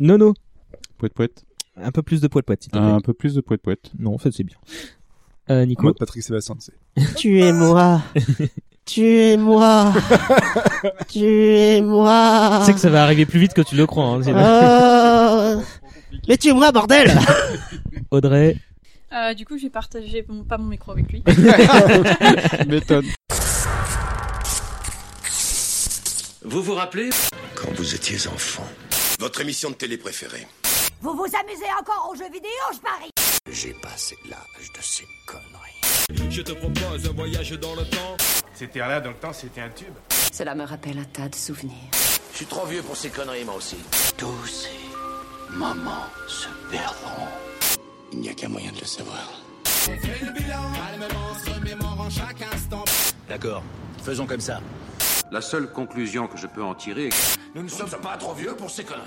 [0.00, 0.34] Nono,
[0.98, 1.44] Poète poète.
[1.76, 2.86] un peu plus de poète poète s'il te plaît.
[2.86, 3.90] Un peu plus de poète poète.
[3.98, 4.56] Non, en fait, c'est bien.
[5.50, 7.14] Euh, En Nico, mode Patrick Sébastien, tu sais.
[7.16, 8.02] Tu es moi.
[8.84, 9.92] tu es moi.
[11.08, 12.58] tu es moi.
[12.60, 14.04] tu sais que ça va arriver plus vite que tu le crois.
[14.06, 15.62] Hein, c'est- Oh.
[16.28, 17.10] Mais tu es moi, bordel
[18.10, 18.56] Audrey,
[19.12, 21.22] Euh, du coup, je vais partager mon- pas mon micro avec lui.
[22.66, 23.04] Méthode.
[26.44, 27.10] Vous vous rappelez
[27.54, 28.64] Quand vous étiez enfant,
[29.18, 30.46] Votre émission de télé préférée.
[31.00, 33.10] Vous vous amusez encore aux jeux vidéo, je parie
[33.50, 36.30] j'ai passé l'âge de ces conneries.
[36.30, 38.16] Je te propose un voyage dans le temps.
[38.54, 39.94] C'était là dans le temps, c'était un tube.
[40.32, 41.90] Cela me rappelle un tas de souvenirs.
[42.32, 43.76] Je suis trop vieux pour ces conneries, moi aussi.
[44.16, 47.26] Tous ces moments se perdront.
[48.12, 49.42] Il n'y a qu'un moyen de le savoir.
[53.28, 53.62] D'accord,
[54.04, 54.60] faisons comme ça.
[55.30, 57.14] La seule conclusion que je peux en tirer est que
[57.58, 59.02] Nous ne sommes pas trop vieux pour ces conneries.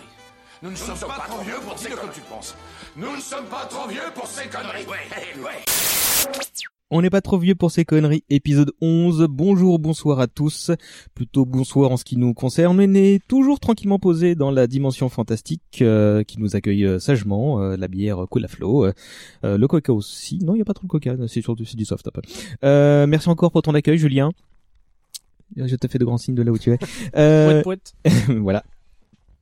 [0.62, 2.14] Nous ne sommes pas trop vieux pour ces conneries.
[2.14, 2.56] tu penses.
[2.96, 4.86] Nous ne sommes pas trop vieux pour ces conneries.
[4.86, 5.64] Ouais, ouais.
[6.92, 8.24] on n'est pas trop vieux pour ces conneries.
[8.30, 9.26] Épisode 11.
[9.32, 10.70] Bonjour, bonsoir à tous.
[11.16, 12.80] Plutôt bonsoir en ce qui nous concerne.
[12.80, 17.64] On est toujours tranquillement posé dans la dimension fantastique euh, qui nous accueille euh, sagement.
[17.64, 18.94] Euh, la bière cola flow, euh,
[19.44, 20.38] euh, le coca aussi.
[20.44, 21.16] Non, il y a pas trop de coca.
[21.28, 22.08] C'est surtout du soft.
[22.64, 24.32] Euh, merci encore pour ton accueil, Julien.
[25.56, 26.80] Je te fais de grands signes de là où tu es.
[27.16, 28.14] Euh, Poète, poète.
[28.42, 28.64] voilà.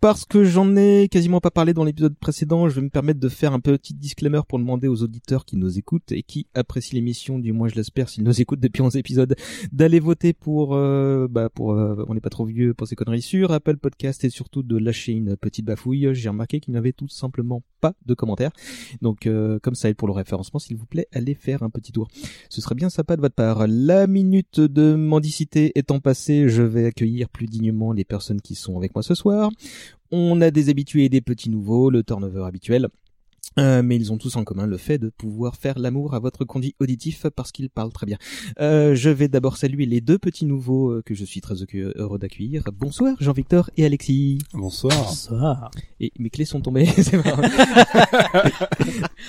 [0.02, 3.28] Parce que j'en ai quasiment pas parlé dans l'épisode précédent, je vais me permettre de
[3.28, 7.38] faire un petit disclaimer pour demander aux auditeurs qui nous écoutent et qui apprécient l'émission,
[7.38, 9.36] du moins je l'espère, s'ils nous écoutent depuis 11 épisodes,
[9.74, 13.22] d'aller voter pour, euh, bah pour, euh, on n'est pas trop vieux pour ces conneries
[13.22, 16.08] sur Apple Podcast et surtout de lâcher une petite bafouille.
[16.14, 18.52] J'ai remarqué qu'il n'y avait tout simplement pas de commentaires.
[19.02, 21.92] Donc, euh, comme ça aide pour le référencement, s'il vous plaît, allez faire un petit
[21.92, 22.08] tour.
[22.50, 23.66] Ce serait bien sympa de votre part.
[23.68, 28.78] La minute de mendicité étant passée, je vais accueillir plus dignement les personnes qui sont
[28.78, 29.52] avec moi ce soir.
[30.12, 32.88] On a des habitués et des petits nouveaux, le turnover habituel.
[33.58, 36.46] Euh, mais ils ont tous en commun le fait de pouvoir faire l'amour à votre
[36.46, 38.18] conduit auditif parce qu'ils parlent très bien.
[38.60, 41.56] Euh, je vais d'abord saluer les deux petits nouveaux euh, que je suis très
[41.96, 42.64] heureux d'accueillir.
[42.72, 44.38] Bonsoir Jean-Victor et Alexis.
[44.54, 44.96] Bonsoir.
[45.04, 45.72] Bonsoir.
[46.00, 46.86] Et mes clés sont tombées.
[46.98, 47.42] c'est marrant.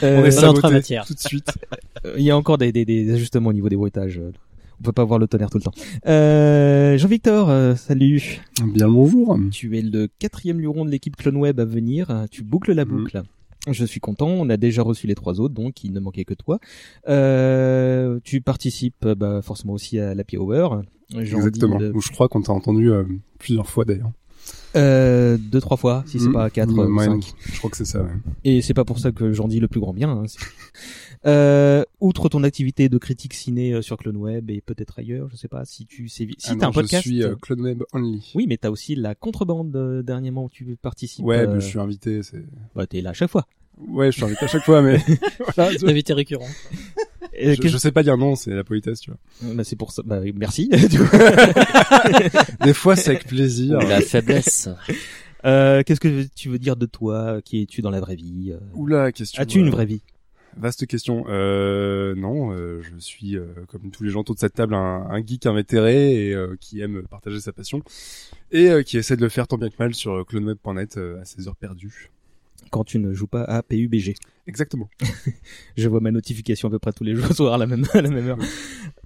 [0.02, 1.06] Euh, On est en saboté matière.
[1.06, 1.48] tout de suite.
[2.04, 4.20] Euh, Il y a encore des, des, des ajustements au niveau des bruitages.
[4.80, 5.72] Euh, On peut pas voir le tonnerre tout le temps.
[6.06, 8.40] Euh, Jean-Victor, euh, salut.
[8.74, 9.38] Bien bonjour.
[9.50, 12.10] Tu es le quatrième luron de l'équipe Clone Web à venir.
[12.10, 12.90] Euh, Tu boucles la Mhm.
[12.90, 13.22] boucle.
[13.70, 14.28] Je suis content.
[14.28, 16.58] On a déjà reçu les trois autres, donc il ne manquait que toi.
[17.08, 20.14] Euh, tu participes euh, bah, forcément aussi à.
[20.14, 21.78] J'ai envie Exactement.
[21.94, 23.04] Ou Je crois qu'on t'a entendu euh,
[23.38, 24.12] plusieurs fois d'ailleurs.
[24.76, 26.32] Euh, deux trois fois, si c'est Mm.
[26.32, 27.32] pas quatre, Mm, euh, ouais, cinq.
[27.52, 28.02] Je crois que c'est ça.
[28.02, 28.10] Ouais.
[28.44, 30.10] Et c'est pas pour ça que j'en dis le plus grand bien.
[30.10, 30.24] hein,
[31.26, 35.36] Euh, outre ton activité de critique ciné euh, sur Clone Web et peut-être ailleurs, je
[35.36, 37.04] sais pas si tu sais si Ah t'as non, un podcast.
[37.04, 38.32] Je suis euh, Clone Web Only.
[38.34, 41.24] Oui, mais t'as aussi la contrebande euh, dernièrement où tu participes.
[41.26, 42.22] Ouais, euh, mais je suis invité.
[42.22, 42.42] C'est.
[42.74, 43.46] Bah t'es là à chaque fois.
[43.88, 44.98] Ouais, je suis invité à chaque fois, mais
[45.56, 45.72] voilà.
[45.86, 46.48] Invité récurrent.
[47.32, 49.54] Et Je, je sais pas dire non, c'est la politesse, tu vois.
[49.54, 50.02] Bah, c'est pour ça.
[50.04, 50.68] Bah, oui, merci.
[52.64, 53.78] Des fois, c'est avec plaisir.
[53.78, 54.68] La faiblesse.
[55.44, 57.40] euh, Qu'est-ce que tu veux dire de toi?
[57.44, 58.52] Qui es-tu dans la vraie vie?
[58.52, 59.42] Euh Oula, question.
[59.42, 60.02] As-tu une euh, vraie vie?
[60.56, 61.24] Vaste question.
[61.28, 65.06] Euh, non, euh, je suis euh, comme tous les gens autour de cette table un,
[65.08, 67.82] un geek invétéré et euh, qui aime partager sa passion
[68.50, 71.24] et euh, qui essaie de le faire tant bien que mal sur cloneweb.net euh, à
[71.24, 72.10] ses heures perdues.
[72.70, 74.14] Quand tu ne joues pas à PUBG.
[74.46, 74.88] Exactement.
[75.76, 78.00] Je vois ma notification à peu près tous les jours soir à la même à
[78.00, 78.38] la même heure.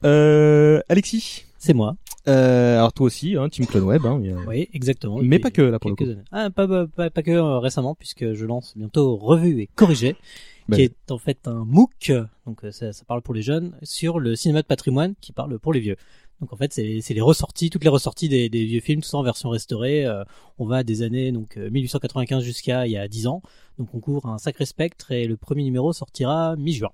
[0.04, 1.44] Euh, Alexis.
[1.58, 1.97] C'est moi.
[2.28, 4.04] Euh, alors toi aussi, hein, Team Clone Web.
[4.04, 5.19] Hein, Oui, exactement.
[5.22, 6.04] Mais pas que là pour le coup.
[6.04, 6.16] années.
[6.30, 10.16] Ah, pas, pas, pas, pas que euh, récemment, puisque je lance bientôt Revue et Corrigé,
[10.69, 12.12] Bah, qui est en fait un MOOC,
[12.46, 15.58] donc euh, ça, ça parle pour les jeunes, sur le cinéma de patrimoine, qui parle
[15.58, 15.96] pour les vieux.
[16.41, 19.22] Donc en fait, c'est les ressorties, toutes les ressorties des, vieux films, tout ça en
[19.22, 20.05] version restaurée.
[20.05, 20.25] Euh,
[20.59, 23.43] on va des années donc euh, 1895 jusqu'à il y a 10 ans.
[23.78, 26.91] Donc on couvre un sacré spectre et le premier numéro sortira mi-juin.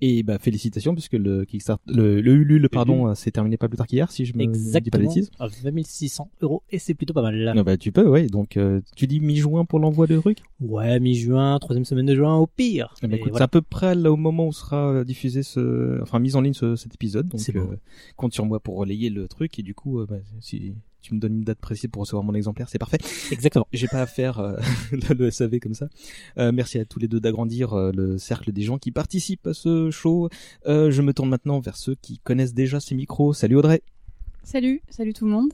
[0.00, 3.76] Et bah félicitations puisque le Kickstarter, le, le Ulule pardon, euh, s'est terminé pas plus
[3.76, 5.08] tard qu'hier si je me dis pas de Exactement.
[5.08, 5.30] bêtises.
[5.38, 7.52] À 20 600 euros et c'est plutôt pas mal.
[7.54, 8.26] Non, bah tu peux, ouais.
[8.26, 10.38] Donc euh, tu dis mi-juin pour l'envoi de truc.
[10.60, 12.94] Ouais, mi-juin, troisième semaine de juin au pire.
[13.02, 13.38] Eh ben, écoute, voilà.
[13.38, 16.40] C'est à peu près là au moment où sera euh, diffusé ce, enfin mis en
[16.40, 17.28] ligne ce, cet épisode.
[17.28, 17.76] Donc euh,
[18.16, 21.20] compte sur moi pour relayer le truc et du coup, euh, bah, si tu me
[21.20, 22.98] donnes une date précise pour recevoir mon exemplaire, c'est parfait.
[23.30, 23.66] Exactement.
[23.72, 24.56] J'ai pas à faire euh,
[25.18, 25.88] le, SAV comme ça.
[26.38, 29.54] Euh, merci à tous les deux d'agrandir euh, le cercle des gens qui participent à
[29.54, 30.28] ce show.
[30.66, 33.32] Euh, je me tourne maintenant vers ceux qui connaissent déjà ces micros.
[33.32, 33.82] Salut Audrey.
[34.42, 35.50] Salut, salut tout le monde.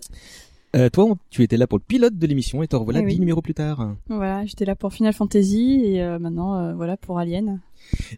[0.76, 3.12] Euh, toi, tu étais là pour le pilote de l'émission et te revoilà Eh oui.
[3.14, 3.94] dix numéros plus tard.
[4.08, 7.60] Voilà, j'étais là pour Final Fantasy et euh, maintenant euh, voilà pour Alien.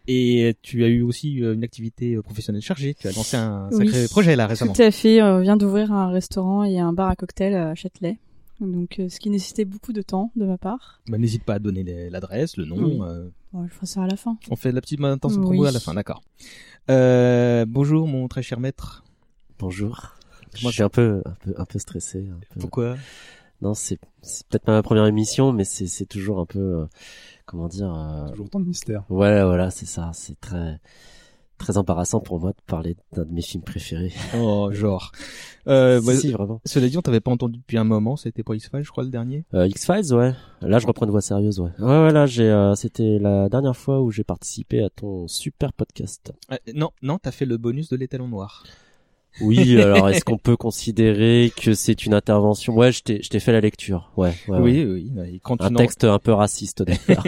[0.07, 2.95] Et tu as eu aussi une activité professionnelle chargée.
[2.99, 3.85] Tu as lancé un Oui.
[3.87, 4.73] sacré projet là récemment.
[4.73, 8.17] Tout à fait, on vient d'ouvrir un restaurant et un bar à cocktail à Châtelet.
[8.59, 10.99] Donc, ce qui nécessitait beaucoup de temps de ma part.
[11.07, 12.75] Bah, n'hésite pas à donner l'adresse, le nom.
[12.77, 12.99] Oui.
[13.01, 14.37] euh, Bon, je ferai ça à la fin.
[14.51, 15.41] on fait la petite maintenance Oui.
[15.43, 16.21] promo à la fin, d'accord.
[16.89, 19.05] Euh, bonjour mon très cher maître.
[19.59, 20.15] Bonjour.
[20.55, 22.27] Je Comment suis un peu, un peu, un peu stressé.
[22.31, 22.95] un peu- Pourquoi?
[23.61, 26.85] Non, c'est, c'est peut-être pas ma première émission, mais c'est, c'est toujours un peu, euh,
[27.45, 27.93] comment dire.
[27.93, 29.03] euh, Toujours autant de mystère.
[29.09, 30.11] Ouais, voilà, c'est ça.
[30.13, 30.79] C'est très,
[31.57, 34.13] très embarrassant pour moi de parler d'un de mes films préférés.
[34.37, 35.11] Oh, genre.
[35.67, 36.61] Euh, Si, bah, si, vraiment.
[36.65, 38.15] Cela dit, on t'avait pas entendu depuis un moment.
[38.15, 39.43] C'était pour X-Files, je crois, le dernier?
[39.53, 40.33] Euh, X-Files, ouais.
[40.61, 41.71] Là, je reprends une voix sérieuse, ouais.
[41.79, 45.73] Ouais, ouais, là, j'ai, euh, c'était la dernière fois où j'ai participé à ton super
[45.73, 46.31] podcast.
[46.51, 48.63] Euh, non, non, t'as fait le bonus de l'étalon noir.
[49.41, 52.75] Oui, alors est-ce qu'on peut considérer que c'est une intervention?
[52.75, 54.11] Ouais, je t'ai, je t'ai fait la lecture.
[54.17, 55.39] Ouais, ouais, oui, oui.
[55.43, 57.25] Quand, Un texte un peu raciste d'ailleurs.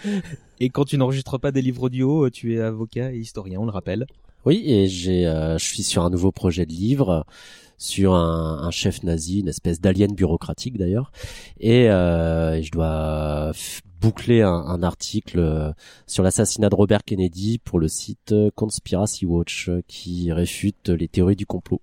[0.60, 3.70] et quand tu n'enregistres pas des livres audio, tu es avocat et historien, on le
[3.70, 4.06] rappelle.
[4.44, 7.24] Oui, et j'ai, euh, je suis sur un nouveau projet de livre
[7.78, 11.12] sur un, un chef nazi, une espèce d'alien bureaucratique d'ailleurs,
[11.60, 13.52] et euh, je dois
[14.00, 15.72] boucler un, un article euh,
[16.06, 21.08] sur l'assassinat de Robert Kennedy pour le site euh, Conspiracy Watch euh, qui réfute les
[21.08, 21.80] théories du complot.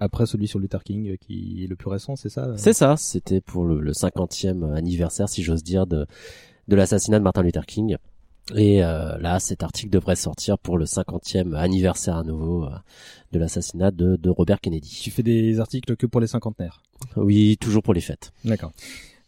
[0.00, 3.40] Après celui sur Luther King, qui est le plus récent, c'est ça C'est ça, c'était
[3.40, 6.06] pour le, le 50e anniversaire, si j'ose dire, de,
[6.68, 7.96] de l'assassinat de Martin Luther King.
[8.56, 12.70] Et euh, là, cet article devrait sortir pour le 50e anniversaire à nouveau euh,
[13.32, 14.98] de l'assassinat de, de Robert Kennedy.
[15.02, 16.82] Tu fais des articles que pour les cinquantenaires?
[17.16, 18.32] Oui, toujours pour les fêtes.
[18.44, 18.72] D'accord.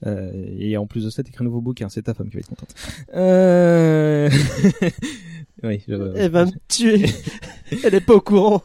[0.04, 1.88] Euh, et en plus de ça, t'écris un nouveau bouquin.
[1.88, 2.74] C'est ta femme qui va être contente.
[3.14, 4.28] Euh...
[5.62, 5.80] oui.
[5.86, 5.94] Je...
[6.16, 7.04] Elle va me tuer.
[7.84, 8.62] Elle est pas au courant.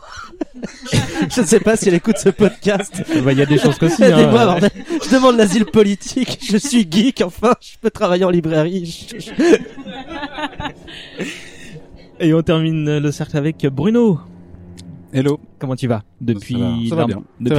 [1.30, 3.04] je ne sais pas si elle écoute ce podcast.
[3.24, 4.04] Bah, il y a des chances qu'aussi.
[4.04, 4.46] Aidez-moi, hein.
[4.60, 4.70] bordel.
[5.06, 6.40] Je demande l'asile politique.
[6.50, 7.54] Je suis geek, enfin.
[7.62, 8.86] Je peux travailler en librairie.
[8.86, 9.32] Je- je-
[12.20, 14.20] Et on termine le cercle avec Bruno.
[15.14, 15.40] Hello.
[15.60, 17.24] Comment tu vas depuis Ça va, ça va l'arme- bien.
[17.40, 17.56] depuis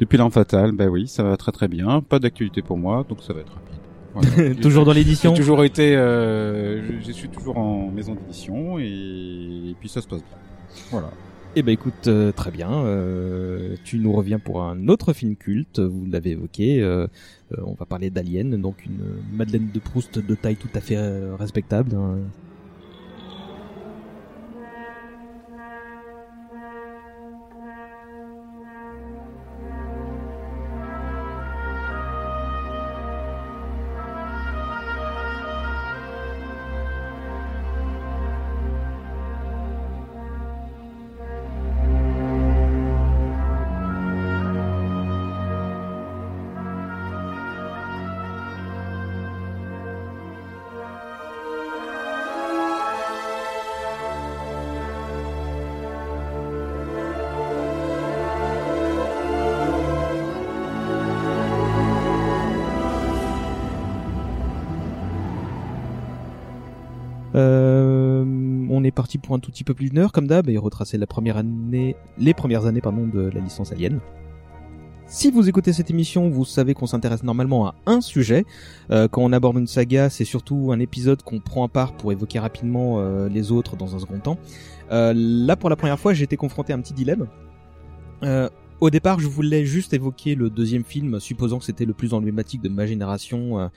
[0.00, 2.00] Depuis l'arme fatale, ben oui, ça va très très bien.
[2.00, 3.76] Pas d'actualité pour moi, donc ça va être rapide.
[4.14, 4.54] Voilà.
[4.62, 8.84] Toujours dans l'édition J'ai toujours été, euh, je, je suis toujours en maison d'édition et,
[8.84, 10.38] et puis ça se passe bien.
[10.90, 11.10] Voilà.
[11.56, 12.70] Eh ben écoute, euh, très bien.
[12.72, 15.80] euh, tu nous reviens pour un autre film culte.
[15.80, 16.80] Vous l'avez évoqué.
[16.80, 17.06] euh,
[17.52, 19.00] euh, on va parler d'Alien, donc une
[19.36, 21.94] Madeleine de Proust de taille tout à fait euh, respectable.
[21.94, 22.18] hein.
[68.92, 71.36] Parti pour un tout petit peu plus d'une heure, comme d'hab, et retracer les premières
[71.36, 71.94] années
[72.82, 74.00] pardon, de la licence Alien.
[75.12, 78.44] Si vous écoutez cette émission, vous savez qu'on s'intéresse normalement à un sujet.
[78.92, 82.12] Euh, quand on aborde une saga, c'est surtout un épisode qu'on prend à part pour
[82.12, 84.38] évoquer rapidement euh, les autres dans un second temps.
[84.92, 87.26] Euh, là, pour la première fois, j'ai été confronté à un petit dilemme.
[88.80, 92.14] Euh, au départ, je voulais juste évoquer le deuxième film, supposant que c'était le plus
[92.14, 93.68] emblématique de ma génération euh,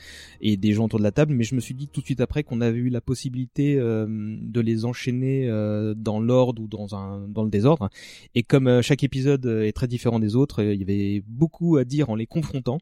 [0.42, 2.22] et des gens autour de la table, mais je me suis dit tout de suite
[2.22, 4.06] après qu'on avait eu la possibilité euh,
[4.42, 7.90] de les enchaîner euh, dans l'ordre ou dans un dans le désordre.
[8.36, 11.78] Et comme euh, chaque épisode est très différent des autres, euh, il y avait beaucoup
[11.78, 12.80] à dire en les confrontant.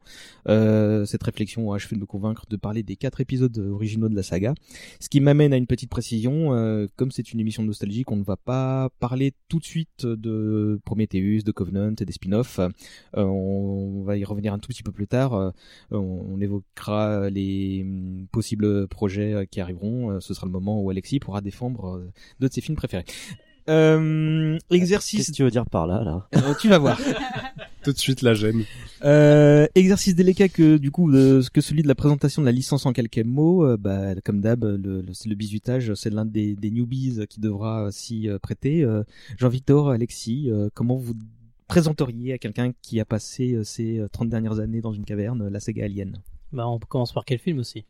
[0.47, 4.15] Euh, cette réflexion a achevé de me convaincre de parler des quatre épisodes originaux de
[4.15, 4.53] la saga.
[4.99, 8.23] Ce qui m'amène à une petite précision, euh, comme c'est une émission nostalgique, on ne
[8.23, 12.59] va pas parler tout de suite de Prometheus, de Covenant et des spin-offs.
[12.59, 12.69] Euh,
[13.23, 15.33] on va y revenir un tout petit peu plus tard.
[15.33, 15.51] Euh,
[15.91, 20.11] on, on évoquera les hum, possibles projets qui arriveront.
[20.11, 23.05] Euh, Ce sera le moment où Alexis pourra défendre euh, deux de ses films préférés.
[23.69, 25.19] Euh, exercice.
[25.19, 26.27] Qu'est-ce que tu veux dire par là, là?
[26.35, 26.99] Euh, tu vas voir.
[27.83, 28.63] Tout de suite la gêne.
[29.03, 32.85] Euh, exercice délicat que du coup de, que celui de la présentation de la licence
[32.85, 33.65] en quelques mots.
[33.65, 37.39] euh, bah, comme d'hab, le, le, c'est le bisutage, c'est l'un des, des newbies qui
[37.39, 38.83] devra s'y euh, prêter.
[38.83, 39.03] Euh,
[39.37, 41.13] Jean-Victor, Alexis, euh, comment vous
[41.71, 45.41] présenteriez à quelqu'un qui a passé euh, ces euh, 30 dernières années dans une caverne,
[45.43, 46.17] euh, la saga Alien
[46.51, 47.85] Bah, on commence par quel film aussi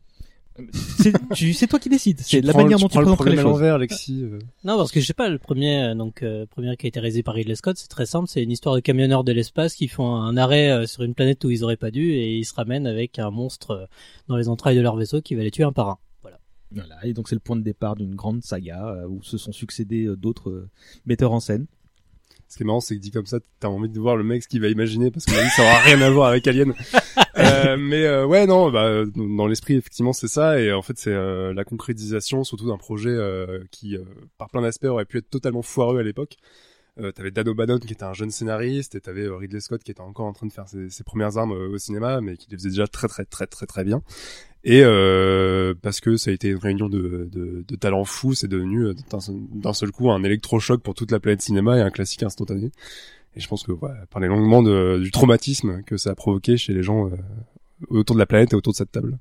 [0.74, 2.20] C'est tu- toi qui décides.
[2.20, 3.64] C'est Tu la manière tu dont tu prends le présenterais les choses.
[3.64, 4.22] Alexis.
[4.24, 4.40] euh.
[4.64, 7.00] Non, parce que je sais pas, le premier, euh, donc, euh, premier qui a été
[7.00, 9.88] réalisé par Ridley Scott, c'est très simple, c'est une histoire de camionneurs de l'espace qui
[9.88, 12.54] font un arrêt euh, sur une planète où ils auraient pas dû et ils se
[12.54, 13.86] ramènent avec un monstre euh,
[14.28, 15.98] dans les entrailles de leur vaisseau qui va les tuer un par un.
[16.22, 16.40] Voilà.
[16.72, 19.54] Voilà, et donc c'est le point de départ d'une grande saga euh, où se sont
[19.54, 20.70] succédés euh, d'autres euh,
[21.06, 21.66] metteurs en scène.
[22.52, 24.44] Ce qui est marrant, c'est que dit comme ça, t'as envie de voir le mec
[24.44, 26.74] ce qu'il va imaginer parce que ça aura rien à voir avec Alien.
[27.38, 30.60] euh, mais euh, ouais, non, bah, dans l'esprit, effectivement, c'est ça.
[30.60, 34.04] Et en fait, c'est euh, la concrétisation, surtout d'un projet euh, qui, euh,
[34.38, 36.36] par plein d'aspects, aurait pu être totalement foireux à l'époque.
[37.00, 39.92] Euh, t'avais Dan O'Bannon qui était un jeune scénariste et t'avais euh, Ridley Scott qui
[39.92, 42.50] était encore en train de faire ses, ses premières armes euh, au cinéma mais qui
[42.50, 44.02] les faisait déjà très très très très très bien
[44.64, 48.48] et euh, parce que ça a été une réunion de, de, de talents fous c'est
[48.48, 48.94] devenu euh,
[49.54, 52.72] d'un seul- coup un électrochoc pour toute la planète cinéma et un classique instantané
[53.36, 56.74] et je pense que ouais, parler longuement de, du traumatisme que ça a provoqué chez
[56.74, 57.16] les gens euh,
[57.90, 59.18] autour de la planète et autour de cette table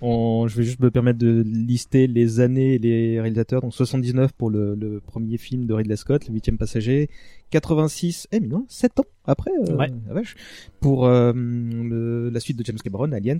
[0.00, 3.60] On- je vais juste me permettre de lister les années et les réalisateurs.
[3.60, 7.08] Donc 79 pour le, le premier film de Ridley Scott, Le Huitième Passager.
[7.50, 9.86] 86, eh mais non, 7 ans après, euh, Ouais.
[10.08, 10.34] la vache,
[10.80, 13.38] pour euh, le- la suite de James Cameron, Aliens.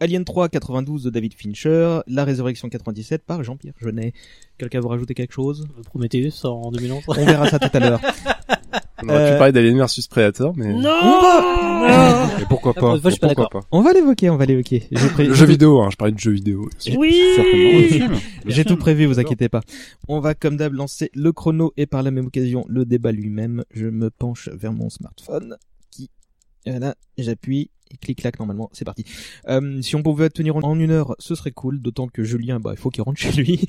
[0.00, 2.00] Alien 3, 92 de David Fincher.
[2.06, 4.12] La Résurrection 97 par Jean-Pierre Jeunet.
[4.58, 5.66] Quelqu'un veut rajouter quelque chose?
[5.84, 7.02] Prometheus sort en 2011.
[7.08, 8.00] On verra ça tout à l'heure.
[9.02, 10.90] on aurait Euh, pu parler d'Alien versus Predator mais Non
[12.40, 14.36] Et pourquoi La prochaine pas fois, je suis pas Pourquoi pas On va l'évoquer, on
[14.36, 14.88] va l'évoquer.
[15.14, 17.20] Pré- le jeu vidéo hein, je parlais de jeu vidéo Oui
[18.46, 19.60] J'ai tout prévu, vous inquiétez pas.
[20.08, 23.64] On va comme d'hab lancer le chrono et par la même occasion le débat lui-même.
[23.72, 25.56] Je me penche vers mon smartphone
[25.90, 26.10] qui,
[26.66, 29.04] voilà, j'appuie et clic-clac normalement, c'est parti.
[29.48, 32.70] Euh, si on pouvait tenir en- une heure, ce serait cool, d'autant que Julien, bah,
[32.72, 33.60] il faut qu'il rentre chez lui.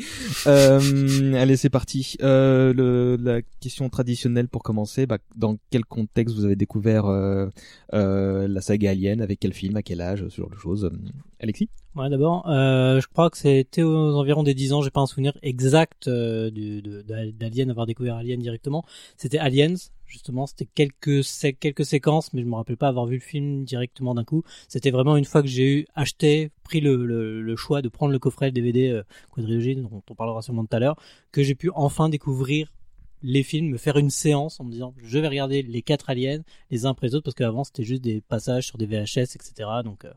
[0.47, 2.17] Euh, allez, c'est parti.
[2.21, 7.05] Euh, la question traditionnelle pour commencer, bah, dans quel contexte vous avez découvert
[7.91, 10.89] la saga Alien, avec quel film, à quel âge, ce genre de choses.
[11.39, 11.69] Alexis?
[11.95, 15.33] Ouais, d'abord, je crois que c'était aux environs des 10 ans, j'ai pas un souvenir
[15.41, 18.83] exact d'Alien, avoir découvert Alien directement.
[19.17, 19.75] C'était Aliens,
[20.09, 21.23] justement, c'était quelques,
[21.59, 24.43] quelques séquences, mais je me rappelle pas avoir vu le film directement d'un coup.
[24.67, 27.05] C'était vraiment une fois que j'ai eu acheté, pris le,
[27.41, 30.79] le, choix de prendre le coffret DVD euh, quadrilogie, dont on parlera sûrement tout à
[30.79, 30.95] l'heure,
[31.31, 32.73] que j'ai pu enfin découvrir
[33.21, 36.41] les films, me faire une séance en me disant je vais regarder les quatre aliens
[36.71, 39.51] les uns après les autres parce qu'avant c'était juste des passages sur des VHS etc
[39.83, 40.13] donc euh,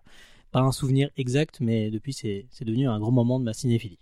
[0.53, 3.99] pas un souvenir exact, mais depuis c'est c'est devenu un grand moment de ma cinéphilie.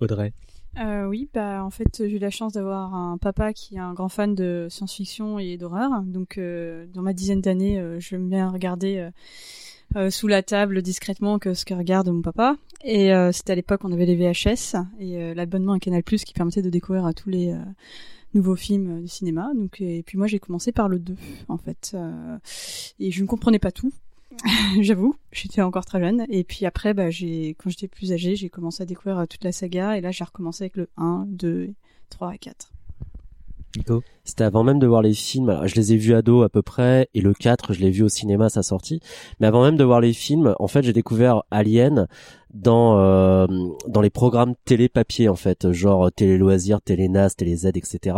[0.00, 0.32] Audrey
[0.78, 3.94] Euh, oui, bah en fait j'ai eu la chance d'avoir un papa qui est un
[3.94, 6.02] grand fan de science-fiction et d'horreur.
[6.02, 9.10] Donc euh, dans ma dizaine d'années, euh, j'aime bien regarder euh,
[9.96, 12.56] euh, sous la table discrètement que ce que regarde mon papa.
[12.84, 16.70] Et c'était à l'époque on avait les VHS et l'abonnement à Canal+ qui permettait de
[16.70, 17.52] découvrir euh, tous les
[18.34, 19.50] nouveaux films du cinéma.
[19.56, 21.16] Donc et puis moi j'ai commencé par le 2
[21.48, 21.96] en fait
[23.00, 23.92] et je ne comprenais pas tout.
[24.80, 26.26] J'avoue, j'étais encore très jeune.
[26.28, 29.44] Et puis après, bah, j'ai, quand j'étais plus âgée, j'ai commencé à découvrir euh, toute
[29.44, 29.96] la saga.
[29.96, 31.74] Et là, j'ai recommencé avec le 1, 2,
[32.10, 32.72] 3 et 4.
[33.76, 34.02] Nico?
[34.24, 35.48] C'était avant même de voir les films.
[35.50, 38.02] Alors, je les ai vus ado à peu près, et le 4, je l'ai vu
[38.02, 39.00] au cinéma à sa sortie.
[39.40, 42.06] Mais avant même de voir les films, en fait, j'ai découvert Alien
[42.52, 43.46] dans euh,
[43.86, 48.16] dans les programmes télé papier en fait, genre télé loisirs, télé NAS, télé Z, etc.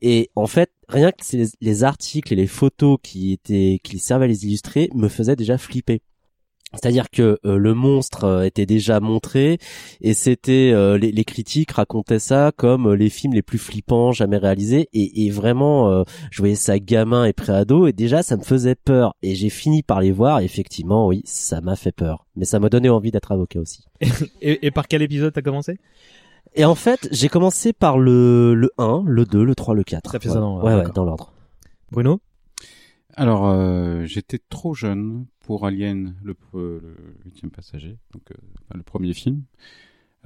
[0.00, 4.24] Et en fait, rien que les, les articles et les photos qui étaient qui servaient
[4.26, 6.02] à les illustrer me faisaient déjà flipper.
[6.74, 9.56] C'est-à-dire que euh, le monstre euh, était déjà montré
[10.02, 14.36] et c'était euh, les, critiques racontaient ça comme euh, les films les plus flippants jamais
[14.36, 18.42] réalisés et, et vraiment euh, je voyais ça gamin et préado et déjà ça me
[18.42, 22.26] faisait peur et j'ai fini par les voir et effectivement oui ça m'a fait peur
[22.36, 23.86] mais ça m'a donné envie d'être avocat aussi.
[24.42, 25.78] et, et par quel épisode t'as commencé?
[26.54, 30.10] Et en fait j'ai commencé par le le 1, le 2, le 3, le 4.
[30.12, 30.34] Ça fait ouais.
[30.34, 31.32] ça dans- ouais, ouais, dans l'ordre.
[31.90, 32.20] Bruno
[33.14, 38.34] Alors, euh, j'étais trop jeune pour Alien, le, euh, le huitième passager, donc euh,
[38.74, 39.42] le premier film.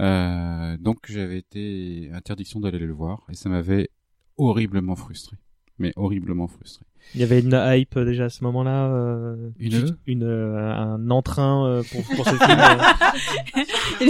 [0.01, 3.91] Euh, donc, j'avais été interdiction d'aller le voir et ça m'avait
[4.39, 5.37] horriblement frustré,
[5.79, 6.85] mais horriblement frustré.
[7.15, 10.73] Il y avait une hype euh, déjà à ce moment-là, euh, Une juste une euh,
[10.73, 12.51] un entrain euh, pour, pour ce film.
[12.51, 14.07] euh.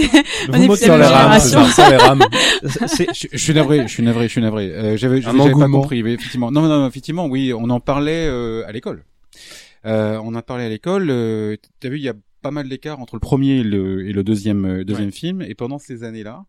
[0.49, 2.23] On est même les rames, ça, les rames.
[2.63, 4.71] Je, je suis navré, je suis navré, je suis navré.
[4.73, 5.33] Euh, j'avais, pas
[5.67, 6.51] compris, mais effectivement.
[6.51, 9.03] Non, non, non, effectivement, oui, on en parlait euh, à l'école.
[9.85, 11.09] Euh, on en parlait à l'école.
[11.09, 14.13] Euh, T'as vu, il y a pas mal d'écart entre le premier et le, et
[14.13, 15.41] le deuxième, euh, deuxième film.
[15.41, 16.45] Et pendant ces années-là,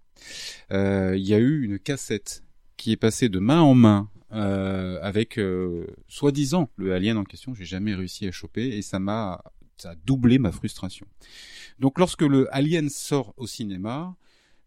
[0.72, 2.43] euh, il y a eu une cassette
[2.76, 7.54] qui est passée de main en main euh, avec euh, soi-disant le alien en question.
[7.54, 9.42] J'ai jamais réussi à choper et ça m'a,
[9.76, 11.06] ça a doublé ma frustration.
[11.78, 14.16] Donc, lorsque le Alien sort au cinéma,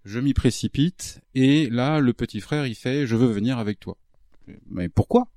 [0.03, 3.97] je m'y précipite et là, le petit frère, il fait, je veux venir avec toi.
[4.69, 5.27] Mais pourquoi?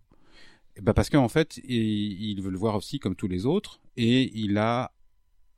[0.76, 3.80] Eh ben parce qu'en fait, il, il veut le voir aussi comme tous les autres
[3.96, 4.92] et il a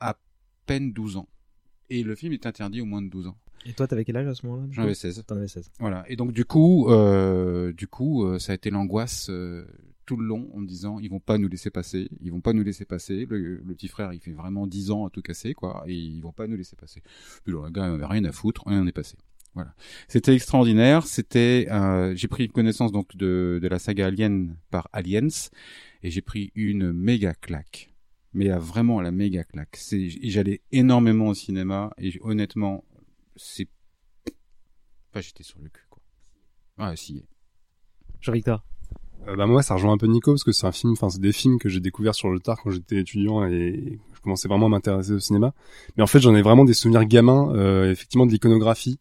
[0.00, 0.18] à
[0.66, 1.28] peine 12 ans.
[1.90, 3.38] Et le film est interdit au moins de 12 ans.
[3.66, 5.24] Et toi, t'avais quel âge à ce moment-là J'en avais 16.
[5.26, 5.70] T'en avais 16.
[5.78, 6.04] Voilà.
[6.08, 9.64] Et donc du coup, euh, du coup, euh, ça a été l'angoisse euh,
[10.04, 12.52] tout le long en me disant ils vont pas nous laisser passer, ils vont pas
[12.52, 13.26] nous laisser passer.
[13.28, 16.20] Le, le petit frère, il fait vraiment 10 ans à tout casser quoi, et ils
[16.20, 17.02] vont pas nous laisser passer.
[17.44, 19.16] Puis le gars, il avait rien à foutre, rien n'est passé.
[19.54, 19.74] Voilà.
[20.08, 21.06] C'était extraordinaire.
[21.06, 21.68] C'était,
[22.14, 25.28] j'ai pris connaissance donc de, de la saga Alien par Aliens
[26.02, 27.92] et j'ai pris une méga claque.
[28.34, 29.76] Mais là, vraiment la méga claque.
[29.76, 32.82] C'est, j'allais énormément au cinéma et honnêtement,
[33.36, 33.68] c'est,
[35.10, 36.02] enfin, j'étais sur le cul quoi.
[36.78, 37.24] Ah, si.
[38.20, 38.64] Jean-Victor.
[39.28, 41.20] Euh, bah moi ça rejoint un peu Nico parce que c'est un film enfin c'est
[41.20, 44.66] des films que j'ai découvert sur le tard quand j'étais étudiant et je commençais vraiment
[44.66, 45.54] à m'intéresser au cinéma
[45.96, 48.98] mais en fait j'en ai vraiment des souvenirs gamins euh, effectivement de l'iconographie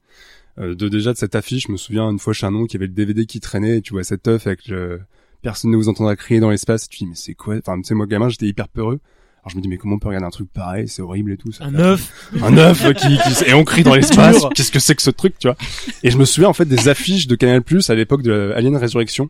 [0.60, 2.78] euh, de déjà de cette affiche je me souviens une fois chez un oncle qui
[2.78, 5.02] avait le DVD qui traînait et tu vois cette œuf avec le...
[5.42, 7.56] personne ne vous entendra crier dans l'espace et tu dis mais c'est quoi?
[7.58, 9.00] Enfin tu sais moi gamin j'étais hyper peureux
[9.44, 10.88] alors je me dis mais comment on peut regarder un truc pareil?
[10.88, 11.66] C'est horrible et tout ça.
[11.66, 12.30] Un œuf.
[12.42, 14.46] Un œuf qui, qui et on crie dans l'espace.
[14.56, 15.58] Qu'est-ce que c'est que ce truc tu vois?
[16.04, 18.76] Et je me souviien en fait des affiches de Canal Plus à l'époque de Alien
[18.78, 19.30] Résurrection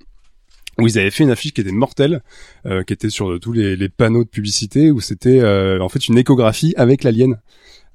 [0.80, 2.24] où ils avaient fait une affiche qui était mortelle,
[2.66, 6.08] euh, qui était sur tous les, les, panneaux de publicité, où c'était euh, en fait
[6.08, 7.40] une échographie avec l'alien.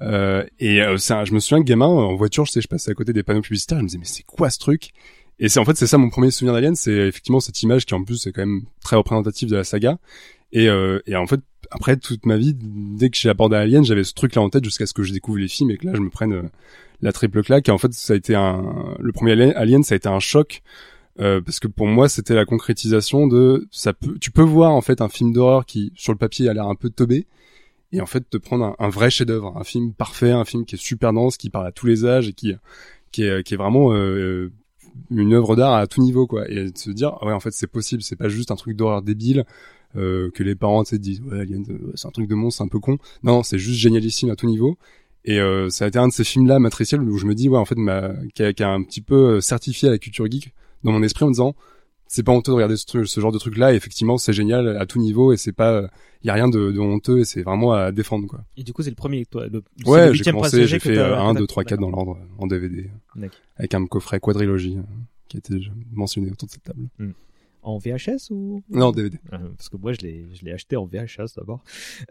[0.02, 2.90] Euh, et euh, ça, je me souviens que gamin en voiture, je sais, je passais
[2.90, 4.90] à côté des panneaux publicitaires, je me disais mais c'est quoi ce truc?
[5.38, 7.94] Et c'est en fait c'est ça mon premier souvenir d'Alien, c'est effectivement cette image qui
[7.94, 9.98] en plus est quand même très représentative de la saga.
[10.52, 14.04] Et, euh, et en fait après toute ma vie, dès que j'ai abordé Alien, j'avais
[14.04, 15.92] ce truc là en tête jusqu'à ce que je découvre les films et que là
[15.94, 16.42] je me prenne euh,
[17.02, 17.68] la triple claque.
[17.68, 20.62] Et en fait ça a été un le premier Alien, ça a été un choc.
[21.18, 24.82] Euh, parce que pour moi c'était la concrétisation de ça peut tu peux voir en
[24.82, 27.26] fait un film d'horreur qui sur le papier a l'air un peu teubé
[27.90, 30.78] et en fait te prendre un, vrai chef-d'œuvre un film parfait un film qui est
[30.78, 32.54] super dense qui parle à tous les âges et qui
[33.12, 34.52] qui est vraiment euh,
[35.10, 37.66] une œuvre d'art à tout niveau quoi et de se dire ouais en fait c'est
[37.66, 39.46] possible c'est pas juste un truc d'horreur débile
[39.96, 42.68] euh, que les parents sais disent ouais Alien c'est un truc de monstre c'est un
[42.68, 42.98] peu con.
[43.22, 44.76] Non c'est juste génialissime à tout niveau.
[45.24, 47.48] Et euh, ça a été un de ces films là matriciels où je me dis
[47.48, 50.30] ouais en fait ma qui a, qui a un petit peu certifié à la culture
[50.30, 50.52] geek
[50.84, 51.54] dans mon esprit en me disant
[52.06, 54.76] c'est pas honteux de regarder ce, ce genre de truc là et effectivement c'est génial
[54.76, 55.90] à tout niveau et c'est pas
[56.22, 58.44] il y a rien de, de honteux et c'est vraiment à défendre quoi.
[58.56, 61.46] Et du coup c'est le premier toi le, ouais j'ai commencé j'ai fait 1 2
[61.46, 62.88] 3 4 dans l'ordre en DVD
[63.56, 64.78] avec un coffret quadrilogie
[65.28, 65.60] qui a été
[65.92, 66.88] mentionné autour de cette table.
[66.98, 67.10] Mm.
[67.66, 68.62] En VHS ou?
[68.70, 69.18] Non, DVD.
[69.28, 71.64] Parce que moi, je l'ai, je l'ai acheté en VHS d'abord.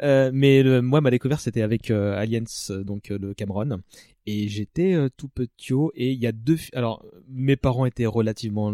[0.04, 2.44] Euh, mais le, moi, ma découverte, c'était avec euh, Aliens,
[2.84, 3.80] donc euh, le Cameron.
[4.28, 6.58] Et j'étais euh, tout petit et il y a deux.
[6.74, 8.74] Alors, mes parents étaient relativement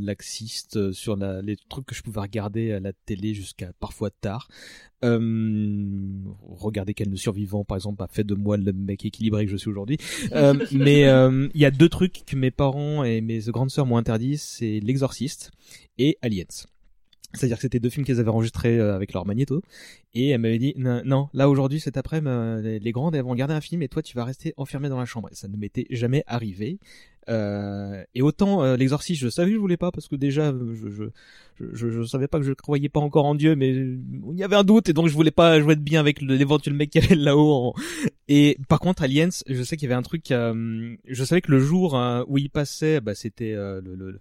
[0.00, 4.48] laxistes sur la, les trucs que je pouvais regarder à la télé jusqu'à parfois tard.
[5.04, 5.20] Euh,
[6.48, 9.56] regarder quel le survivant, par exemple, a fait de moi le mec équilibré que je
[9.56, 9.98] suis aujourd'hui.
[10.32, 11.02] euh, mais
[11.54, 14.80] il y a deux trucs que mes parents et mes grandes sœurs m'ont interdit, c'est
[14.80, 15.52] l'Exorciste
[15.98, 16.66] et Aliens.
[17.34, 19.62] C'est-à-dire que c'était deux films qu'elles avaient enregistrés avec leur magnéto.
[20.14, 23.60] Et elle m'avait dit, non, là aujourd'hui, cet après-midi, les grandes, elles vont regarder un
[23.60, 25.28] film et toi, tu vas rester enfermé dans la chambre.
[25.30, 26.78] Et ça ne m'était jamais arrivé.
[27.28, 31.10] Euh, et autant euh, l'exorciste, je savais que je voulais pas parce que déjà, je
[31.58, 34.56] je, je, savais pas que je croyais pas encore en Dieu, mais il y avait
[34.56, 37.14] un doute et donc je voulais pas jouer de bien avec l'éventuel mec qui avait
[37.14, 37.74] là-haut.
[38.28, 40.30] Et par contre, Aliens, je sais qu'il y avait un truc.
[40.30, 41.98] Euh, je savais que le jour
[42.28, 44.20] où il passait, bah, c'était le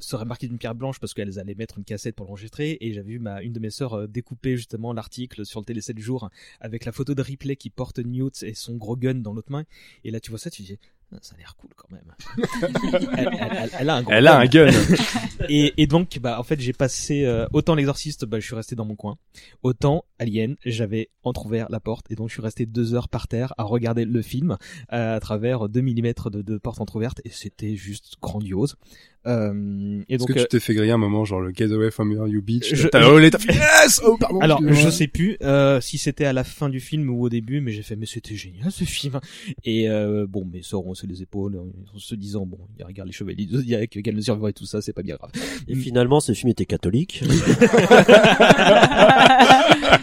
[0.00, 3.12] serait marqué d'une pierre blanche parce qu'elles allaient mettre une cassette pour l'enregistrer et j'avais
[3.12, 6.30] vu ma une de mes sœurs découper justement l'article sur le télé 7 jours
[6.60, 9.64] avec la photo de Ripley qui porte Newt et son gros gun dans l'autre main
[10.04, 10.78] et là tu vois ça tu dis
[11.22, 12.14] ça a l'air cool quand même.
[13.16, 14.70] elle, elle, elle, a un, elle a un gun.
[15.48, 18.76] et, et, donc, bah, en fait, j'ai passé euh, autant l'exorciste, bah, je suis resté
[18.76, 19.16] dans mon coin.
[19.62, 23.54] Autant Alien, j'avais entrouvert la porte et donc je suis resté deux heures par terre
[23.56, 24.58] à regarder le film
[24.92, 28.76] euh, à travers 2 mm de, de porte entrouverte et c'était juste grandiose.
[29.26, 32.12] Euh, et Est-ce que tu t'es fait griller un moment, genre le Get Away from
[32.12, 35.80] You Beach je, T'as roulé, t'as fait Yes Oh, pardon Alors, je sais plus euh,
[35.80, 38.36] si c'était à la fin du film ou au début, mais j'ai fait, mais c'était
[38.36, 39.18] génial ce film.
[39.64, 43.12] Et euh, bon, mes sœurs ont les épaules en se disant, bon, il regarde les
[43.12, 45.30] chevaliers du Zodiac, qu'elle ne survivra et tout ça, c'est pas bien grave.
[45.66, 47.22] Et finalement, ce film était catholique.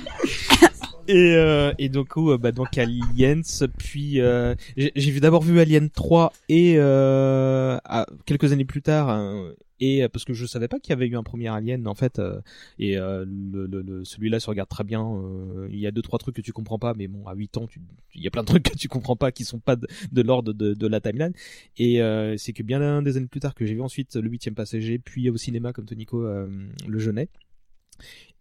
[1.07, 3.41] Et, euh, et donc, euh, bah, donc Aliens,
[3.77, 9.09] puis euh, j'ai vu d'abord vu Alien 3 et euh, à, quelques années plus tard,
[9.09, 11.93] hein, et parce que je savais pas qu'il y avait eu un premier Alien en
[11.93, 12.19] fait,
[12.79, 15.05] et le, le, le celui-là se regarde très bien.
[15.69, 17.67] il y a deux trois trucs que tu comprends pas, mais bon à 8 ans,
[18.15, 20.21] il y a plein de trucs que tu comprends pas qui sont pas de, de
[20.23, 21.33] l'ordre de, de, la timeline.
[21.77, 21.99] Et
[22.37, 25.29] c'est que bien des années plus tard que j'ai vu ensuite le huitième passager, puis
[25.29, 27.29] au cinéma comme Tonico le jeûnait.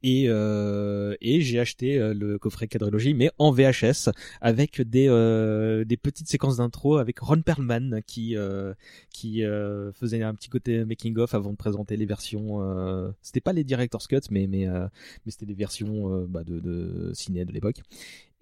[0.06, 4.10] Et, euh, et j'ai acheté euh, le coffret quadrilogie, mais en VHS,
[4.42, 8.74] avec des, euh, des petites séquences d'intro avec Ron Perlman qui, euh,
[9.08, 12.60] qui euh, faisait un petit côté making of avant de présenter les versions.
[12.60, 17.10] Euh, c'était pas les director's cuts, mais mais mais c'était des versions bah, de, de
[17.14, 17.80] ciné de l'époque.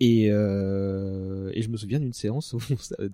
[0.04, 2.58] Et, euh, et je me souviens d'une séance où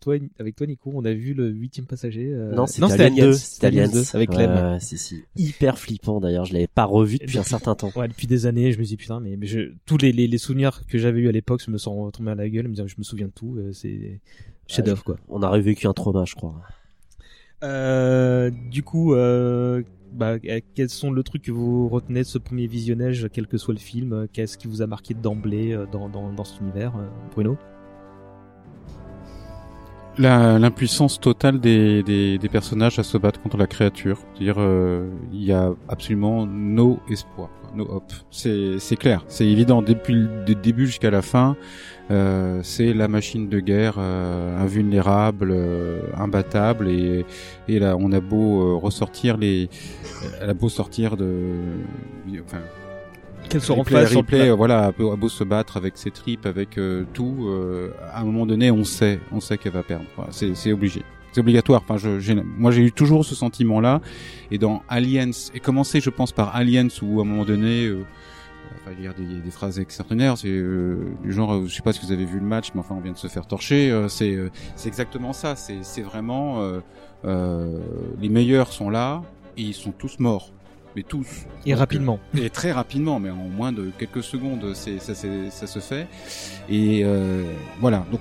[0.01, 2.31] toi, avec toi, Nico, on a vu le huitième passager.
[2.33, 3.33] euh, Non, c'était Alien 2.
[3.35, 4.51] C'était Alien 2 avec Ouais, Clem.
[4.73, 5.23] ouais, si, si.
[5.37, 6.47] Hyper flippant d'ailleurs.
[6.47, 7.93] Je l'avais pas revu depuis un certain temps.
[7.95, 10.39] Ouais, depuis des années, je me dis putain, mais, mais je, tous les, les, les
[10.39, 12.73] souvenirs que j'avais eu à l'époque se me sont retombés à la gueule.
[12.75, 13.57] Je me, je me souviens de tout.
[13.59, 14.21] euh, C'est
[14.67, 15.19] chef d'œuvre quoi.
[15.29, 16.55] On a revécu un trauma, je crois.
[17.65, 22.39] Euh, du coup, euh, bah, euh, quels sont le truc que vous retenez de ce
[22.39, 25.87] premier visionnage, quel que soit le film euh, Qu'est-ce qui vous a marqué d'emblée euh,
[25.87, 26.93] dans, dans, dans cet univers,
[27.33, 27.57] Bruno?
[30.19, 34.19] L'impuissance totale des, des, des personnages à se battre contre la créature.
[34.35, 38.13] C'est-à-dire, euh, il y a absolument no espoir, no hope.
[38.31, 41.57] C'est clair, c'est évident depuis le début jusqu'à la fin.
[42.11, 47.27] Euh, c'est la machine de guerre euh, invulnérable, euh, imbattable et
[47.69, 49.69] et là on a beau euh, ressortir les,
[50.41, 51.53] elle a beau sortir de,
[52.43, 52.63] enfin
[53.49, 56.11] Qu'elle en Ripley, face, sur euh, voilà, a beau, a beau se battre avec ses
[56.11, 59.83] tripes, avec euh, tout, euh, à un moment donné, on sait, on sait qu'elle va
[59.83, 60.05] perdre.
[60.17, 61.83] Voilà, c'est, obligé, c'est obligatoire.
[61.83, 64.01] Enfin, je, moi, j'ai eu toujours ce sentiment-là.
[64.51, 68.05] Et dans Aliens, et commencer, je pense, par Aliens, où à un moment donné, euh,
[68.83, 70.37] enfin, il y a des, des phrases extraordinaires.
[70.37, 73.01] C'est du genre, je sais pas si vous avez vu le match, mais enfin, on
[73.01, 74.07] vient de se faire torcher.
[74.09, 74.37] c'est,
[74.85, 75.57] exactement ça.
[75.57, 76.71] C'est, vraiment,
[77.25, 79.23] les meilleurs sont là
[79.57, 80.53] et ils sont tous morts.
[80.99, 81.27] Mais tous.
[81.65, 82.19] Et Donc, rapidement.
[82.37, 85.79] euh, et très rapidement, mais en moins de quelques secondes, c'est ça, c'est- ça se
[85.79, 86.07] fait.
[86.69, 87.45] Et euh,
[87.81, 88.05] voilà.
[88.11, 88.21] Donc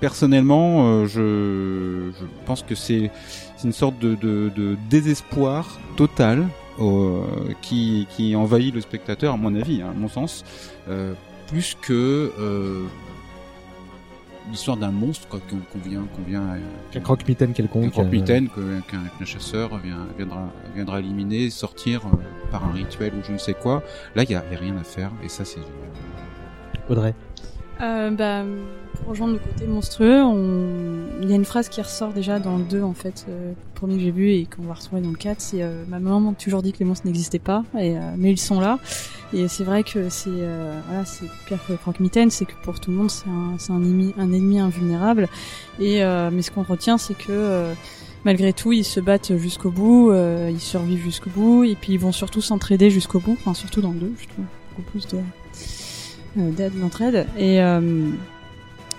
[0.00, 3.10] personnellement, euh, je, je pense que c'est
[3.58, 6.46] c'est une sorte de, de, de désespoir total
[7.62, 10.44] qui, qui envahit le spectateur, à mon avis, hein, à mon sens,
[11.48, 12.30] plus que
[14.50, 16.58] l'histoire d'un monstre quoi, qu'on qu'on vient qu'on vient euh,
[16.94, 17.84] Un croque-mitaine quelconque.
[17.86, 22.16] un croque-mitaine euh, que- qu'un qu'un chasseur vient, viendra, viendra éliminer, sortir euh,
[22.50, 23.82] par un rituel ou je ne sais quoi.
[24.14, 25.72] Là, il y a, y a rien à faire et ça, c'est génial.
[26.88, 27.14] Audrey.
[27.80, 28.44] Euh, bah,
[28.94, 31.20] pour rejoindre le côté monstrueux, on...
[31.20, 33.74] il y a une phrase qui ressort déjà dans le 2, en fait, euh, le
[33.74, 36.20] premier que j'ai vu et qu'on va retrouver dans le 4, c'est euh, ma maman
[36.20, 38.78] m'a toujours dit que les monstres n'existaient pas, et, euh, mais ils sont là.
[39.34, 42.80] Et c'est vrai que c'est euh, voilà, c'est pire que Frank Mitten, c'est que pour
[42.80, 45.28] tout le monde, c'est un, un, ennemi, un ennemi invulnérable.
[45.80, 47.72] Et, euh, mais ce qu'on retient, c'est que
[48.26, 51.98] malgré tout, ils se battent jusqu'au bout, euh, ils survivent jusqu'au bout, et puis ils
[51.98, 55.18] vont surtout s'entraider jusqu'au bout, enfin surtout dans le 2, je trouve, beaucoup plus de
[56.36, 57.26] d'aide, d'entraide.
[57.38, 58.08] Et, euh,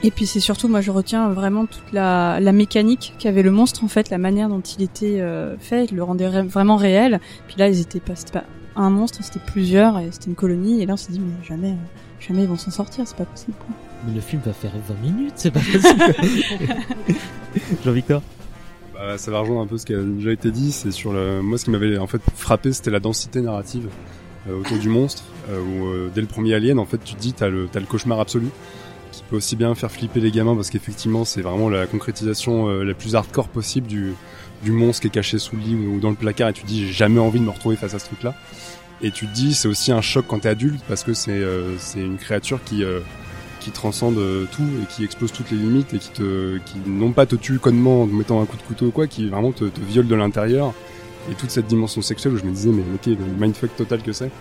[0.04, 3.84] et puis c'est surtout, moi je retiens vraiment toute la, la mécanique qu'avait le monstre,
[3.84, 7.19] en fait, la manière dont il était euh, fait, il le rendait ré- vraiment réel.
[7.47, 8.45] Puis là, ils étaient pas, c'était pas
[8.76, 11.71] un monstre, c'était plusieurs, et c'était une colonie, et là on s'est dit, mais jamais,
[11.71, 11.76] euh,
[12.19, 13.54] jamais ils vont s'en sortir, c'est pas possible.
[13.58, 13.76] quoi.
[14.08, 16.15] Mais le film va faire 20 minutes, c'est pas possible.
[17.84, 18.21] Jean-Victor?
[18.93, 20.71] Bah, ça va rejoindre un peu ce qui a déjà été dit.
[20.71, 23.89] C'est sur le, moi, ce qui m'avait en fait frappé, c'était la densité narrative euh,
[24.54, 25.24] autour du monstre.
[25.50, 27.80] euh, où euh, dès le premier Alien, en fait, tu te dis, t'as le, t'as
[27.80, 28.48] le cauchemar absolu
[29.12, 32.84] qui peut aussi bien faire flipper les gamins parce qu'effectivement, c'est vraiment la concrétisation euh,
[32.84, 34.14] la plus hardcore possible du
[34.64, 36.68] du monstre qui est caché sous le lit ou, dans le placard et tu te
[36.68, 38.34] dis, j'ai jamais envie de me retrouver face à ce truc-là.
[39.02, 41.78] Et tu te dis, c'est aussi un choc quand t'es adulte parce que c'est euh,
[41.78, 43.00] c'est une créature qui euh,
[43.60, 47.12] qui transcende euh, tout et qui explose toutes les limites et qui te qui non
[47.12, 49.66] pas te tue connement en mettant un coup de couteau ou quoi qui vraiment te
[49.88, 50.74] viole de l'intérieur
[51.32, 54.12] et toute cette dimension sexuelle où je me disais mais ok le mindfuck total que
[54.12, 54.32] c'est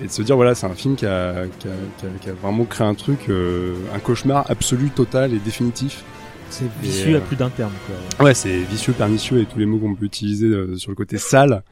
[0.00, 2.30] et de se dire voilà c'est un film qui a, qui a, qui a, qui
[2.30, 6.04] a vraiment créé un truc euh, un cauchemar absolu total et définitif
[6.50, 8.24] C'est vicieux euh, à plus d'un terme, quoi.
[8.24, 11.18] Ouais, c'est vicieux, pernicieux et tous les mots qu'on peut utiliser euh, sur le côté
[11.18, 11.62] sale.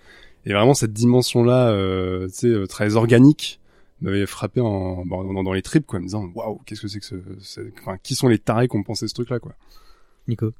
[0.44, 3.58] Et vraiment cette dimension-là, euh, tu sais, euh, très organique,
[4.02, 7.00] m'avait frappé en, dans, dans les tripes, quoi, en me disant waouh, qu'est-ce que c'est
[7.00, 7.06] que
[7.40, 9.52] ce, enfin, qui sont les tarés qui ont pensé ce truc-là, quoi.
[10.28, 10.52] Nico.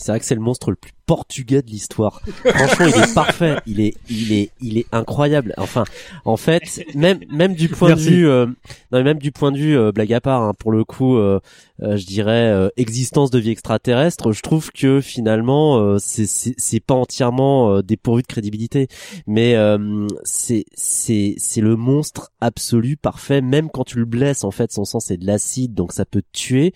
[0.00, 2.22] C'est vrai que c'est le monstre le plus portugais de l'histoire.
[2.44, 3.56] Franchement, il est parfait.
[3.66, 5.52] Il est, il est, il est incroyable.
[5.58, 5.84] Enfin,
[6.24, 8.06] en fait, même, même du point Merci.
[8.06, 8.54] de vue, euh, non,
[8.92, 11.40] mais même du point de vue euh, blague à part, hein, pour le coup, euh,
[11.82, 14.32] euh, je dirais euh, existence de vie extraterrestre.
[14.32, 18.88] Je trouve que finalement, euh, c'est, c'est, c'est pas entièrement euh, dépourvu de crédibilité,
[19.26, 23.42] mais euh, c'est, c'est, c'est le monstre absolu, parfait.
[23.42, 26.22] Même quand tu le blesses, en fait, son sang c'est de l'acide, donc ça peut
[26.22, 26.72] te tuer.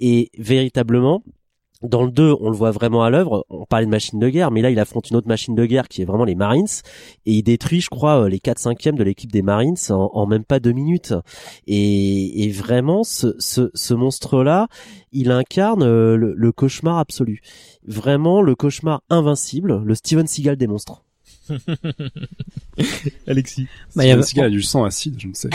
[0.00, 1.22] Et véritablement,
[1.82, 3.46] dans le 2, on le voit vraiment à l'œuvre.
[3.50, 5.88] On parlait de machine de guerre, mais là, il affronte une autre machine de guerre
[5.88, 6.66] qui est vraiment les Marines.
[7.26, 10.44] Et il détruit, je crois, euh, les 4 5 de l'équipe des Marines en, même
[10.44, 11.14] pas deux minutes.
[11.66, 14.68] Et, vraiment, ce monstre-là,
[15.12, 17.40] il incarne euh, le, le cauchemar absolu.
[17.86, 21.04] Vraiment, le cauchemar invincible, le Steven Seagal des monstres.
[23.26, 23.66] Alexis.
[23.96, 25.48] Bah, il y a- du sang acide, je ne sais.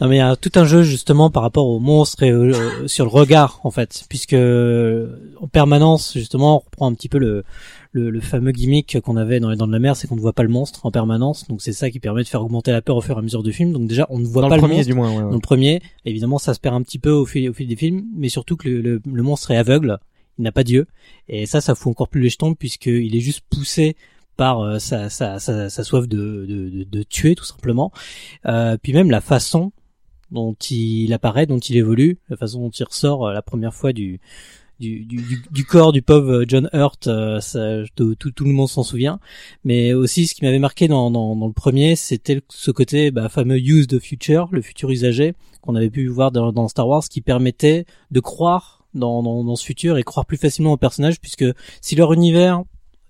[0.00, 2.86] Non mais il y a tout un jeu justement par rapport aux monstres et euh,
[2.88, 7.18] sur le regard en fait, puisque euh, en permanence justement on reprend un petit peu
[7.18, 7.44] le
[7.92, 10.20] le, le fameux gimmick qu'on avait dans les Dents de la Mer, c'est qu'on ne
[10.20, 12.82] voit pas le monstre en permanence, donc c'est ça qui permet de faire augmenter la
[12.82, 13.72] peur au fur et à mesure du film.
[13.72, 15.22] Donc déjà on ne voit Dans pas le le, premier, monstre du moins, ouais, ouais.
[15.22, 15.80] dans le premier.
[16.04, 18.56] Évidemment ça se perd un petit peu au fil au fil des films, mais surtout
[18.56, 19.98] que le, le, le monstre est aveugle,
[20.38, 20.86] il n'a pas d'yeux,
[21.28, 23.96] et ça ça fout encore plus les jetons puisqu'il est juste poussé
[24.38, 27.92] par euh, sa, sa, sa, sa soif de, de, de, tuer tout simplement.
[28.46, 29.72] Euh, puis même la façon
[30.30, 33.92] dont il apparaît, dont il évolue, la façon dont il ressort euh, la première fois
[33.92, 34.20] du
[34.78, 38.84] du, du, du- corps du pauvre John Hurt, euh, ça, tout, tout, le monde s'en
[38.84, 39.18] souvient.
[39.64, 43.28] Mais aussi, ce qui m'avait marqué dans, dans, dans le premier, c'était ce côté bah,
[43.28, 47.02] fameux use the future, le futur usagé, qu'on avait pu voir dans, dans Star Wars,
[47.02, 51.20] qui permettait de croire dans, dans, dans ce futur et croire plus facilement aux personnages,
[51.20, 51.46] puisque
[51.80, 52.62] si leur univers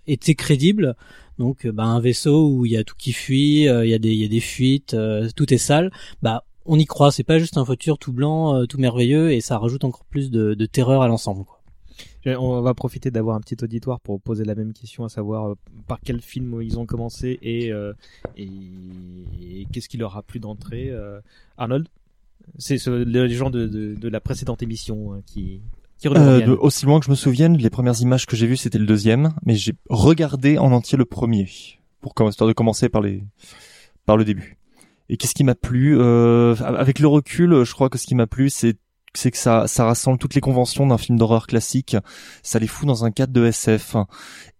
[0.08, 0.96] était crédible,
[1.38, 3.94] donc euh, bah, un vaisseau où il y a tout qui fuit, euh, il y
[4.24, 5.92] a des fuites, euh, tout est sale,
[6.22, 9.56] bah on y croit, c'est pas juste un futur tout blanc, tout merveilleux et ça
[9.56, 11.44] rajoute encore plus de, terreur à l'ensemble.
[12.26, 15.54] On va profiter d'avoir un petit auditoire pour poser la même question, à savoir
[15.86, 17.72] par quel film ils ont commencé et,
[19.72, 20.92] qu'est-ce qui leur a plu d'entrée.
[21.56, 21.88] Arnold,
[22.58, 25.62] c'est ce- les gens de la précédente émission hein, qui
[26.06, 28.86] Euh, aussi loin que je me souvienne, les premières images que j'ai vues c'était le
[28.86, 31.48] deuxième, mais j'ai regardé en entier le premier
[32.00, 33.24] pour histoire de commencer par les
[34.06, 34.58] par le début.
[35.08, 38.26] Et qu'est-ce qui m'a plu euh, Avec le recul, je crois que ce qui m'a
[38.26, 38.76] plu, c'est
[39.14, 41.96] c'est que ça ça rassemble toutes les conventions d'un film d'horreur classique.
[42.42, 43.96] Ça les fout dans un cadre de SF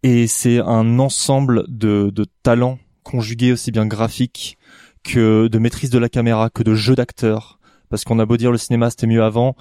[0.03, 4.59] et c'est un ensemble de de talents conjugués aussi bien graphiques
[5.05, 7.59] que de maîtrise de la caméra, que de jeu d'acteurs.
[7.91, 9.55] Parce qu'on a beau dire le cinéma c'était mieux avant,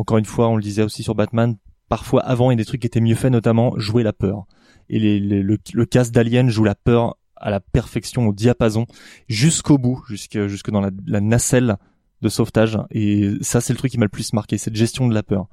[0.00, 1.56] encore une fois, on le disait aussi sur Batman,
[1.88, 4.46] parfois avant il y a des trucs qui étaient mieux faits, notamment jouer la peur.
[4.88, 8.86] Et le, le cast d'Alien joue la peur à la perfection, au diapason,
[9.28, 11.76] jusqu'au bout, jusque, dans la, nacelle
[12.22, 12.78] de sauvetage.
[12.90, 15.46] Et ça, c'est le truc qui m'a le plus marqué, cette gestion de la peur.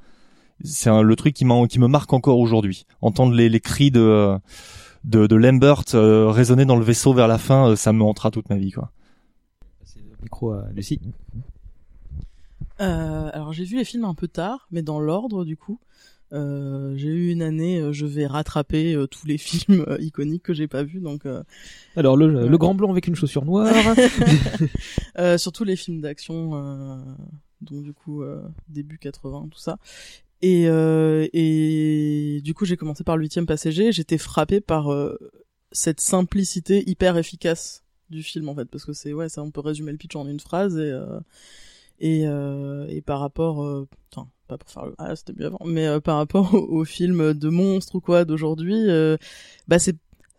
[0.63, 2.85] C'est le truc qui, me marque encore aujourd'hui.
[3.01, 4.37] Entendre les, cris de,
[5.05, 8.57] Lambert euh, résonner dans le vaisseau vers la fin, euh, ça me hantera toute ma
[8.57, 8.91] vie, quoi.
[10.21, 10.99] Micro à Lucie.
[12.79, 15.79] Euh, alors j'ai vu les films un peu tard, mais dans l'ordre du coup.
[16.33, 20.43] Euh, j'ai eu une année, euh, je vais rattraper euh, tous les films euh, iconiques
[20.43, 21.25] que j'ai pas vus, donc.
[21.25, 21.41] euh,
[21.95, 23.73] Alors le, grand blanc avec une chaussure noire.
[25.17, 26.97] Euh, surtout les films d'action, euh,
[27.61, 29.79] donc du coup euh, début 80, tout ça.
[30.43, 33.91] Et euh, et du coup j'ai commencé par le huitième passager.
[33.91, 35.17] J'étais frappé par euh,
[35.71, 39.61] cette simplicité hyper efficace du film en fait, parce que c'est ouais, ça on peut
[39.61, 41.19] résumer le pitch en une phrase et euh,
[41.99, 45.59] et euh, et par rapport, euh, enfin pas pour faire le ah c'était mieux avant,
[45.65, 49.17] mais euh, par rapport au, au film de monstres ou quoi d'aujourd'hui, euh,
[49.67, 49.95] bah c'est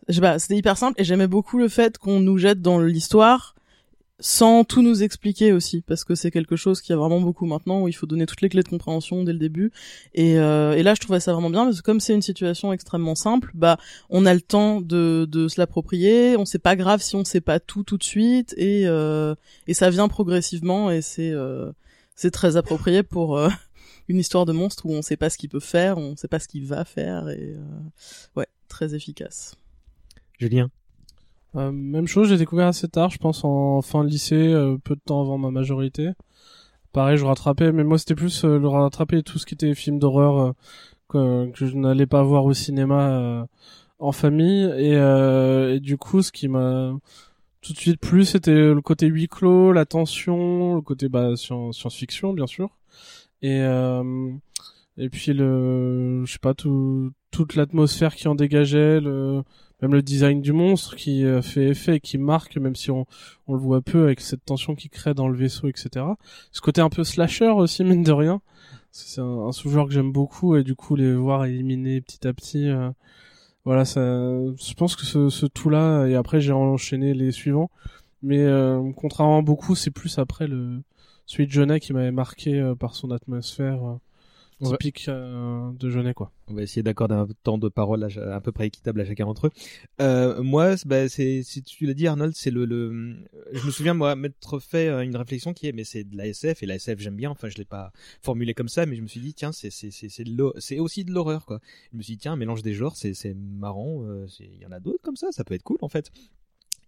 [0.07, 2.79] je sais pas, c'était hyper simple et j'aimais beaucoup le fait qu'on nous jette dans
[2.79, 3.55] l'histoire
[4.19, 7.81] sans tout nous expliquer aussi parce que c'est quelque chose qui a vraiment beaucoup maintenant
[7.81, 9.71] où il faut donner toutes les clés de compréhension dès le début
[10.13, 12.73] et, euh, et là je trouvais ça vraiment bien parce que comme c'est une situation
[12.73, 13.77] extrêmement simple bah
[14.09, 17.41] on a le temps de, de se l'approprier on sait pas grave si on sait
[17.41, 19.35] pas tout tout de suite et euh,
[19.67, 21.71] et ça vient progressivement et c'est euh,
[22.15, 23.49] c'est très approprié pour euh,
[24.09, 26.39] une histoire de monstre où on sait pas ce qu'il peut faire on sait pas
[26.39, 27.63] ce qu'il va faire et euh,
[28.35, 29.55] ouais très efficace
[30.37, 30.69] Julien.
[31.55, 34.95] Euh, même chose, j'ai découvert assez tard, je pense en fin de lycée, euh, peu
[34.95, 36.09] de temps avant ma majorité.
[36.93, 39.99] Pareil, je rattrapais, mais moi c'était plus euh, le rattraper tout ce qui était film
[39.99, 40.51] d'horreur euh,
[41.09, 43.45] que, que je n'allais pas voir au cinéma euh,
[43.99, 44.63] en famille.
[44.77, 46.93] Et, et du coup, ce qui m'a
[47.61, 51.77] tout de suite plu, c'était le côté huis clos, la tension, le côté bah, science-
[51.77, 52.69] science-fiction bien sûr.
[53.41, 53.59] Et
[54.97, 59.43] et puis le, je sais pas, tout, toute l'atmosphère qui en dégageait, le,
[59.81, 63.05] même le design du monstre qui euh, fait effet et qui marque, même si on,
[63.47, 66.05] on le voit peu avec cette tension qui crée dans le vaisseau, etc.
[66.51, 68.41] Ce côté un peu slasher aussi, mine de rien.
[68.91, 72.33] C'est un, un sous-genre que j'aime beaucoup et du coup les voir éliminer petit à
[72.33, 72.89] petit, euh,
[73.65, 77.69] voilà, ça, je pense que ce, ce tout-là, et après j'ai enchaîné les suivants,
[78.21, 80.81] mais euh, contrairement à beaucoup, c'est plus après le
[81.25, 83.95] celui de Jeunet qui m'avait marqué euh, par son atmosphère euh.
[84.65, 86.31] Typique euh, de Jeunet, quoi.
[86.47, 89.25] On va essayer d'accorder un temps de parole à, à peu près équitable à chacun
[89.25, 89.51] d'entre eux.
[90.01, 93.15] Euh, moi, bah, c'est, si tu l'as dit, Arnold, c'est le, le,
[93.51, 96.27] je me souviens moi m'être fait euh, une réflexion qui est, mais c'est de la
[96.27, 97.29] SF et la SF j'aime bien.
[97.29, 97.91] Enfin, je l'ai pas
[98.21, 100.53] formulé comme ça, mais je me suis dit tiens, c'est c'est c'est c'est de l'hor-
[100.57, 101.59] c'est aussi de l'horreur quoi.
[101.91, 104.03] Je me suis dit tiens, un mélange des genres, c'est c'est marrant.
[104.05, 106.11] euh, Il y en a d'autres comme ça, ça peut être cool en fait.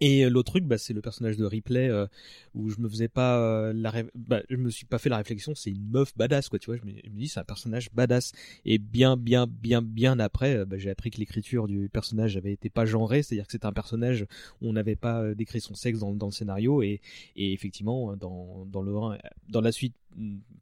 [0.02, 2.08] Et euh, l'autre truc, bah, c'est le personnage de Ripley euh,
[2.56, 5.18] où je me faisais pas euh, la, ré- bah, je me suis pas fait la
[5.18, 5.54] réflexion.
[5.56, 6.58] C'est une meuf badass, quoi.
[6.60, 8.32] Tu vois, je me, dis c'est un personnage badass.
[8.66, 12.54] Et bien, bien, bien, bien après, euh, bah, j'ai appris que l'écriture du personnage avait
[12.54, 14.24] été pas genrée, c'est-à-dire que c'était un personnage
[14.62, 16.82] où on n'avait pas euh, décrit son sexe dans, dans le scénario.
[16.82, 17.00] Et,
[17.36, 19.18] et effectivement, dans, dans le 1,
[19.50, 19.96] dans la suite,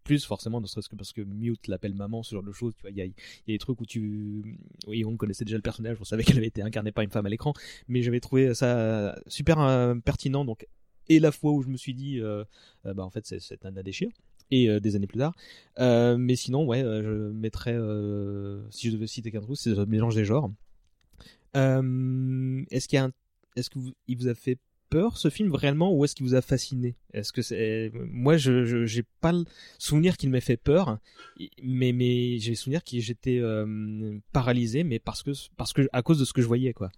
[0.04, 2.74] plus forcément, ne serait-ce que parce que Mute l'appelle maman, ce genre de choses.
[2.76, 3.14] Tu vois, il y a, y a
[3.48, 6.62] des trucs où tu, oui, on connaissait déjà le personnage, on savait qu'elle avait été
[6.62, 7.54] incarnée par une femme à l'écran,
[7.88, 10.46] mais j'avais trouvé ça super euh, pertinent.
[10.46, 10.68] Donc,
[11.10, 12.44] et la fois où je me suis dit, euh,
[12.86, 14.12] euh, bah en fait, c'est c'est Anna Déchire.
[14.52, 15.36] Et euh, des années plus tard.
[16.18, 17.78] Mais sinon, ouais, je mettrais,
[18.72, 20.52] si je devais citer qu'un truc, c'est le mélange des genres.
[21.54, 23.12] Est-ce qu'il
[23.76, 24.58] vous, vous a fait
[24.90, 26.96] peur ce film réellement ou est-ce qu'il vous a fasciné?
[27.14, 29.46] Est-ce que c'est moi je j'ai pas le
[29.78, 31.00] souvenir qu'il m'ait fait peur
[31.64, 36.02] mais mais j'ai le souvenir que j'étais euh, paralysé mais parce que parce que à
[36.02, 36.92] cause de ce que je voyais quoi.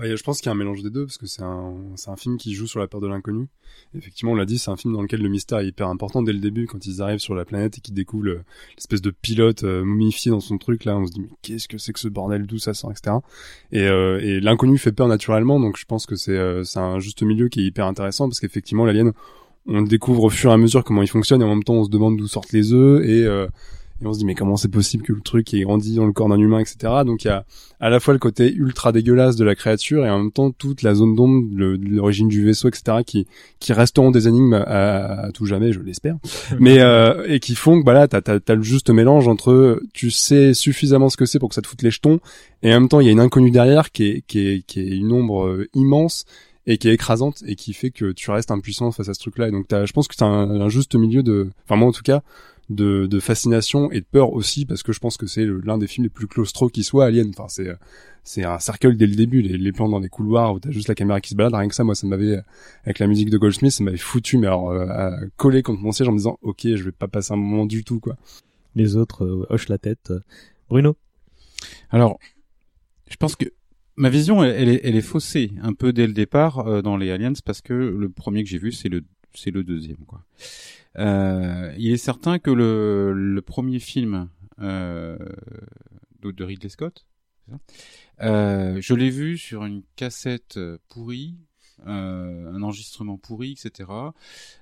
[0.00, 1.74] Bah, je pense qu'il y a un mélange des deux parce que c'est un,
[2.06, 3.48] un film qui joue sur la peur de l'inconnu.
[3.94, 6.32] Effectivement, on l'a dit, c'est un film dans lequel le mystère est hyper important dès
[6.32, 8.40] le début quand ils arrivent sur la planète et qu'ils découvrent le-
[8.76, 10.96] l'espèce de pilote euh, momifié dans son truc là.
[10.96, 13.16] On se dit mais qu'est-ce que c'est que ce bordel, d'où ça sort, etc.
[13.72, 17.22] Et, euh, et l'inconnu fait peur naturellement, donc je pense que c'est euh, un juste
[17.22, 19.12] milieu qui est hyper intéressant parce qu'effectivement l'alien,
[19.66, 21.84] on découvre au fur et à mesure comment il fonctionne et en même temps on
[21.84, 23.46] se demande d'où sortent les œufs et euh,
[24.02, 26.12] et on se dit mais comment c'est possible que le truc ait grandi dans le
[26.12, 26.76] corps d'un humain, etc.
[27.04, 27.44] Donc il y a
[27.80, 30.82] à la fois le côté ultra dégueulasse de la créature et en même temps toute
[30.82, 32.98] la zone d'ombre, l'origine du vaisseau, etc.
[33.06, 33.26] qui
[33.58, 36.16] qui resteront des énigmes à, à tout jamais, je l'espère.
[36.58, 40.10] mais euh, et qui font que bah là t'as t'as le juste mélange entre tu
[40.10, 42.20] sais suffisamment ce que c'est pour que ça te foute les jetons
[42.62, 44.80] et en même temps il y a une inconnue derrière qui est qui est qui
[44.80, 46.24] est une ombre euh, immense
[46.66, 49.48] et qui est écrasante et qui fait que tu restes impuissant face à ce truc-là.
[49.48, 51.92] Et donc t'as, je pense que c'est un, un juste milieu de, enfin moi en
[51.92, 52.22] tout cas,
[52.70, 55.88] de, de fascination et de peur aussi parce que je pense que c'est l'un des
[55.88, 57.30] films les plus claustro qui soit Alien.
[57.30, 57.68] Enfin c'est
[58.22, 60.88] c'est un cercle dès le début, les, les plans dans des couloirs où t'as juste
[60.88, 61.54] la caméra qui se balade.
[61.54, 62.40] Rien que ça, moi ça m'avait
[62.84, 65.92] avec la musique de Goldsmith, ça m'avait foutu mais alors euh, à coller contre mon
[65.92, 68.16] siège en me disant ok je vais pas passer un moment du tout quoi.
[68.76, 70.12] Les autres euh, hochent la tête.
[70.68, 70.96] Bruno?
[71.90, 72.18] Alors,
[73.10, 73.46] je pense que
[73.96, 76.96] ma vision, elle, elle est, elle est faussée un peu dès le départ euh, dans
[76.96, 79.02] les Aliens parce que le premier que j'ai vu, c'est le,
[79.34, 80.24] c'est le deuxième, quoi.
[80.98, 84.28] Euh, il est certain que le, le premier film
[84.60, 85.16] euh,
[86.22, 87.06] de, Ridley Scott,
[88.22, 91.36] euh, je l'ai vu sur une cassette euh, pourrie,
[91.86, 93.88] euh, un enregistrement pourri, etc.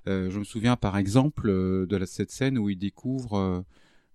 [0.06, 3.60] Euh, je me souviens par exemple de la, cette scène où il découvre euh,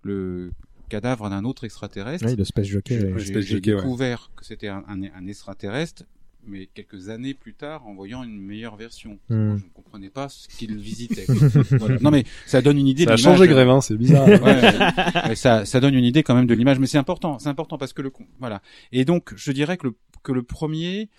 [0.01, 0.51] le
[0.89, 2.25] cadavre d'un autre extraterrestre.
[2.25, 3.61] Oui, le Space Jockey, J'ai- ouais.
[3.61, 6.03] découvert que c'était un, un, un extraterrestre,
[6.47, 9.19] mais quelques années plus tard, en voyant une meilleure version.
[9.29, 9.47] Hmm.
[9.47, 11.25] Moi, je ne comprenais pas ce qu'il visitait.
[11.79, 11.97] Voilà.
[11.99, 13.03] Non mais ça donne une idée.
[13.03, 13.37] Ça a de l'image.
[13.37, 14.27] changé Grévin, c'est bizarre.
[14.27, 15.29] Ouais, ouais.
[15.29, 17.77] Ouais, ça, ça donne une idée quand même de l'image, mais c'est important, c'est important
[17.77, 18.61] parce que le voilà.
[18.91, 21.09] Et donc je dirais que le que le premier,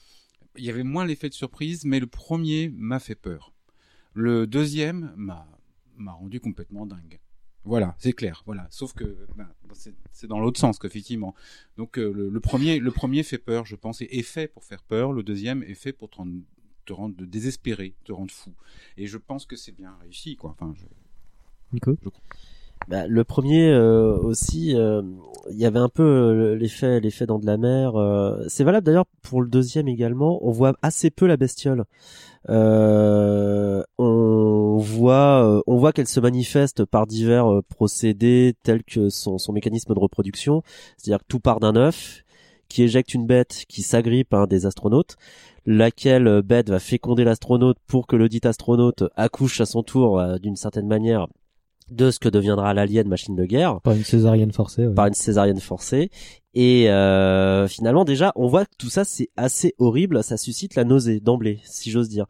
[0.57, 3.53] il y avait moins l'effet de surprise, mais le premier m'a fait peur.
[4.15, 5.47] Le deuxième m'a
[5.97, 7.19] m'a rendu complètement dingue.
[7.65, 8.43] Voilà, c'est clair.
[8.47, 11.35] Voilà, sauf que ben, c'est c'est dans l'autre sens qu'effectivement.
[11.77, 14.65] Donc euh, le, le premier, le premier fait peur, je pense, et est fait pour
[14.65, 15.13] faire peur.
[15.13, 16.35] Le deuxième est fait pour te rendre,
[16.85, 18.53] te rendre désespéré, te rendre fou.
[18.97, 20.51] Et je pense que c'est bien réussi, quoi.
[20.51, 20.85] Enfin, je...
[21.73, 21.97] Nico.
[22.87, 25.01] Bah, le premier euh, aussi, euh,
[25.51, 27.97] il y avait un peu euh, l'effet, l'effet dans de la mer.
[27.97, 30.47] euh, c'est valable d'ailleurs pour le deuxième également.
[30.47, 31.85] On voit assez peu la bestiole.
[32.51, 33.83] Euh,
[34.75, 39.39] on voit, euh, on voit qu'elle se manifeste par divers euh, procédés tels que son,
[39.53, 40.63] mécanisme de reproduction,
[40.97, 42.25] c'est-à-dire que tout part d'un œuf
[42.69, 45.17] qui éjecte une bête qui s'agrippe à un des astronautes,
[45.65, 50.21] laquelle euh, bête va féconder l'astronaute pour que le dit astronaute accouche à son tour
[50.41, 51.29] d'une certaine manière
[51.91, 54.87] de ce que deviendra l'alien machine de guerre Par une césarienne forcée.
[54.87, 54.95] ouais.
[54.95, 56.11] par une césarienne forcée
[56.55, 60.85] et euh, finalement déjà on voit que tout ça c'est assez horrible ça suscite la
[60.85, 62.27] nausée d'emblée si j'ose dire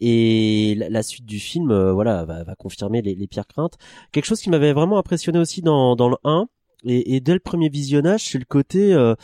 [0.00, 3.74] et la, la suite du film euh, voilà va, va confirmer les, les pires craintes
[4.12, 6.46] quelque chose qui m'avait vraiment impressionné aussi dans, dans le 1
[6.84, 9.14] et, et dès le premier visionnage c'est le côté euh,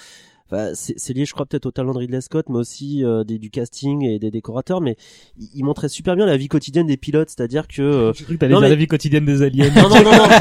[0.51, 3.25] enfin, c'est c'est lié je crois peut-être au talent de Ridley Scott mais aussi euh,
[3.25, 4.97] des, du casting et des décorateurs mais
[5.39, 8.35] il, il montrait super bien la vie quotidienne des pilotes c'est-à-dire que euh, J'ai cru
[8.35, 9.71] que t'allais non, dire mais- la vie quotidienne des aliens.
[9.75, 10.29] non non non non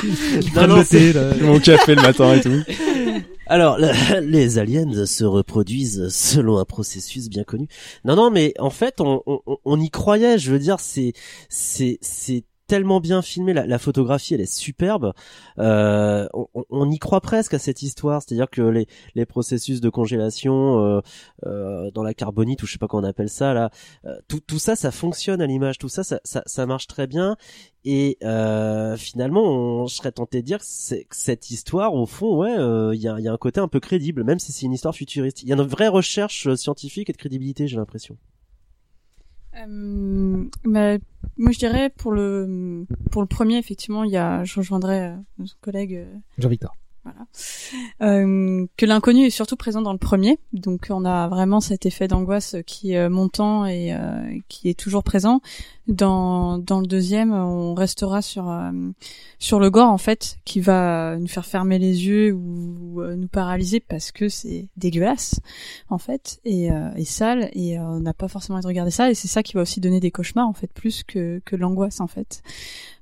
[0.40, 1.32] Qui prennent le thé, là.
[1.42, 2.62] Mon café le matin et tout.
[3.46, 7.66] Alors, la- les aliens se reproduisent selon un processus bien connu.
[8.04, 10.38] Non, non, mais en fait, on, on, on y croyait.
[10.38, 11.14] Je veux dire, c'est,
[11.48, 15.12] c'est, c'est tellement bien filmé, la, la photographie elle est superbe.
[15.58, 19.88] Euh, on, on y croit presque à cette histoire, c'est-à-dire que les, les processus de
[19.90, 21.00] congélation euh,
[21.46, 23.70] euh, dans la carbonite ou je sais pas comment on appelle ça là,
[24.04, 27.06] euh, tout, tout ça ça fonctionne à l'image, tout ça ça, ça ça marche très
[27.06, 27.36] bien
[27.84, 32.36] et euh, finalement on, je serais tenté de dire que, que cette histoire au fond
[32.36, 34.66] ouais euh, il y, a, y a un côté un peu crédible même si c'est
[34.66, 35.42] une histoire futuriste.
[35.42, 38.16] Il y a une vraie recherche euh, scientifique et de crédibilité j'ai l'impression.
[39.58, 40.98] Euh, bah,
[41.36, 45.16] moi, je dirais pour le pour le premier, effectivement, il y a, je rejoindrais euh,
[45.38, 46.74] notre collègue euh, Jean-Victor.
[48.02, 50.38] Euh, que l'inconnu est surtout présent dans le premier.
[50.52, 54.78] Donc, on a vraiment cet effet d'angoisse qui est euh, montant et euh, qui est
[54.78, 55.40] toujours présent.
[55.86, 58.54] Dans dans le deuxième, on restera sur
[59.38, 63.80] sur le gore en fait, qui va nous faire fermer les yeux ou nous paralyser
[63.80, 65.40] parce que c'est dégueulasse
[65.88, 69.14] en fait et, et sale et on n'a pas forcément envie de regarder ça et
[69.14, 72.06] c'est ça qui va aussi donner des cauchemars en fait plus que que l'angoisse en
[72.06, 72.42] fait.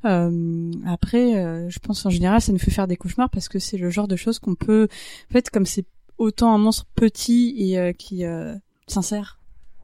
[0.04, 3.90] Après, je pense en général ça nous fait faire des cauchemars parce que c'est le
[3.96, 4.86] genre de choses qu'on peut
[5.30, 5.84] en fait comme c'est
[6.18, 8.54] autant un monstre petit et euh, qui euh,
[8.86, 9.40] s'insère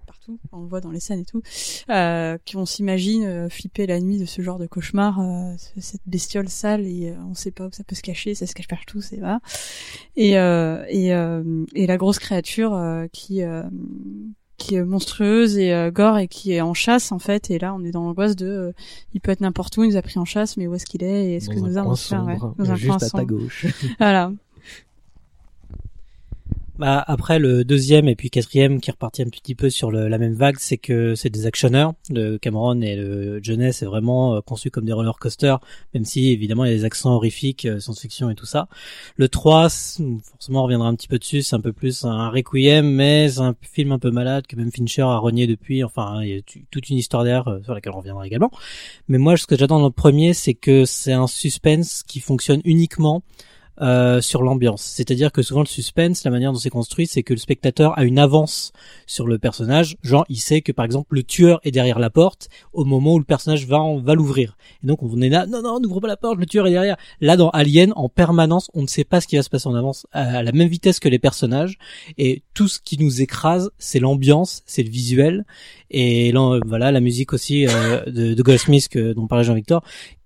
[0.06, 1.42] partout, on le voit dans les scènes et tout,
[1.90, 5.18] euh, qu'on s'imagine euh, flipper la nuit de ce genre de cauchemar,
[5.58, 8.54] ce- cette bestiole sale et on sait pas où ça peut se cacher, ça se
[8.54, 9.40] cache partout, c'est voilà.
[10.16, 11.08] Et et
[11.74, 12.78] et la grosse créature
[13.12, 13.40] qui
[14.62, 17.50] qui est monstrueuse et euh, gore et qui est en chasse en fait.
[17.50, 18.72] Et là on est dans l'angoisse de euh,
[19.12, 21.02] il peut être n'importe où il nous a pris en chasse mais où est-ce qu'il
[21.02, 23.66] est et est-ce que nous avons faire ouais, dans un juste à ta gauche.
[23.98, 24.32] voilà
[26.83, 30.09] Bah, après le deuxième et puis quatrième qui est reparti un petit peu sur le-
[30.09, 31.93] la même vague, c'est que c'est des actionneurs.
[32.11, 35.61] Le Cameron et le Johnny c'est vraiment euh, conçu comme des roller coasters,
[35.95, 38.66] même si évidemment il y a des accents horrifiques, euh, science-fiction et tout ça.
[39.14, 40.03] Le 3, c'est-
[40.33, 43.39] forcément on reviendra un petit peu dessus, c'est un peu plus un requiem, mais c'est
[43.43, 45.85] un film un peu malade que même Fincher a renié depuis.
[45.85, 46.41] Enfin, il y a
[46.72, 48.51] toute une histoire derrière euh, sur laquelle on reviendra également.
[49.07, 52.61] Mais moi, ce que j'attends dans le premier, c'est que c'est un suspense qui fonctionne
[52.64, 53.22] uniquement
[53.80, 54.82] euh, sur l'ambiance.
[54.82, 58.04] C'est-à-dire que souvent le suspense, la manière dont c'est construit, c'est que le spectateur a
[58.04, 58.72] une avance
[59.06, 59.96] sur le personnage.
[60.02, 63.18] Genre, il sait que par exemple le tueur est derrière la porte au moment où
[63.18, 64.56] le personnage va en- va l'ouvrir.
[64.82, 66.96] Et donc on est là, non non, n'ouvre pas la porte, le tueur est derrière.
[67.20, 69.74] Là dans Alien, en permanence, on ne sait pas ce qui va se passer en
[69.74, 71.78] avance à la même vitesse que les personnages.
[72.18, 75.44] Et tout ce qui nous écrase, c'est l'ambiance, c'est le visuel.
[75.90, 79.82] Et là, voilà, la musique aussi euh, de, de Goldsmith que dont parlait Jean-Victor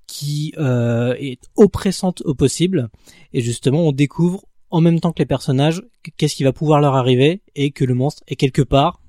[0.06, 2.88] qui euh, est oppressante au possible
[3.32, 6.80] et justement on découvre en même temps que les personnages que- qu'est-ce qui va pouvoir
[6.80, 9.00] leur arriver et que le monstre est quelque part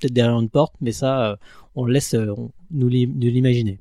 [0.00, 1.36] peut-être derrière une porte mais ça euh,
[1.74, 3.78] on laisse euh, on- nous l'i- nous l'imaginer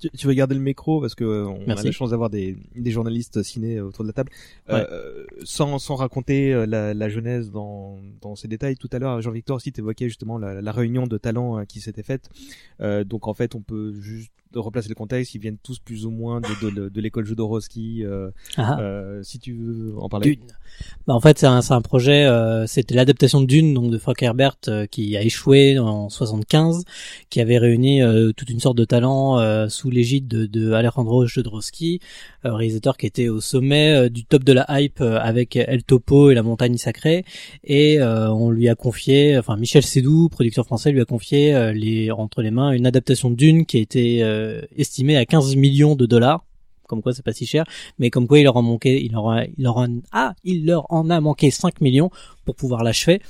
[0.00, 1.84] Tu, tu veux garder le micro parce que euh, on Merci.
[1.84, 4.30] a la chance d'avoir des, des journalistes ciné autour de la table.
[4.68, 9.56] Euh, sans, sans raconter la, la genèse dans, dans ces détails, tout à l'heure, Jean-Victor
[9.56, 12.28] aussi t'évoquait justement la, la réunion de talents qui s'était faite.
[12.80, 15.34] Euh, donc en fait, on peut juste replacer le contexte.
[15.34, 18.04] Ils viennent tous plus ou moins de, de, de l'école Jodorowsky.
[18.04, 18.78] Euh, Ah.
[18.80, 20.36] euh, si tu veux en parler.
[20.36, 20.46] Dune.
[21.06, 24.22] Bah, en fait, c'est un, un projet, euh, c'était l'adaptation de Dune, donc de Frank
[24.22, 26.84] Herbert, euh, qui a échoué en 75,
[27.30, 31.26] qui avait réuni euh, toute une sorte de talent euh, sous l'égide de, de Alejandro
[31.26, 32.00] Jodorowsky,
[32.46, 35.82] euh, réalisateur qui était au sommet euh, du top de la hype euh, avec El
[35.82, 37.24] Topo et la montagne sacrée,
[37.64, 42.42] et on lui a confié, enfin Michel Sédou, producteur français, lui a confié les, entre
[42.42, 44.18] les mains une adaptation Dune qui a été
[44.76, 46.44] estimée à 15 millions de dollars.
[46.88, 47.64] Comme quoi c'est pas si cher,
[47.98, 50.66] mais comme quoi il leur en manquait, il leur, a- il leur en, ah, il
[50.66, 52.10] leur en a manqué 5 millions
[52.44, 53.20] pour pouvoir l'achever.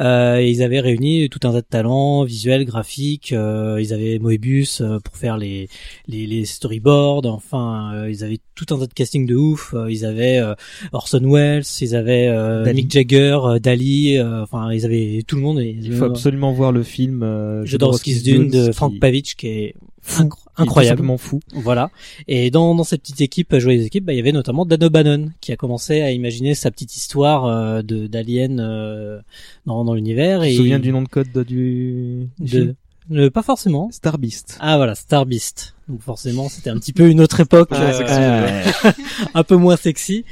[0.00, 3.32] Euh, et ils avaient réuni tout un tas de talents visuels, graphiques.
[3.32, 5.68] euh, ils avaient Moebius euh, pour faire les
[6.08, 7.26] les, les storyboards.
[7.26, 9.72] Enfin, euh, ils avaient tout un tas de casting de ouf.
[9.74, 10.54] euh, ils avaient euh,
[10.92, 12.64] Orson Welles, ils avaient euh.
[12.74, 14.18] Mick Jagger, euh, Dali.
[14.18, 15.60] euh, Enfin, ils avaient tout le monde.
[15.60, 20.28] Il faut absolument voir le film euh, Jodorowsky's Dune de Frank Pavich qui est Fou.
[20.56, 20.96] Incro- Il est tout incroyable.
[20.98, 21.40] simplement fou.
[21.52, 21.90] Voilà.
[22.28, 24.82] Et dans, dans cette petite équipe, jouer les équipes, bah, il y avait notamment Dan
[24.84, 29.20] O'Bannon qui a commencé à imaginer sa petite histoire euh, de d'alien euh,
[29.66, 30.40] dans, dans l'univers.
[30.42, 32.74] Tu et te souviens du nom de code de- du, du de, film
[33.10, 33.90] le- pas forcément.
[33.92, 34.56] Star Beast.
[34.60, 35.73] Ah voilà, Star Beast.
[35.88, 38.92] Donc forcément, c'était un petit peu une autre époque, Ah, euh, sexy, euh,
[39.34, 40.24] un peu moins sexy.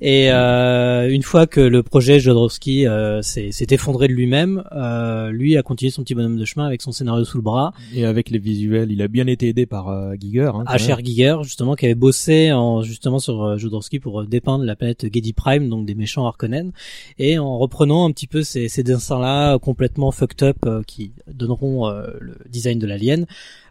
[0.00, 5.30] Et euh, une fois que le projet Jodorowsky euh, s'est s'est effondré de lui-même, euh,
[5.32, 7.72] lui a continué son petit bonhomme de chemin avec son scénario sous le bras.
[7.94, 10.52] Et avec les visuels, il a bien été aidé par euh, Giger.
[10.54, 11.04] Hein, H.R.
[11.04, 15.06] Giger, justement, qui avait bossé en, justement sur euh, Jodorowsky pour euh, dépeindre la planète
[15.12, 16.70] Gedi Prime, donc des méchants Harkonnen,
[17.18, 21.88] et en reprenant un petit peu ces, ces dessins-là complètement fucked up euh, qui donneront
[21.88, 23.26] euh, le design de l'alien,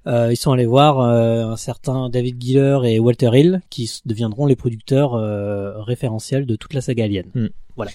[0.08, 4.56] ils sont allés voir euh, un certain David Giller et Walter Hill, qui deviendront les
[4.56, 7.26] producteurs euh, référentiels de toute la saga Alien.
[7.36, 7.48] Hmm.
[7.76, 7.92] Voilà.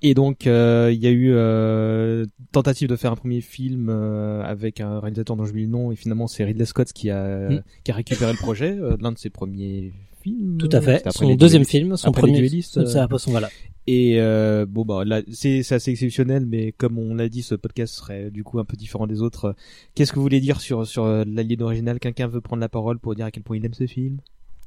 [0.00, 4.42] Et donc euh, il y a eu euh, tentative de faire un premier film euh,
[4.44, 7.62] avec un réalisateur dont j'oublie le nom et finalement c'est Ridley Scott qui a Mm.
[7.82, 9.92] qui a récupéré le projet, euh, l'un de ses premiers
[10.22, 10.56] films.
[10.58, 11.02] Tout à fait.
[11.10, 13.48] Son deuxième film, son premier- Duellistes, après son- voilà.
[13.90, 17.54] Et euh, bon bah là c'est c'est assez exceptionnel mais comme on l'a dit ce
[17.54, 19.54] podcast serait du coup un peu différent des autres.
[19.94, 22.98] Qu'est-ce que vous voulez dire sur sur euh, l'alien original Quelqu'un veut prendre la parole
[22.98, 24.18] pour dire à quel point il aime ce film?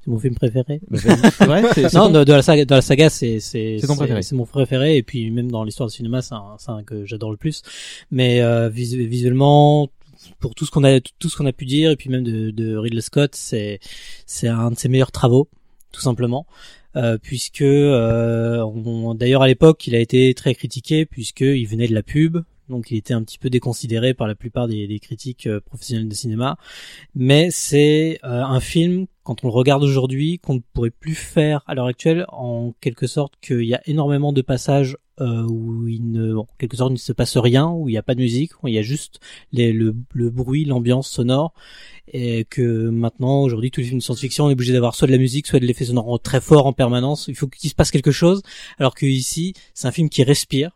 [0.04, 0.82] C'est mon film préféré.
[0.90, 1.62] Bah,
[1.94, 3.78] Non, ton- de, de la saga, de la saga, c'est c'est
[4.24, 7.06] C'est mon préféré et puis même dans l'histoire du cinéma, c'est un, c'est un que
[7.06, 7.62] j'adore le plus.
[8.10, 9.90] Mais euh, visu- visuellement,
[10.40, 12.50] pour tout ce qu'on a tout ce qu'on a pu dire et puis même de,
[12.50, 13.80] de Ridley Scott, c'est
[14.26, 15.48] c'est un de ses meilleurs travaux,
[15.92, 16.48] tout simplement.
[16.98, 18.66] Euh, puisque euh,
[19.14, 22.40] d'ailleurs à l'époque il a été très critiqué puisque il venait de la pub.
[22.68, 26.14] Donc il était un petit peu déconsidéré par la plupart des, critiques euh, professionnels de
[26.14, 26.58] cinéma.
[27.16, 31.76] Mais c'est un film quand on le regarde aujourd'hui qu'on ne pourrait plus faire à
[31.76, 36.36] l'heure actuelle en quelque sorte qu'il y a énormément de passages euh, où il ne
[36.36, 38.52] en quelque sorte il ne se passe rien où il n'y a pas de musique
[38.62, 39.20] où il y a juste
[39.54, 41.54] les, le, le bruit l'ambiance sonore
[42.12, 45.12] et que maintenant aujourd'hui tous les films de science-fiction on est obligé d'avoir soit de
[45.14, 47.92] la musique soit de l'effet sonore très fort en permanence il faut qu'il se passe
[47.92, 48.42] quelque chose
[48.80, 50.72] alors que ici c'est un film qui respire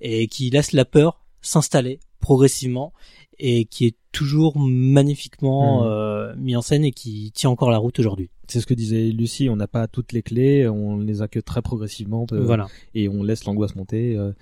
[0.00, 2.92] et qui laisse la peur s'installer progressivement
[3.38, 5.88] et qui est toujours magnifiquement Mhm.
[5.90, 8.30] euh, mis en scène et qui tient encore la route aujourd'hui.
[8.52, 11.40] C'est ce que disait Lucie, on n'a pas toutes les clés, on les a que
[11.40, 12.68] très progressivement euh, Voilà.
[12.94, 14.16] et on laisse l'angoisse monter.
[14.16, 14.32] euh,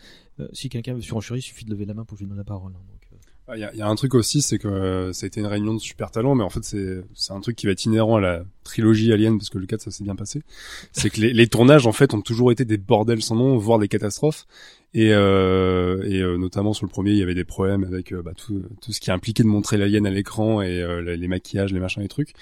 [0.40, 2.28] euh, si quelqu'un veut surenchérir, il suffit de lever la main pour que je lui
[2.28, 2.72] donne la parole.
[2.74, 3.16] hein, donc, euh.
[3.48, 5.26] Ah, Il y, a, il y a un truc aussi, c'est que euh, ça a
[5.26, 7.72] été une réunion de super talents, mais en fait c'est c'est un truc qui va
[7.72, 10.42] être inhérent à la trilogie Alien parce que le 4 ça s'est bien passé.
[10.92, 13.78] C'est que les, les tournages en fait ont toujours été des bordels sans nom, voire
[13.78, 14.46] des catastrophes.
[14.94, 18.22] Et, euh, et euh, notamment sur le premier, il y avait des problèmes avec euh,
[18.22, 21.72] bah, tout, tout ce qui impliquait de montrer l'alien à l'écran et euh, les maquillages,
[21.72, 22.32] les machins, les trucs.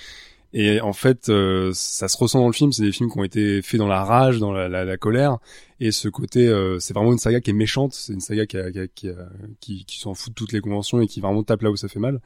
[0.54, 2.72] Et en fait, euh, ça se ressent dans le film.
[2.72, 5.36] C'est des films qui ont été faits dans la rage, dans la, la, la colère.
[5.80, 7.92] Et ce côté, euh, c'est vraiment une saga qui est méchante.
[7.92, 9.28] C'est une saga qui, a- qui, a- qui, a-
[9.60, 11.86] qui, qui s'en fout de toutes les conventions et qui vraiment tape là où ça
[11.88, 12.20] fait mal.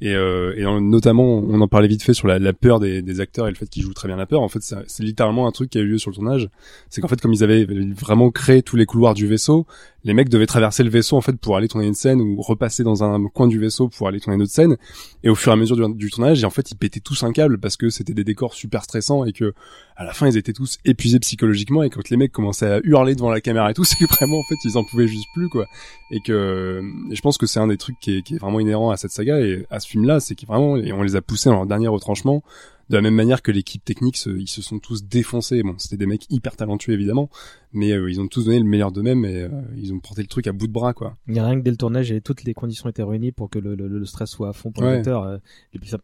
[0.00, 3.20] Et, euh, et notamment, on en parlait vite fait sur la, la peur des, des
[3.20, 4.40] acteurs et le fait qu'ils jouent très bien la peur.
[4.40, 6.48] En fait, c'est littéralement un truc qui a eu lieu sur le tournage.
[6.88, 9.66] C'est qu'en fait, comme ils avaient vraiment créé tous les couloirs du vaisseau,
[10.06, 12.84] les mecs devaient traverser le vaisseau en fait pour aller tourner une scène ou repasser
[12.84, 14.76] dans un coin du vaisseau pour aller tourner une autre scène.
[15.24, 17.32] Et au fur et à mesure du, du tournage, en fait, ils pétaient tous un
[17.32, 19.52] câble parce que c'était des décors super stressants et que
[19.96, 21.82] à la fin, ils étaient tous épuisés psychologiquement.
[21.82, 24.44] Et quand les mecs commençaient à hurler devant la caméra et tout, c'est vraiment en
[24.48, 25.66] fait, ils en pouvaient juste plus quoi.
[26.12, 26.80] Et que
[27.10, 29.40] et je pense que c'est un des trucs qui est, vraiment inhérent à cette saga
[29.40, 31.88] et à ce film-là, c'est qu'ils vraiment et on les a poussés dans leur dernier
[31.88, 32.44] retranchement.
[32.90, 35.64] De la même manière que l'équipe technique, ils se sont tous défoncés.
[35.64, 37.28] Bon, c'était des mecs hyper talentueux évidemment,
[37.72, 40.28] mais euh, ils ont tous donné le meilleur d'eux-mêmes et euh, ils ont porté le
[40.28, 41.16] truc à bout de bras quoi.
[41.28, 43.50] Il y a rien que dès le tournage, et toutes les conditions étaient réunies pour
[43.50, 44.94] que le, le, le stress soit à fond pour Ouais.
[44.96, 45.22] l'acteur.
[45.24, 45.38] euh,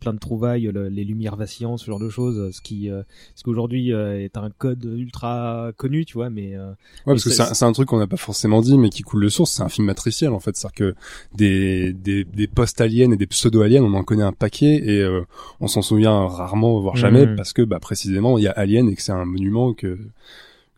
[0.00, 3.02] plein de trouvailles, le- les lumières vacillantes, ce genre de choses, euh, ce qui, euh,
[3.34, 6.70] ce qu'aujourd'hui euh, est un code ultra connu, tu vois, mais euh,
[7.06, 9.28] Ouais, parce que c'est un, truc qu'on n'a pas forcément dit, mais qui coule de
[9.28, 9.52] source.
[9.52, 10.56] C'est un film matriciel, en fait.
[10.56, 10.94] C'est-à-dire que
[11.34, 15.22] des, des, des post-aliens et des pseudo-aliens, on en connaît un paquet et euh,
[15.60, 17.36] on s'en souvient rarement, voire jamais, Mhm.
[17.36, 19.98] parce que bah, précisément, il y a Alien et que c'est un monument que,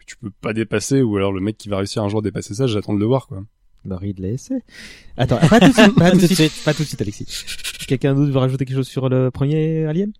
[0.05, 2.23] que tu peux pas dépasser, ou alors le mec qui va réussir un jour à
[2.23, 3.45] dépasser ça, j'attends de le voir, quoi.
[3.85, 4.63] bah Ridley essaie.
[5.17, 7.27] Attends, pas tout de suite, pas tout de suite, pas tout de suite, Alexis.
[7.87, 10.13] Quelqu'un d'autre veut rajouter quelque chose sur le premier Alien?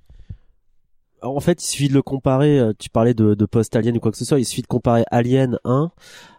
[1.25, 2.59] En fait, il suffit de le comparer.
[2.59, 4.39] euh, Tu parlais de, de post-Alien ou quoi que ce soit.
[4.39, 5.91] Il suffit de comparer Alien 1,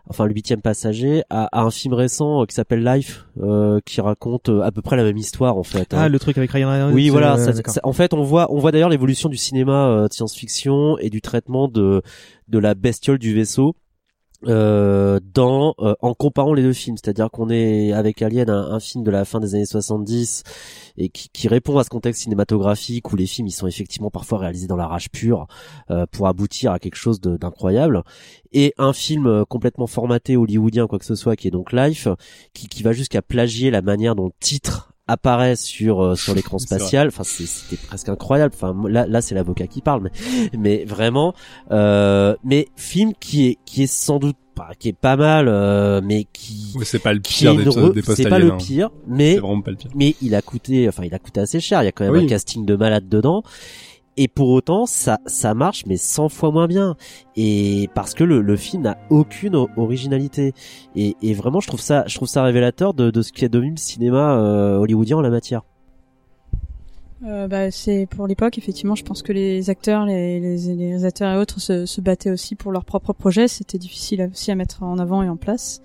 [0.10, 4.02] enfin le huitième passager, à, à un film récent euh, qui s'appelle Life, euh, qui
[4.02, 5.94] raconte euh, à peu près la même histoire en fait.
[5.94, 5.98] hein.
[6.04, 6.94] Ah, le truc avec Ryan Reynolds.
[6.94, 7.36] Oui, voilà.
[7.50, 10.98] euh, ça- en fait, on voit, on voit d'ailleurs l'évolution du cinéma euh, de science-fiction
[11.00, 12.02] et du traitement de
[12.48, 13.76] de la bestiole du vaisseau
[14.46, 16.98] euh, dans euh, en comparant les deux films.
[16.98, 20.44] C'est-à-dire qu'on est avec Alien, un, film de la fin des années 70
[20.98, 24.40] et qui, qui répond à ce contexte cinématographique où les films ils sont effectivement parfois
[24.40, 25.48] réalisés dans la rage pure
[25.90, 28.04] euh, pour aboutir à quelque chose d'incroyable
[28.52, 32.08] et un film euh, complètement formaté hollywoodien quoi que ce soit qui est donc Life
[32.54, 36.58] qui, qui va jusqu'à plagier la manière dont le titre apparaît sur euh, sur l'écran
[36.60, 37.08] spatial.
[37.10, 38.54] Enfin c'était presque incroyable.
[38.56, 41.34] Enfin là là c'est l'avocat qui parle mais mais vraiment
[41.72, 46.00] euh, mais film qui est qui est sans doute pas qui est pas mal euh,
[46.04, 49.40] mais qui Ouais, c'est pas le pire des, re- c'est pas le pire mais C'est
[49.42, 49.92] vraiment pas le pire.
[49.96, 51.82] mais il a coûté enfin il a coûté assez cher.
[51.82, 52.24] Il y a quand même Oui.
[52.24, 53.44] un casting de malade dedans
[54.18, 56.96] et pour autant ça ça marche mais 100 fois moins bien
[57.36, 60.54] et parce que le, le film n'a aucune originalité
[60.96, 63.50] et, et vraiment je trouve ça je trouve ça révélateur de, de ce qui est
[63.50, 65.64] devenu le cinéma euh, hollywoodien en la matière
[67.24, 71.34] Euh, bah, c'est pour l'époque, effectivement, je pense que les acteurs, les, les, les réalisateurs
[71.34, 73.48] et autres se, se battaient aussi pour leurs propres projets.
[73.48, 75.82] C'était difficile aussi à mettre en avant et en place.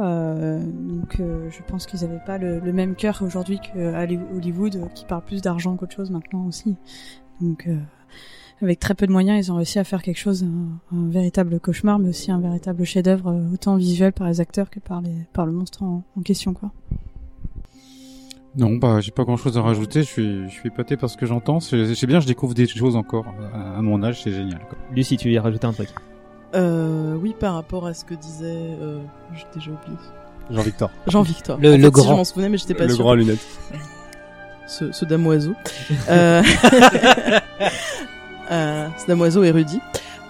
[0.00, 4.04] Euh, donc, euh, je pense qu'ils n'avaient pas le, le même cœur aujourd'hui que à
[4.34, 6.76] Hollywood, qui parle plus d'argent qu'autre chose maintenant aussi.
[7.40, 7.76] Donc, euh,
[8.62, 11.60] avec très peu de moyens, ils ont réussi à faire quelque chose, un, un véritable
[11.60, 15.12] cauchemar, mais aussi un véritable chef-d'œuvre, euh, autant visuel par les acteurs que par les
[15.32, 16.70] par le monstre en, en question, quoi.
[18.56, 20.00] Non, bah j'ai pas grand chose à rajouter.
[20.02, 21.60] Je suis, je suis épaté par ce que j'entends.
[21.60, 24.58] C'est bien, je découvre des choses encore à, à mon âge, c'est génial.
[24.68, 24.76] Quoi.
[24.92, 25.90] Lucie, tu veux y rajouter un truc?
[26.54, 28.46] Euh, oui, par rapport à ce que disait,
[28.80, 28.98] euh,
[29.36, 29.96] j'ai déjà oublié.
[30.50, 30.90] Jean-Victor.
[31.06, 31.58] Jean-Victor.
[31.60, 32.02] Le- En le fait, si grand.
[32.12, 33.04] je m'en souvenais, mais j'étais pas Le sûre.
[33.04, 33.46] grand à lunettes.
[34.68, 35.54] Ce, ce damoiseau.
[36.10, 36.42] euh...
[38.50, 39.80] euh, ce damoiseau érudit.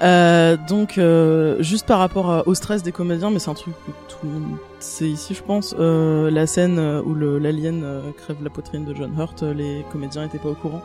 [0.00, 3.90] Euh, donc, euh, juste par rapport au stress des comédiens, mais c'est un truc que
[4.08, 5.74] tout le monde sait ici, je pense.
[5.78, 10.38] Euh, la scène où l'alien euh, crève la poitrine de John Hurt, les comédiens étaient
[10.38, 10.82] pas au courant.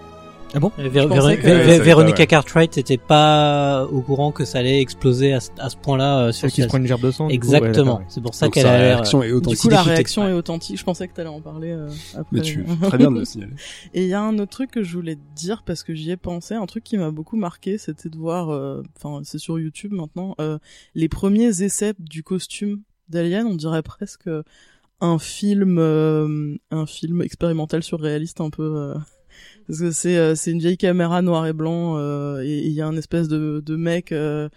[0.55, 1.21] Ah bon Vé- Vé- Vé-
[1.67, 2.27] Ouais, Véronica ouais.
[2.27, 6.57] Cartwright était pas au courant que ça allait exploser à, ce- point-là euh, sur qui
[6.57, 7.97] se le prend une gerbe de sang du Exactement.
[7.99, 8.05] ouais.
[8.07, 8.95] c'est pour ça qu'elle a l'air.
[8.97, 9.59] réaction est Du authentique.
[9.61, 10.77] coup, la réaction est authentique.
[10.77, 12.25] Je pensais que t'allais en parler euh, après.
[12.31, 13.53] Mais tu très bien de le signaler.
[13.95, 16.11] Et il y a un autre truc que je voulais te dire parce que j'y
[16.11, 19.57] ai pensé, un truc qui m'a beaucoup marqué, c'était de voir, euh, enfin c'est sur
[19.59, 20.59] YouTube maintenant, euh,
[20.93, 24.29] les premiers essais du costume d'Alien, on dirait presque
[25.01, 28.93] un film, euh, un film expérimental surréaliste un peu.
[29.67, 32.81] Parce que c'est euh, c'est une vieille caméra noir et blanc euh, et il y
[32.81, 34.49] a un espèce de, de mec euh,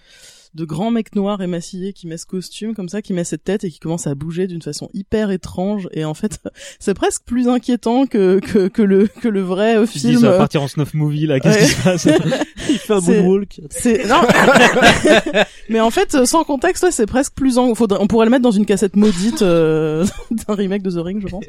[0.57, 3.63] de grand mec noir émacié qui met ce costume comme ça qui met cette tête
[3.65, 6.41] et qui commence à bouger d'une façon hyper étrange et en fait
[6.81, 10.09] c'est presque plus inquiétant que que, que le que le vrai euh, Tu te dis,
[10.13, 11.65] film ça va euh, partir en snuff movie là, qu'est-ce Ouais.
[11.65, 12.07] qui se passe?
[12.69, 13.61] Il fait un C'est- moonwalk.
[13.71, 14.23] c'est non
[15.69, 17.75] mais en fait sans contexte ouais, c'est presque plus en...
[17.75, 17.99] Faudrait...
[18.01, 21.29] on pourrait le mettre dans une cassette maudite euh, d'un remake de The Ring je
[21.29, 21.45] pense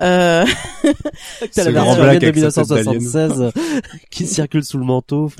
[0.00, 0.44] euh...
[1.54, 3.52] T'as la version de avec sa tête 1976
[4.10, 5.30] qui circule sous le manteau.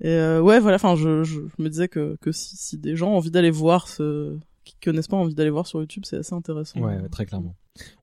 [0.00, 0.76] Et euh, ouais, voilà.
[0.76, 3.50] Enfin, je, je, je me disais que que si, si des gens ont envie d'aller
[3.50, 6.80] voir ce qui connaissent pas ont envie d'aller voir sur YouTube, c'est assez intéressant.
[6.80, 7.54] Ouais, très clairement.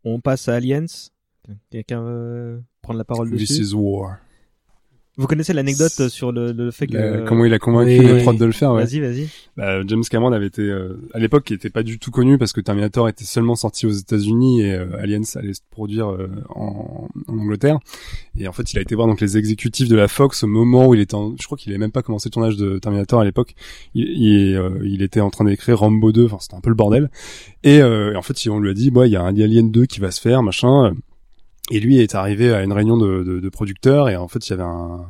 [0.03, 0.85] On passe à Aliens.
[1.69, 4.17] Quelqu'un veut prendre la parole This dessus is war.
[5.17, 6.95] Vous connaissez l'anecdote sur le, le fait que...
[6.95, 8.21] Euh, comment il a convaincu Oui, les oui.
[8.21, 8.83] prods de le faire, ouais.
[8.85, 9.27] Vas-y, vas-y.
[9.57, 12.53] Bah, James Cameron avait été euh, à l'époque il était pas du tout connu parce
[12.53, 17.07] que Terminator était seulement sorti aux États-Unis et euh, Aliens allait se produire euh, en,
[17.27, 17.79] en Angleterre
[18.39, 20.85] et en fait il a été voir donc les exécutifs de la Fox au moment
[20.87, 23.19] où il était en, je crois qu'il avait même pas commencé le tournage de Terminator
[23.19, 23.55] à l'époque
[23.95, 26.75] il, il, euh, il était en train d'écrire Rambo 2 enfin c'était un peu le
[26.75, 27.09] bordel
[27.63, 29.71] et, euh, et en fait on lui a dit bah il y a un Alien
[29.71, 30.93] 2 qui va se faire machin
[31.71, 34.51] et lui est arrivé à une réunion de, de, de producteurs et en fait il
[34.51, 35.05] y avait un,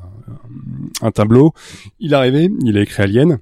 [1.01, 1.53] un, tableau.
[1.99, 3.39] Il est arrivé, il a écrit Alien.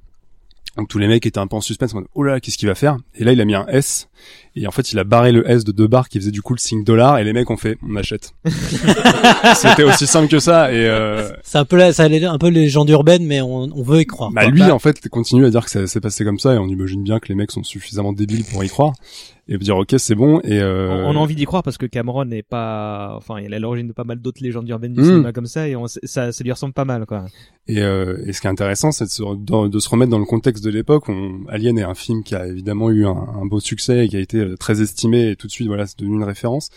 [0.78, 2.68] Donc tous les mecs étaient un peu en suspense, en mode, oh là, qu'est-ce qu'il
[2.68, 2.98] va faire?
[3.16, 4.10] Et là il a mis un S
[4.56, 6.54] et en fait il a barré le S de deux barres qui faisait du coup
[6.54, 8.34] le signe dollar et les mecs ont fait on achète.
[9.56, 12.50] C'était aussi simple que ça et euh, C'est un peu là, ça allait un peu
[12.50, 14.32] légende urbaine, mais on, on veut y croire.
[14.32, 14.52] bah quoi.
[14.52, 17.04] lui en fait continue à dire que ça s'est passé comme ça et on imagine
[17.04, 18.94] bien que les mecs sont suffisamment débiles pour y croire
[19.48, 22.26] et dire ok c'est bon et euh, On a envie d'y croire parce que Cameron
[22.26, 25.06] n'est pas, enfin, il est à l'origine de pas mal d'autres légendes urbaines du Mm.
[25.06, 27.26] cinéma comme ça et on, ça, ça lui ressemble pas mal, quoi.
[27.68, 30.18] Et, euh, et ce qui est intéressant, c'est de se, de, de se remettre dans
[30.20, 31.10] le contexte de l'époque.
[31.10, 34.18] On- Alien est un film qui a évidemment eu un, un beau succès et qui
[34.18, 36.70] a été très estimé et tout de suite, voilà, c'est devenu une référence.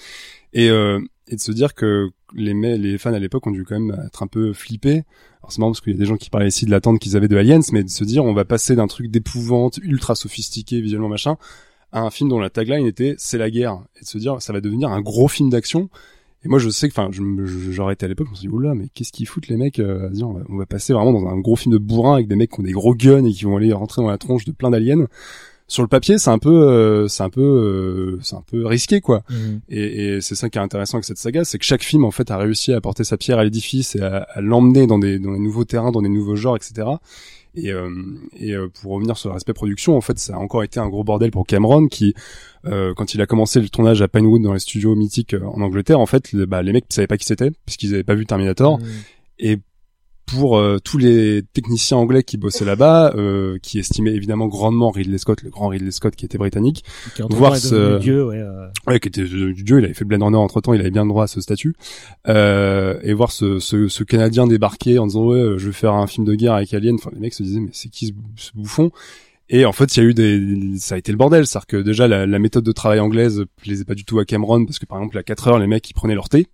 [0.54, 3.78] Et, euh, et de se dire que les, les fans à l'époque ont dû quand
[3.78, 5.04] même être un peu flippés.
[5.40, 7.16] Alors c'est marrant parce qu'il y a des gens qui parlaient ici de l'attente qu'ils
[7.16, 10.80] avaient de Aliens, mais de se dire on va passer d'un truc d'épouvante, ultra sophistiqué
[10.80, 11.36] visuellement machin,
[11.92, 14.52] à un film dont la tagline était c'est la guerre et de se dire ça
[14.52, 15.88] va devenir un gros film d'action
[16.44, 17.10] et moi je sais que enfin
[17.70, 19.78] j'aurais été à l'époque je me suis dit oula mais qu'est-ce qu'ils foutent les mecs
[19.78, 22.52] euh, on on va passer vraiment dans un gros film de bourrin avec des mecs
[22.52, 24.70] qui ont des gros guns et qui vont aller rentrer dans la tronche de plein
[24.70, 25.06] d'aliens
[25.68, 29.00] sur le papier c'est un peu euh, c'est un peu euh, c'est un peu risqué
[29.00, 29.60] quoi Mhm.
[29.68, 32.10] et, et c'est ça qui est intéressant avec cette saga c'est que chaque film en
[32.10, 35.18] fait a réussi à apporter sa pierre à l'édifice et à, à l'emmener dans des
[35.18, 36.88] dans des nouveaux terrains dans des nouveaux genres etc
[37.54, 37.90] et, euh,
[38.38, 41.02] et euh, pour revenir sur l'aspect production, en fait, ça a encore été un gros
[41.02, 42.14] bordel pour Cameron qui,
[42.66, 45.60] euh, quand il a commencé le tournage à Pinewood dans les studios mythiques euh, en
[45.62, 48.14] Angleterre, en fait, le- bah, les mecs ne savaient pas qui c'était puisqu'ils n'avaient pas
[48.14, 48.78] vu Terminator.
[49.40, 49.58] Et
[50.28, 55.18] pour euh, tous les techniciens anglais qui bossaient là-bas, euh, qui estimaient évidemment grandement Ridley
[55.18, 56.84] Scott, le grand Ridley Scott qui était britannique,
[57.16, 58.36] Qui voir ce dieu, ouais.
[58.36, 58.68] euh.
[58.86, 61.02] ouais, qui était du dieu, il avait fait Blade Runner entre temps, il avait bien
[61.04, 61.74] le droit à ce statut,
[62.28, 65.94] euh, et voir ce, ce, ce Canadien débarquer en disant ouais, euh, je vais faire
[65.94, 68.12] un film de guerre avec Alien, enfin les mecs se disaient mais c'est qui ce,
[68.36, 68.90] ce bouffon?
[69.50, 71.76] Et en fait, il y a eu des, ça a été le bordel, c'est-à-dire que
[71.78, 74.84] déjà la, la méthode de travail anglaise plaisait pas du tout à Cameron parce que
[74.86, 76.48] par exemple à 4 heures, les mecs ils prenaient leur thé,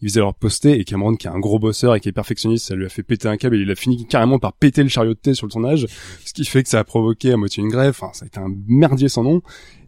[0.00, 2.66] ils faisaient leur posté et Cameron qui est un gros bosseur et qui est perfectionniste,
[2.66, 4.88] ça lui a fait péter un câble et il a fini carrément par péter le
[4.88, 5.86] chariot de thé sur le tournage,
[6.24, 7.90] ce qui fait que ça a provoqué à moitié une grève.
[7.90, 9.42] Enfin, ça a été un merdier sans nom.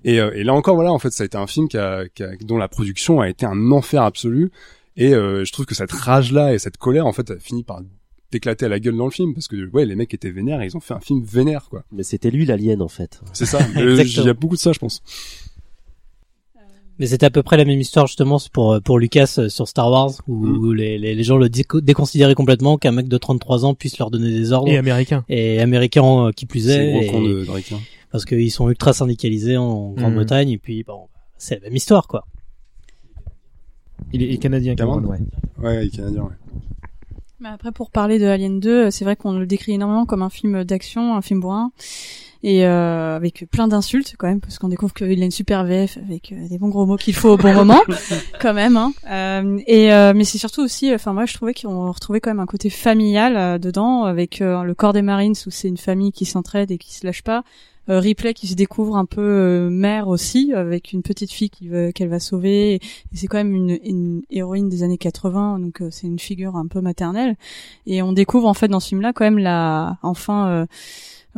[0.05, 2.09] Et, euh, et là encore, voilà, en fait, ça a été un film qui a,
[2.09, 4.51] qui a- dont la production a été un enfer absolu.
[4.97, 7.81] Et euh, je trouve que cette rage-là et cette colère, en fait, a fini par
[8.31, 10.67] d'éclater à la gueule dans le film parce que ouais les mecs étaient vénères et
[10.67, 13.21] ils ont fait un film vénère quoi Mais c'était lui l'alien en fait.
[13.33, 15.03] c'est ça Euh, il y a beaucoup de ça je pense
[16.99, 19.91] Mais c'était à peu près la même histoire justement pour pour Lucas euh, sur Star
[19.91, 20.59] Wars où, Mm.
[20.59, 23.99] où les, les les gens le déco- déconsidéraient complètement qu'un mec de 33 ans puisse
[23.99, 25.25] leur donner des ordres Et américain.
[25.31, 27.47] et américain euh, qui plus est gros et- de
[28.11, 31.09] parce qu'ils sont ultra syndicalisés en Grande-Bretagne et puis bon
[31.39, 32.27] c'est la même histoire quoi.
[34.13, 35.19] Il est, il est canadien, Cameron, ouais.
[35.59, 36.88] Ouais, il est canadien, ouais.
[37.41, 40.31] Mais après, pour parler de Alien 2, c'est vrai qu'on le décrit énormément comme un
[40.31, 41.71] film d'action, un film bourrin,
[42.43, 45.99] et euh, avec plein d'insultes quand même, parce qu'on découvre qu'il a une super VF
[45.99, 47.81] avec euh, des bons gros mots qu'il faut au bon moment,
[48.41, 48.77] quand même.
[48.77, 48.93] Hein.
[49.11, 52.41] Euh, et euh, mais c'est surtout aussi, enfin moi je trouvais qu'on retrouvait quand même
[52.41, 56.25] un côté familial euh, dedans, avec le corps des Marines où c'est une famille qui
[56.25, 57.43] s'entraide et qui se lâche pas.
[57.91, 62.21] Euh, Ripley qui se découvre un peu mère aussi avec une petite fille qu'elle va
[62.21, 62.81] sauver et
[63.15, 66.83] c'est quand même une, une héroïne des années 80 donc c'est une figure un peu
[66.83, 67.37] maternelle
[67.87, 70.67] et on découvre en fait dans ce film là quand même la enfin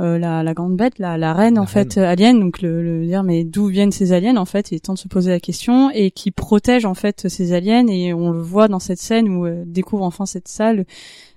[0.01, 3.22] euh, la, la grande bête, la, la reine en fait alien, donc le, le dire
[3.22, 5.90] mais d'où viennent ces aliens en fait, il est temps de se poser la question
[5.90, 9.46] et qui protège en fait ces aliens et on le voit dans cette scène où
[9.46, 10.84] euh, découvre enfin cette salle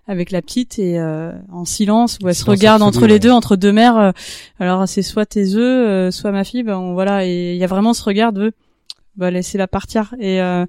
[0.08, 3.20] avec la petite et euh, en silence où elle se regarde absolu, entre les ouais.
[3.20, 4.12] deux entre deux mères euh,
[4.60, 5.58] alors c'est soit tes œufs
[5.88, 8.52] euh, soit ma fille ben on- voilà et il y a vraiment ce regard de
[9.16, 10.16] bah laissez-la partir.
[10.20, 10.66] Et euh,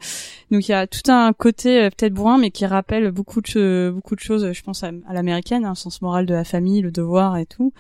[0.51, 3.91] donc il y a tout un côté euh, peut-être bourrin mais qui rappelle beaucoup de
[3.95, 6.81] beaucoup de choses je pense à, à l'américaine un hein, sens moral de la famille
[6.83, 7.73] le devoir et tout.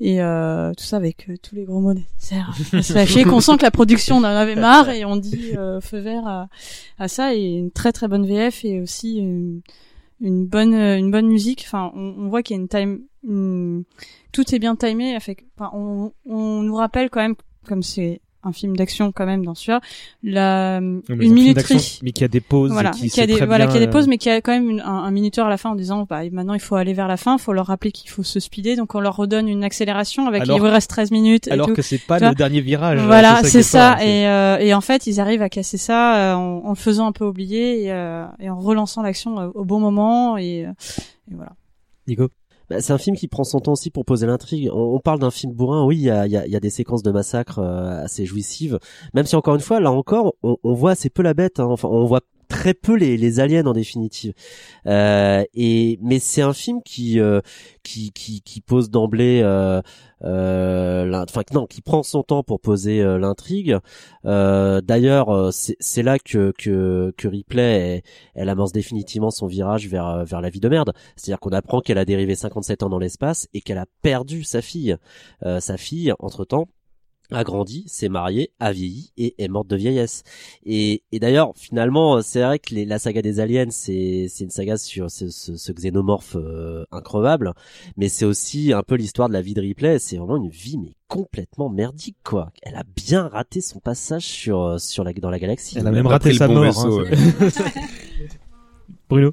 [0.00, 2.52] Et euh, tout ça avec euh, tous les gros mots nécessaires.
[2.82, 6.26] Sachez qu'on sent que la production en avait marre et on dit euh, feu vert
[6.26, 6.48] à,
[6.98, 7.34] à ça.
[7.34, 9.60] Et une très très bonne VF et aussi une,
[10.20, 11.64] une bonne une bonne musique.
[11.66, 13.84] Enfin on, on voit qu'il y a une time une-
[14.32, 15.18] tout est bien timé.
[15.20, 17.34] Fait enfin, on, on nous rappelle quand même
[17.66, 19.80] comme c'est un film d'action quand même dans celui-là.
[20.22, 23.66] La un une minuterie mais qui a des pauses voilà qui qui a des voilà
[23.66, 25.46] bien, qui a des euh, pauses mais qui a quand même une- un, un minuteur
[25.46, 27.66] à la fin en disant bah maintenant il faut aller vers la fin faut leur
[27.66, 28.76] rappeler qu'il faut se speeder.
[28.76, 31.66] Donc on leur redonne une accélération avec Alors- il vous reste 13 minutes et alors
[31.68, 31.74] tout.
[31.74, 35.06] que c'est pas Tu le dernier virage, voilà c'est ça et euh, et en fait
[35.06, 38.24] ils arrivent à casser ça euh, en, en le faisant un peu oublier et, euh,
[38.38, 40.70] et en relançant l'action euh, au bon moment et, euh,
[41.30, 41.52] et voilà.
[42.08, 42.28] Nico?
[42.70, 44.70] Bah, c'est un film qui prend son temps aussi pour poser l'intrigue.
[44.72, 48.24] On, parle d'un film bourrin, oui, il y a, des séquences de massacre euh, assez
[48.24, 48.78] jouissives.
[49.12, 51.58] Même si encore une fois, là encore, on, on voit assez peu la bête.
[51.58, 51.66] hein.
[51.68, 52.20] Enfin, on voit
[52.50, 54.34] très peu les, les aliens en définitive.
[54.86, 57.40] Euh, et mais c'est un film qui euh,
[57.82, 59.80] qui, qui qui pose d'emblée, euh,
[60.24, 63.78] euh, enfin non, qui prend son temps pour poser euh, l'intrigue.
[64.26, 68.02] Euh, D'ailleurs, c'est là que que que Ripley elle,
[68.42, 70.92] elle amorce définitivement son virage vers vers la vie de merde.
[71.16, 74.60] C'est-à-dire qu'on apprend qu'elle a dérivé 57 ans dans l'espace et qu'elle a perdu sa
[74.60, 74.96] fille.
[75.60, 76.66] Sa fille, entre temps
[77.30, 80.22] a grandi, s'est mariée, a vieilli et est morte de vieillesse.
[80.64, 84.50] Et, et d'ailleurs, finalement, c'est vrai que les- la saga des aliens, c'est c'est une
[84.50, 87.52] saga sur ce, ce, ce xénomorphe euh, increvable,
[87.96, 89.98] mais c'est aussi un peu l'histoire de la vie de Ripley.
[89.98, 92.52] C'est vraiment une vie mais complètement merdique quoi.
[92.62, 95.76] Elle a bien raté son passage sur euh, sur la dans la galaxie.
[95.78, 96.78] Elle a même raté sa mort.
[96.86, 97.04] hein,
[99.08, 99.32] Bruno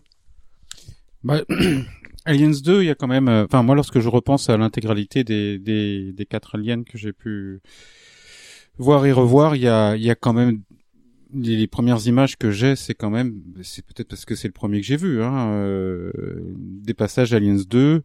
[1.24, 1.42] Bah,
[2.28, 5.24] Aliens 2, il y a quand même, euh, enfin moi lorsque je repense à l'intégralité
[5.24, 7.62] des, des des quatre aliens que j'ai pu
[8.78, 10.62] voir et revoir, il y a il y a quand même
[11.34, 14.82] les, premières images que j'ai, c'est quand même, c'est peut-être parce que c'est le premier
[14.82, 16.12] que j'ai vu, hein, euh,
[16.56, 18.02] des passages Aliens 2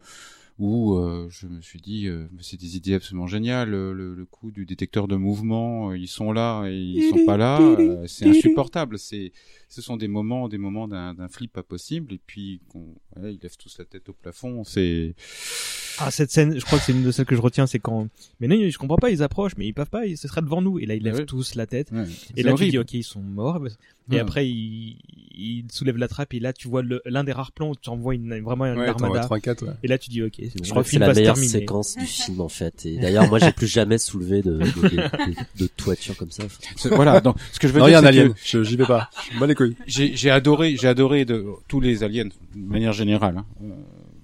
[0.59, 3.69] où euh, je me suis dit, euh, c'est des idées absolument géniales.
[3.71, 7.25] Le, le- le coup du détecteur de mouvement, euh, ils sont là et ils sont
[7.25, 8.99] pas là, euh, c'est insupportable.
[8.99, 9.31] C'est,
[9.69, 12.13] ce sont des moments, des moments d'un, flip pas possible.
[12.13, 14.63] Et puis, qu'on, ouais, ils lèvent tous la tête au plafond.
[14.63, 15.15] C'est
[15.99, 18.07] Ah, cette scène, je crois que c'est une de celles que je retiens, c'est quand,
[18.39, 20.61] mais non, je comprends pas, ils approchent, mais ils peuvent pas, ils- ce sera devant
[20.61, 20.79] nous.
[20.79, 21.25] Et là, ils lèvent Ouais.
[21.25, 21.91] tous la tête.
[21.91, 22.03] Ouais,
[22.35, 23.61] et là, tu dis, ok, ils sont morts.
[24.11, 24.19] Et Ouais.
[24.19, 24.97] après, ils,
[25.35, 28.15] ils soulèvent la trappe, et là, tu vois l'un des rares plans où tu envoies
[28.15, 29.21] une, vraiment une armada.
[29.21, 29.73] trois, quatre, ouais.
[29.81, 31.47] Et là, tu dis, ok, c'est bon, Je crois que c'est la meilleure terminer.
[31.59, 32.85] séquence du film en fait.
[32.85, 35.03] Et d'ailleurs, moi, j'ai plus jamais soulevé de, de,
[35.59, 36.43] de, toiture comme ça.
[36.91, 38.33] Voilà, donc ce que je veux Non, dire, il y a un c'est alien.
[38.33, 39.09] que j'y vais pas.
[39.39, 39.75] Je les couilles.
[39.87, 43.37] J'ai j'ai adoré, j'ai adoré de tous les aliens de manière générale.
[43.37, 43.45] hein.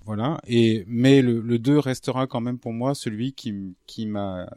[0.09, 0.41] Voilà.
[0.47, 4.49] Et mais le, le 2 restera quand même pour moi celui qui qui m'a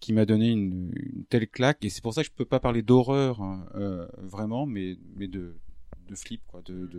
[0.00, 0.90] qui m'a donné une,
[1.28, 1.84] telle claque.
[1.84, 5.28] Et c'est pour ça que je peux pas parler d'horreur hein, euh, vraiment, mais mais
[5.28, 5.54] de
[6.08, 6.90] de flip quoi, de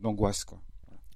[0.00, 0.62] d'angoisse quoi.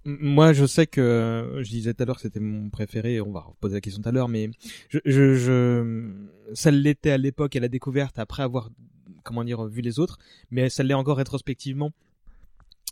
[0.05, 3.23] Moi, je sais que je disais tout à l'heure que c'était mon préféré.
[3.23, 4.51] On va reposer la question tout à l'heure, mais
[4.91, 6.13] je, je, je,
[6.53, 8.69] ça l'était à l'époque à la découverte après avoir,
[9.25, 10.19] comment dire, vu les autres,
[10.51, 11.91] mais ça l'est encore rétrospectivement.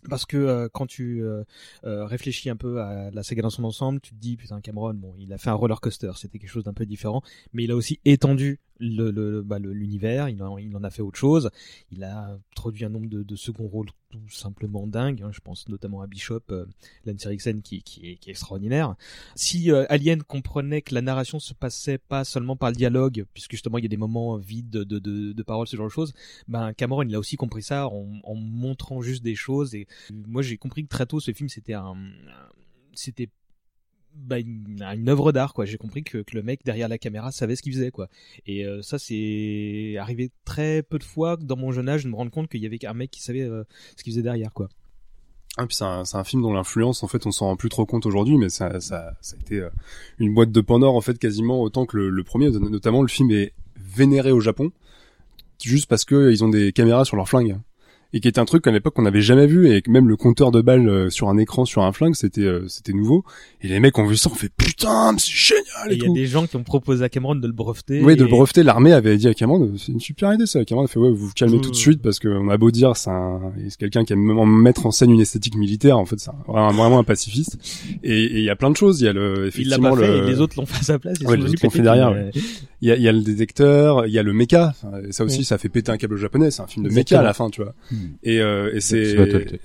[0.08, 1.44] Parce que euh, quand tu euh,
[1.84, 4.94] euh, réfléchis un peu à la saga dans son ensemble, tu te dis putain Cameron,
[4.94, 7.70] bon, il a fait un roller coaster, c'était quelque chose d'un peu différent, mais il
[7.70, 11.18] a aussi étendu le le- bah, le- l'univers, il en, il en a fait autre
[11.18, 11.50] chose.
[11.90, 13.88] Il a introduit un nombre de, de seconds rôles
[14.20, 15.22] tout simplement dingues.
[15.22, 15.30] hein.
[15.32, 16.66] Je pense notamment à Bishop, euh,
[17.06, 17.26] Lance
[17.62, 18.94] qui, est, qui est extraordinaire.
[19.34, 23.52] Si euh, Alien comprenait que la narration se passait pas seulement par le dialogue, puisque
[23.52, 25.92] justement il y a des moments vides de, de, de, de paroles, ce genre de
[25.92, 26.12] choses,
[26.48, 29.74] ben Cameron il a aussi compris ça en, en montrant juste des choses.
[29.74, 32.48] Et moi j'ai compris que très tôt ce film c'était un, un-
[32.94, 33.28] c'était
[34.14, 37.56] bah, une, œuvre d'art quoi j'ai compris que, que le mec derrière la caméra savait
[37.56, 38.08] ce qu'il faisait quoi
[38.46, 42.16] et euh, ça c'est arrivé très peu de fois dans mon jeune âge de me
[42.16, 43.64] rendre compte qu'il y avait un mec qui savait euh,
[43.96, 44.68] ce qu'il faisait derrière quoi
[45.56, 47.86] Ah, puis c'est un, un film dont l'influence, en fait, on s'en rend plus trop
[47.86, 49.70] compte aujourd'hui, mais ça, ça, ça a été euh,
[50.18, 52.50] une boîte de Pandore, en fait, quasiment autant que le, le premier.
[52.50, 54.72] Notamment, le film est vénéré au Japon,
[55.62, 57.56] juste parce que ils ont des caméras sur leurs flingues.
[58.14, 60.16] Et qui était un truc qu'à l'époque on n'avait jamais vu, et que même le
[60.16, 63.24] compteur de balles euh, sur un écran, sur un flingue, c'était euh, c'était nouveau.
[63.60, 66.06] Et les mecs ont vu ça, on fait putain, mais c'est génial et il y
[66.08, 68.62] a des gens qui ont proposé à Cameron de le breveter Oui, de le breveter,
[68.62, 70.64] l'armée avait dit à Cameron, c'est une super idée ça.
[70.64, 71.60] Cameron a fait, ouais, vous vous calmez Mmh.
[71.60, 74.20] tout de suite parce que on a beau dire, c'est un, c'est quelqu'un qui aime
[74.20, 77.58] même mettre en scène une esthétique militaire, en fait, c'est un- vraiment, vraiment un pacifiste.
[78.04, 79.96] Et il y a plein de choses, il y a le, il l'a effectivement, pas
[80.02, 80.16] fait le...
[80.18, 81.70] et les autres l'ont fait à sa place ils Ouais, sont les venus autres l'ont
[81.70, 82.12] péter fait derrière.
[82.14, 82.30] mais-
[82.80, 84.74] Il y a, il y a le détecteur, il y a le méca.
[85.10, 86.50] Ça aussi, ça fait péter un câble japonais.
[86.50, 87.74] C'est un film de méca à la fin, tu vois.
[87.90, 87.96] Hmm.
[88.22, 89.04] Et, euh, et c'est,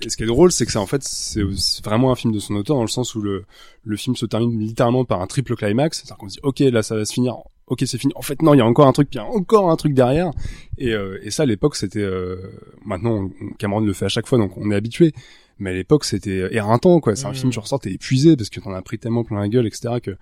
[0.08, 1.42] ce qui est drôle, c'est que ça, en fait, c'est
[1.84, 3.44] vraiment un film de son auteur dans le sens où le,
[3.84, 5.98] le film se termine littéralement par un triple climax.
[5.98, 7.36] C'est-à-dire qu'on se dit, ok, là, ça va se finir.
[7.66, 8.12] Ok, c'est fini.
[8.16, 9.76] En fait, non, il y a encore un truc, puis il y a encore un
[9.76, 10.30] truc derrière.
[10.78, 12.00] Et, euh, et ça, à l'époque, c'était.
[12.02, 12.36] euh,
[12.84, 15.12] maintenant, on- Cameron le fait à chaque fois, donc on est habitué.
[15.58, 17.14] Mais à l'époque, c'était éreintant, quoi.
[17.16, 19.48] C'est un film, tu ressors, t'es épuisé parce que t'en as pris tellement plein la
[19.48, 20.16] gueule, etc., que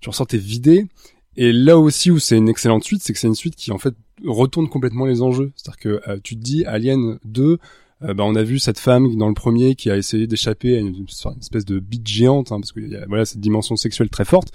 [0.00, 0.86] tu ressors, t'es vidé.
[1.36, 3.78] Et là aussi où c'est une excellente suite, c'est que c'est une suite qui en
[3.78, 3.94] fait
[4.26, 5.52] retourne complètement les enjeux.
[5.56, 7.58] C'est-à-dire que euh, tu te dis Alien 2,
[8.02, 10.80] euh, bah, on a vu cette femme dans le premier qui a essayé d'échapper à
[10.80, 11.06] une,
[11.40, 14.52] espèce de bite géante, hein, parce qu'il y a voilà cette dimension sexuelle très forte,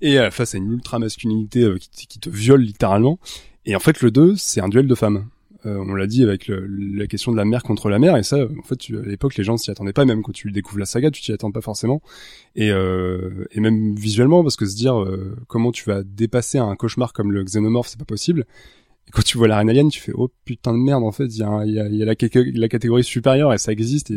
[0.00, 3.18] et euh, face à une ultra masculinité euh, qui, qui te viole littéralement.
[3.64, 5.26] Et en fait le 2, c'est un duel de femmes.
[5.64, 8.36] Euh, on l'a dit avec la question de la mère contre la mère, et ça,
[8.58, 10.86] en fait, tu- à l'époque, les gens s'y attendaient pas, même quand tu découvres la
[10.86, 12.02] saga, tu t'y attends pas forcément.
[12.56, 16.74] Et, euh, et même visuellement, parce que se dire euh, comment tu vas dépasser un
[16.74, 18.44] cauchemar comme le xénomorphe, c'est pas possible.
[19.06, 21.26] Et quand tu vois la reine alien, tu fais oh putain de merde, en fait,
[21.26, 21.42] il y
[21.78, 24.12] a, la, ca- la catégorie supérieure et ça existe.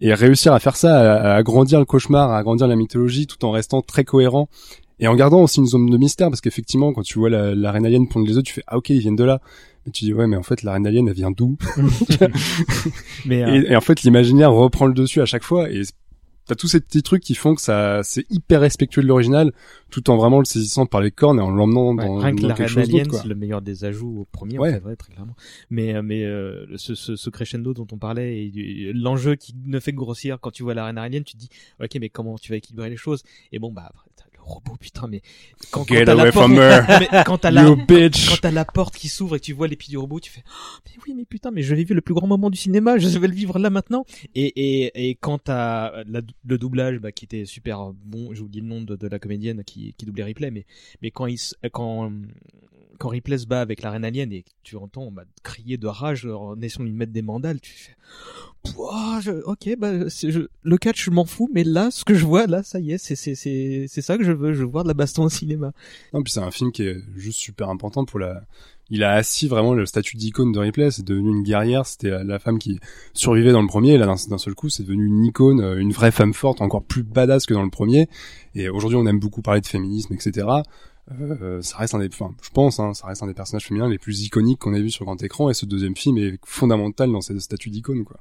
[0.00, 3.44] Et, réussir à faire ça, à, à agrandir le cauchemar, à agrandir la mythologie, tout
[3.44, 4.48] en restant très cohérent
[5.00, 7.70] et en gardant aussi une zone de mystère, parce qu'effectivement, quand tu vois la, la
[7.70, 9.40] alien pondre les œufs, tu fais ah ok, ils viennent de là.
[9.88, 11.56] Mais tu dis ouais, mais en fait, la reine alien, elle vient d'où
[13.26, 15.70] Mais, euh, et, et en fait, l'imaginaire reprend le dessus à chaque fois.
[15.70, 15.82] Et
[16.46, 19.52] t'as tous ces petits trucs qui font que ça, c'est hyper respectueux de l'original,
[19.90, 22.40] tout en vraiment le saisissant par les cornes et en l'emmenant Ouais, dans, rien que
[22.40, 22.94] dans la quelque Reine chose.
[22.94, 24.70] Alien, c'est le meilleur des ajouts au premier, Ouais.
[24.70, 25.36] en fait, ouais, très clairement.
[25.70, 29.78] Mais, euh, mais euh, ce, ce, ce crescendo dont on parlait, et l'enjeu qui ne
[29.78, 31.50] fait que grossir quand tu vois la Reine Alien, tu te dis,
[31.82, 33.22] ok, mais comment tu vas équilibrer les choses?
[33.52, 34.07] Et bon, bah après,
[34.48, 35.22] robot, putain, mais
[35.70, 36.50] quand, quand t'as la porte,
[38.42, 40.42] la, la porte qui s'ouvre et que tu vois les pieds du robot, tu fais,
[40.48, 42.98] Oh, mais oui, mais putain, mais je l'ai vu le plus grand moment du cinéma,
[42.98, 44.04] je vais le vivre là maintenant.
[44.34, 48.68] Et, et, et quand t'as le doublage, bah, qui était super bon, j'ai oublié le
[48.68, 50.66] nom de, de la comédienne qui, qui doublait Ripley, mais,
[51.02, 51.38] mais quand il,
[51.72, 52.10] quand,
[52.98, 56.26] quand Ripley se bat avec la reine alien et tu entends bah, crier de rage
[56.26, 57.96] en essayant de lui mettre des mandales, tu fais,
[58.64, 62.26] Pouah, je- ok, bah, je, le catch, je m'en fous, mais là, ce que je
[62.26, 64.66] vois, là, ça y est, c'est, c'est, c'est, c'est ça que je veux, je veux
[64.66, 65.72] voir de la baston au cinéma.
[66.12, 68.42] Non, puis c'est un film qui est juste super important pour la.
[68.90, 70.90] Il a assis vraiment le statut d'icône de Ripley.
[70.90, 71.84] C'est devenu une guerrière.
[71.86, 72.80] C'était la- la femme qui
[73.12, 73.92] survivait dans le premier.
[73.92, 76.60] Et là, d'un d'un seul coup, c'est devenu une icône, euh, une vraie femme forte,
[76.62, 78.08] encore plus badass que dans le premier.
[78.54, 80.46] Et aujourd'hui, on aime beaucoup parler de féminisme, etc.
[81.20, 83.88] Euh, ça reste un des, enfin, je pense, hein, ça reste un des personnages féminins
[83.88, 85.48] les plus iconiques qu'on ait vu sur grand écran.
[85.50, 88.18] Et ce deuxième film est fondamental dans ce statut d'icône, quoi.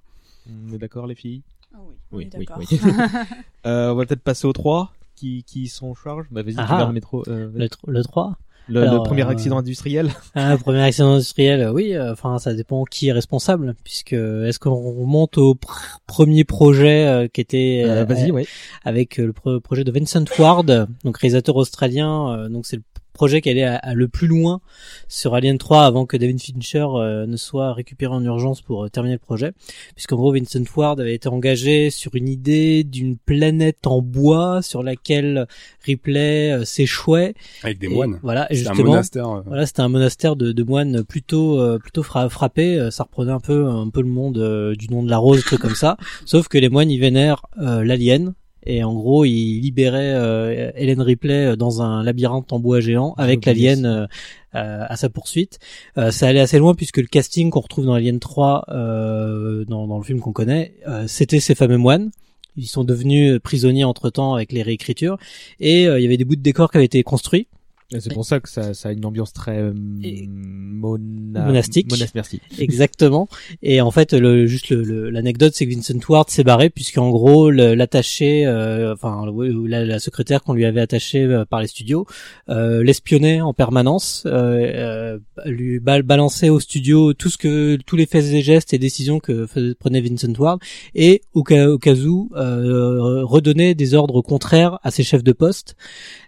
[0.49, 1.41] On est d'accord, les filles?
[1.73, 1.79] Ah
[2.11, 2.79] oui, oui, oui,
[3.65, 6.27] euh, on va peut-être passer aux trois qui, qui sont en charge.
[6.31, 7.23] Bah, vas-y, tu Ah, vas le métro.
[7.27, 10.09] euh, le, le 3 le, le Alors, premier euh, accident industriel.
[10.35, 11.93] Un premier accident industriel, euh, oui.
[11.93, 17.05] euh, Enfin, ça dépend qui est responsable, puisque est-ce qu'on remonte au pr- premier projet
[17.07, 18.45] euh, qui était Euh, euh, ouais.
[18.83, 22.33] avec euh, le pro- projet de Vincent Ward, donc réalisateur australien.
[22.33, 22.83] euh, donc c'est le
[23.17, 24.61] projet qui allait à, à le plus loin
[25.09, 28.89] sur Alien 3 avant que David Fincher euh, ne soit récupéré en urgence pour euh,
[28.89, 29.51] terminer le projet,
[29.95, 34.83] puisqu'en gros Vincent Ward avait été engagé sur une idée d'une planète en bois sur
[34.83, 35.47] laquelle
[35.85, 38.19] Ripley euh, s'échouait Avec des Et moines.
[38.23, 39.41] Voilà, et C'était un justement, monastère, euh.
[39.45, 42.77] voilà, c'était un monastère de, de moines plutôt euh, plutôt fra- frappés.
[42.79, 45.43] Euh, Ça reprenait un peu un peu le monde euh, du nom de la rose,
[45.43, 45.97] truc comme ça.
[46.25, 48.33] Sauf que les moines ils vénèrent euh, l'alien.
[48.69, 53.45] Et en gros, ils libéraient euh, Helen Ripley dans un labyrinthe en bois géant avec
[53.45, 54.07] l'alien euh,
[54.55, 55.57] euh, à sa poursuite.
[55.97, 59.87] Euh, ça allait assez loin puisque le casting qu'on retrouve dans Alien 3, euh, dans,
[59.87, 62.11] dans le film qu'on connaît, euh, c'était ces fameux moines.
[62.57, 65.17] Ils sont devenus prisonniers entre temps avec les réécritures
[65.61, 67.47] et euh, il y avait des bouts de décor qui avaient été construits
[67.89, 71.89] C'est pour ça que ça, ça a une ambiance très euh, mona- monastique.
[71.89, 72.41] Monas, merci.
[72.59, 73.27] Exactement.
[73.61, 77.09] Et en fait, le, juste le- le- l'anecdote, c'est que Vincent Ward s'est barré puisqu'en
[77.09, 79.23] gros, le- l'attaché, euh, enfin
[79.67, 82.05] la, la secrétaire qu'on lui avait attachée euh, par les studios,
[82.49, 87.95] euh, l'espionnait en permanence, euh, euh, lui bal- balançait au studio tout ce que tous
[87.95, 90.59] les faits et gestes et décisions que prenait Vincent Ward,
[90.93, 95.31] et au cas, au cas où euh, redonnait des ordres contraires à ses chefs de
[95.31, 95.75] poste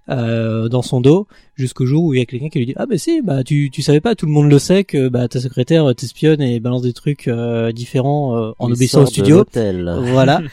[0.09, 2.85] euh, dans son dos jusqu'au jour où il y a quelqu'un qui lui dit ah
[2.85, 5.39] bah si bah tu tu savais pas tout le monde le sait que bah ta
[5.39, 9.45] secrétaire t'espionne et balance des trucs euh, différents euh, en Il obéissant au studio.
[10.11, 10.41] voilà.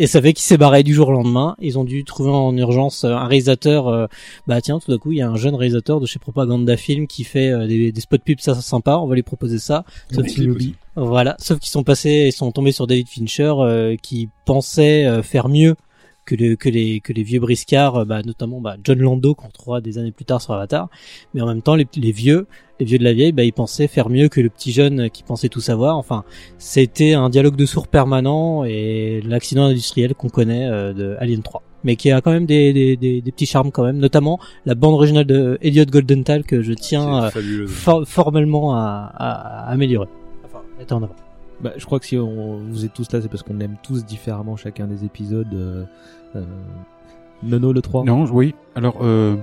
[0.00, 1.56] Et ça fait qu'il s'est barré du jour au lendemain.
[1.60, 4.06] Ils ont dû trouver en urgence euh, un réalisateur euh,
[4.46, 7.08] bah tiens tout d'un coup il y a un jeune réalisateur de chez Propaganda Film
[7.08, 8.96] qui fait euh, des, des spots pubs ça sympa.
[8.98, 9.84] On va lui proposer ça.
[10.12, 10.24] Sauf
[10.94, 11.36] voilà.
[11.40, 15.48] Sauf qu'ils sont passés ils sont tombés sur David Fincher euh, qui pensait euh, faire
[15.48, 15.74] mieux
[16.28, 19.46] que, le- que les que les vieux briscards, euh, bah, notamment bah, John Lando qu'on
[19.48, 20.88] retrouvera des années plus tard sur Avatar,
[21.32, 22.46] mais en même temps les, les vieux,
[22.80, 25.22] les vieux de la vieille, bah, ils pensaient faire mieux que le petit jeune qui
[25.22, 25.96] pensait tout savoir.
[25.96, 26.24] Enfin,
[26.58, 31.62] c'était un dialogue de sourds permanent et l'accident industriel qu'on connaît euh, de Alien 3,
[31.84, 34.74] mais qui a quand même des, des, des, des petits charmes quand même, notamment la
[34.74, 37.30] bande originale de Elliot Goldenthal que je tiens euh,
[37.68, 40.08] for- formellement à, à, à améliorer.
[40.44, 41.16] Enfin, mettre en avant.
[41.60, 44.04] Bah, je crois que si on, vous êtes tous là, c'est parce qu'on aime tous
[44.04, 45.52] différemment chacun des épisodes.
[45.52, 45.84] Euh,
[46.36, 46.44] euh,
[47.42, 48.54] Nono le 3 Non, oui.
[48.74, 49.36] Alors, euh,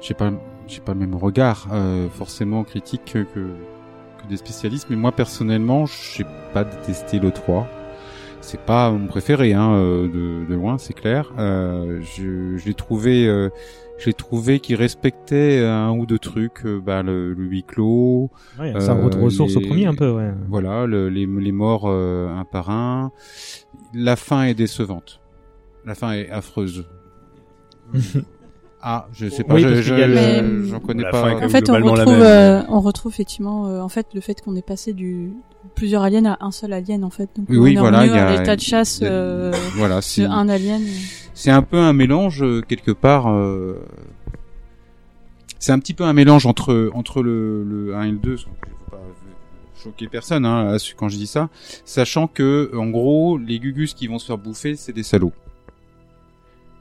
[0.00, 0.30] j'ai pas,
[0.66, 5.86] j'ai pas le même regard euh, forcément critique que, que des spécialistes, mais moi personnellement,
[5.86, 7.66] j'ai pas détesté le 3.
[8.40, 11.32] C'est pas mon préféré, hein, euh, de, de loin, c'est clair.
[11.38, 13.26] Euh, je, je l'ai trouvé,
[14.02, 18.30] euh, l'ai trouvé qu'il respectait un ou deux trucs, euh, bah, le, le huis clos.
[18.58, 20.30] Ouais, ça retourne aux sources au premier un peu, ouais.
[20.48, 23.12] Voilà, le- les, les morts euh, un par un.
[23.94, 25.20] La fin est décevante.
[25.84, 26.84] La fin est affreuse.
[28.82, 31.34] ah, je sais pas, Oui, je, je, j'en connais pas.
[31.44, 32.22] En fait, on retrouve, même.
[32.22, 35.32] euh, on retrouve effectivement, euh, en fait, le fait qu'on est passé du
[35.74, 37.28] plusieurs aliens à un seul alien, en fait.
[37.36, 39.96] Donc, Oui, on oui, est voilà, il y a- à l'état de chasse euh, voilà,
[39.96, 40.82] de c'est un alien.
[41.38, 43.28] C'est un peu un mélange euh, quelque part.
[43.30, 43.74] euh,
[45.58, 48.36] c'est un petit peu un mélange entre entre le, le 1 et le 2.
[48.36, 48.50] Je veux
[48.90, 49.00] pas
[49.82, 51.48] choquer personne hein, quand je dis ça,
[51.84, 55.32] sachant que en gros les gugus qui vont se faire bouffer, c'est des salauds.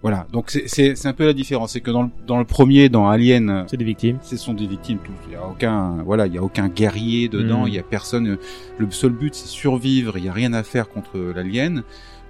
[0.02, 3.10] Voilà, donc c'est un peu la différence, c'est que dans le dans le premier, dans
[3.10, 4.20] Alien, c'est des victimes.
[4.22, 5.14] Ce sont des victimes tous.
[5.28, 7.68] Il y a aucun voilà, il y a aucun guerrier dedans, Mhm.
[7.70, 8.38] il y a personne.
[8.78, 10.18] Le seul but c'est survivre.
[10.20, 11.82] Il y a rien à faire contre l'alien.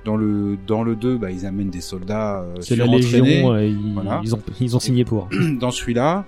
[0.05, 2.41] Dans le dans le 2, bah ils amènent des soldats.
[2.41, 2.85] euh, C'est la.
[2.85, 4.21] Légion, euh, ils, Voilà.
[4.23, 5.27] ils ont, ils ont signé pour.
[5.59, 6.25] Dans celui-là,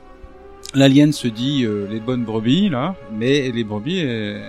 [0.73, 4.41] l'alien se dit euh, les bonnes brebis là, mais les brebis euh,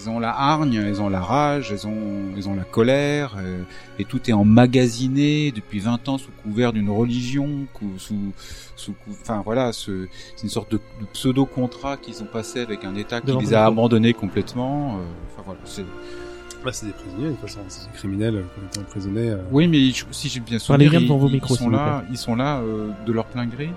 [0.00, 3.62] elles ont la hargne, elles ont la rage, elles ont elles ont la colère euh,
[3.98, 8.32] et tout est emmagasiné depuis 20 ans sous couvert d'une religion, cou- sous
[8.74, 10.06] sous enfin voilà, ce-
[10.36, 13.32] c'est une sorte de, de pseudo contrat qu'ils ont passé avec un État qui les
[13.50, 14.94] le a abandonnés complètement.
[14.96, 15.02] euh,
[15.32, 15.84] Enfin voilà, c'est
[16.68, 17.60] Bah, c'est des prisonniers, de toute façon.
[17.68, 19.30] C'est des criminels qui ont été emprisonnés.
[19.30, 19.38] euh.
[19.50, 21.70] oui, mais si j'ai bien Parlez souvenir, ils, devant vos ils micros, sont s'il vous
[21.72, 23.70] là, ils sont là euh, de leur plein gré.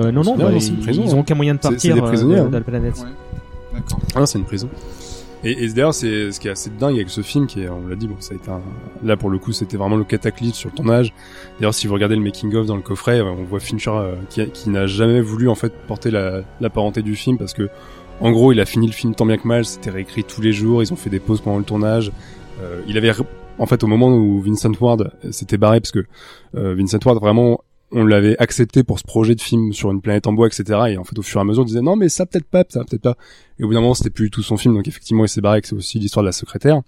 [0.00, 1.20] Euh, non, non, Non, bah, non, c'est une ils, prison, ils ont hein.
[1.20, 2.50] aucun moyen de partir des euh, prisonniers, de, hein.
[2.50, 2.96] la planète.
[2.96, 3.78] Ouais.
[3.78, 4.00] D'accord.
[4.16, 4.68] Ah, c'est une prison.
[5.44, 7.86] Et, et d'ailleurs, c'est ce qui est assez dingue avec ce film, qui est, on
[7.86, 8.60] l'a dit, bon, ça a été un,
[9.04, 11.14] là pour le coup, c'était vraiment le cataclysme sur le tournage.
[11.60, 14.68] D'ailleurs, si vous regardez le making of dans le coffret, on voit Fincher euh, qui,
[14.68, 17.68] n'a jamais voulu en fait porter la, la parenté du film parce que,
[18.20, 20.52] en gros, il a fini le film tant bien que mal, c'était réécrit tous les
[20.52, 22.12] jours, ils ont fait des pauses pendant le tournage.
[22.62, 23.12] Euh, il avait,
[23.58, 26.04] en fait, au moment où Vincent Ward s'était barré, parce que
[26.54, 27.60] euh, Vincent Ward vraiment
[27.94, 30.80] on l'avait accepté pour ce projet de film sur une planète en bois, etc.
[30.88, 32.64] Et en fait, au fur et à mesure, on disait non, mais ça peut-être pas,
[32.68, 33.16] ça peut-être pas.
[33.58, 35.60] Et au bout d'un moment, c'était plus tout son film, donc effectivement, il s'est barré,
[35.62, 36.82] c'est aussi l'histoire de la secrétaire.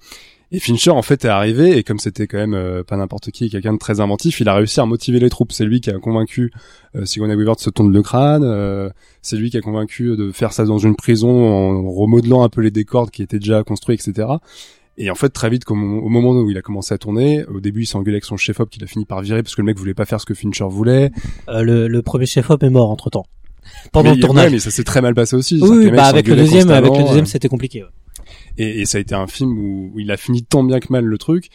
[0.52, 3.50] Et Fincher, en fait, est arrivé, et comme c'était quand même euh, pas n'importe qui,
[3.50, 5.50] quelqu'un de très inventif, il a réussi à motiver les troupes.
[5.50, 6.52] C'est lui qui a convaincu
[6.94, 8.88] euh, Sigourney Weaver de se tondre le crâne, euh,
[9.22, 12.60] c'est lui qui a convaincu de faire ça dans une prison en remodelant un peu
[12.60, 14.28] les décors qui étaient déjà construits, etc.
[14.98, 17.60] Et en fait, très vite, comme au moment où il a commencé à tourner, au
[17.60, 19.66] début, il s'est engueulé avec son chef-op qu'il a fini par virer parce que le
[19.66, 21.10] mec voulait pas faire ce que Fincher voulait.
[21.48, 23.26] Euh, le, le premier chef-op est mort entre temps.
[23.92, 24.44] Pendant Mais- le tournage.
[24.46, 25.58] ouais, mais ça s'est très mal passé aussi.
[25.60, 27.26] Oui, bah, avec le deuxième, avec le deuxième, euh.
[27.26, 27.82] c'était compliqué.
[27.82, 27.88] ouais.
[28.58, 30.92] Et, et ça a été un film où, où il a fini tant bien que
[30.92, 31.48] mal le truc.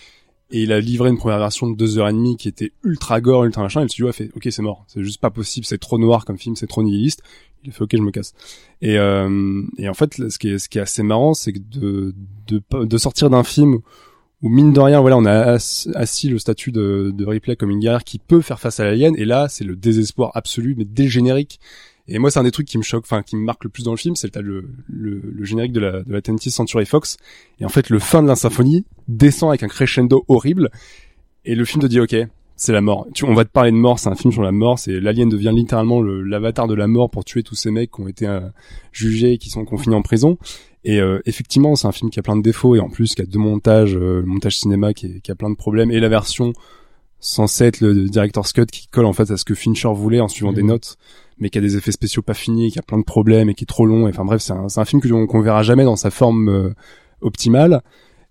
[0.54, 3.22] Et il a livré une première version de deux heures et demie qui était ultra
[3.22, 3.80] gore, ultra machin.
[3.80, 4.84] Et le studio a fait, ok, c'est mort.
[4.88, 5.66] C'est juste pas possible.
[5.66, 6.58] C'est trop noir comme film.
[6.58, 7.22] C'est trop nihiliste.
[7.64, 8.34] Il a fait, ok, je me casse.
[8.82, 11.60] Et, euh, et en fait, ce qui est, ce qui est assez marrant, c'est que
[11.60, 12.14] de,
[12.48, 13.80] de, de sortir d'un film
[14.42, 17.70] où mine de rien, voilà, on a ass- assis le statut de, de Ripley comme
[17.70, 19.16] une guerrière qui peut faire face à l'alien.
[19.18, 21.60] Et là, c'est le désespoir absolu, mais dès le générique.
[22.08, 23.84] Et moi, c'est un des trucs qui me choque, enfin, qui me marque le plus
[23.84, 26.86] dans le film, c'est le, le, le, le générique de la, de la 20th Century
[26.86, 27.18] Fox.
[27.60, 30.70] Et en fait, le fin de la symphonie descend avec un crescendo horrible.
[31.46, 32.16] Et le film te dit, ok,
[32.56, 33.08] c'est la mort.
[33.14, 35.28] Tu, on va te parler de mort, c'est un film sur la mort, c'est l'alien
[35.30, 38.28] devient littéralement le- l'avatar de la mort pour tuer tous ces mecs qui ont été
[38.28, 38.42] euh,
[38.92, 40.38] jugés et qui sont confinés en prison.
[40.84, 43.22] Et euh, effectivement, c'est un film qui a plein de défauts et en plus qui
[43.22, 46.00] a deux montages, euh, le montage cinéma qui, est- qui a plein de problèmes et
[46.00, 46.54] la version
[47.20, 50.28] censée être le director's cut qui colle en fait à ce que Fincher voulait en
[50.28, 50.70] suivant des Mhm.
[50.70, 50.98] notes,
[51.42, 53.66] mais qui a des effets spéciaux pas finis, qui a plein de problèmes et qui
[53.66, 54.08] est trop long.
[54.08, 56.74] Enfin bref, c'est un, un film qu'on verra jamais dans sa forme euh,
[57.20, 57.82] optimale.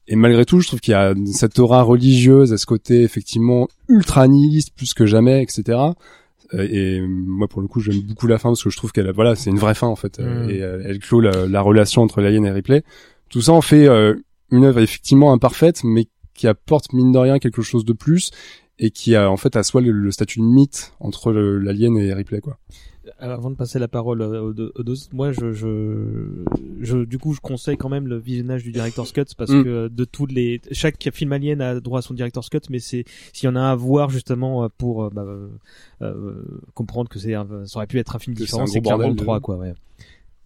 [0.09, 3.69] Et malgré tout, je trouve qu'il y a cette aura religieuse à ce côté effectivement
[3.89, 5.79] ultra nihiliste plus que jamais, etc.
[6.55, 9.07] Euh, Et moi, pour le coup, j'aime beaucoup la fin parce que je trouve qu'elle,
[9.09, 10.51] a- voilà, c'est une vraie fin en fait, euh, Mm.
[10.51, 12.83] et euh, elle clôt la, la relation entre l'alien et Ripley.
[13.29, 14.15] Tout ça en fait euh,
[14.51, 18.31] une œuvre effectivement imparfaite, mais qui apporte mine de rien quelque chose de plus
[18.81, 22.13] et qui a en fait à soi le, le statut de mythe entre l'alien et
[22.15, 22.57] Ripley, quoi.
[23.21, 26.45] Alors, avant de passer la parole euh, aux deux, aux deux, moi, je, je,
[26.81, 29.65] je, du coup, je conseille quand même le visionnage du director's cut parce Mm.
[29.65, 33.05] que de tous les, chaque film alien a droit à son director's cut, mais c'est
[33.33, 35.49] s'il y en a un à voir justement euh, pour euh, bah, euh,
[36.03, 36.45] euh,
[36.75, 39.15] comprendre que c'est, un- ça aurait pu être un film différent, un c'est clairement le
[39.15, 39.57] bordel de- 3 quoi.
[39.57, 39.75] Ouais.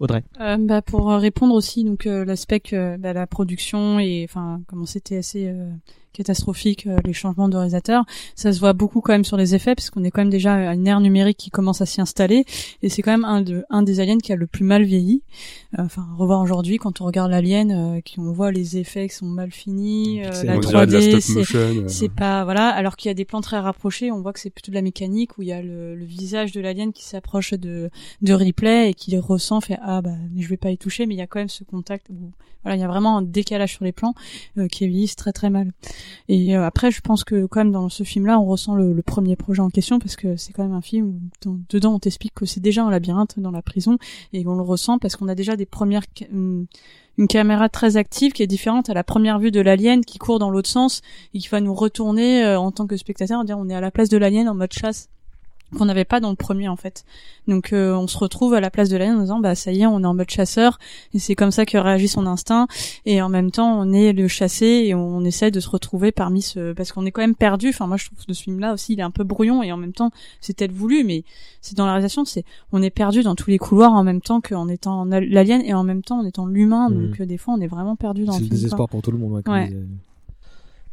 [0.00, 0.24] Audrey.
[0.40, 4.60] Euh, bah, pour euh, répondre aussi donc euh, l'aspect que bah, la production et enfin
[4.66, 5.70] comment c'était assez euh,
[6.14, 8.04] catastrophique euh, les changements de réalisateur.
[8.34, 10.54] Ça se voit beaucoup quand même sur les effets parce qu'on est quand même déjà
[10.54, 12.44] à une ère numérique qui commence à s'y installer.
[12.82, 15.22] Et c'est quand même un de un des aliens qui a le plus mal vieilli.
[15.78, 19.14] Euh, enfin revoir aujourd'hui quand on regarde l'alien euh, qui on voit les effets qui
[19.14, 22.68] sont mal finis euh, la on dirait de la 3D stop c'est pas voilà.
[22.68, 24.82] Alors qu'il y a des plans très rapprochés on voit que c'est plutôt de la
[24.82, 27.90] mécanique où il y a le, le visage de l'alien qui s'approche de
[28.22, 31.06] de Ripley et qui les ressent fait ah bah je vais pas y toucher.
[31.06, 32.30] Mais il y a quand même ce contact où
[32.62, 34.14] voilà il y a vraiment un décalage sur les plans
[34.58, 35.72] euh, qui vieillissent très très mal
[36.28, 39.02] et euh, après je pense que quand même dans ce film là on ressent le,
[39.02, 41.98] premier projet en question parce que c'est quand même un film où dans- dedans on
[41.98, 43.98] t'explique que c'est déjà un labyrinthe dans la prison
[44.32, 46.02] et on le ressent parce qu'on a déjà des premières
[47.16, 50.38] une caméra très active qui est différente à la première vue de l'alien qui court
[50.38, 51.00] dans l'autre sens
[51.32, 53.90] et qui va nous retourner euh, en tant que spectateur, dire on est à la
[53.90, 55.08] place de l'alien en mode chasse
[55.74, 57.04] qu'on n'avait pas dans le premier en fait.
[57.48, 59.82] Donc euh, on se retrouve à la place de l'alien en disant bah ça y
[59.82, 60.78] est on est en mode chasseur
[61.12, 62.66] et c'est comme ça que réagit son instinct
[63.04, 66.40] et en même temps on est le chassé et on essaie de se retrouver parmi
[66.40, 67.68] ce parce qu'on est quand même perdu.
[67.68, 69.72] Enfin moi je trouve que ce film là aussi il est un peu brouillon et
[69.72, 70.10] en même temps
[70.40, 71.24] c'est peut-être voulu mais
[71.60, 74.40] c'est dans la réalisation c'est on est perdu dans tous les couloirs en même temps
[74.40, 77.06] qu'en étant l'alien et en même temps en étant l'humain Mhm.
[77.10, 78.54] donc euh, des fois on est vraiment perdu dans C'est le film.
[78.56, 78.88] désespoir quoi.
[78.88, 79.42] pour tout le monde.
[79.46, 79.72] Ouais,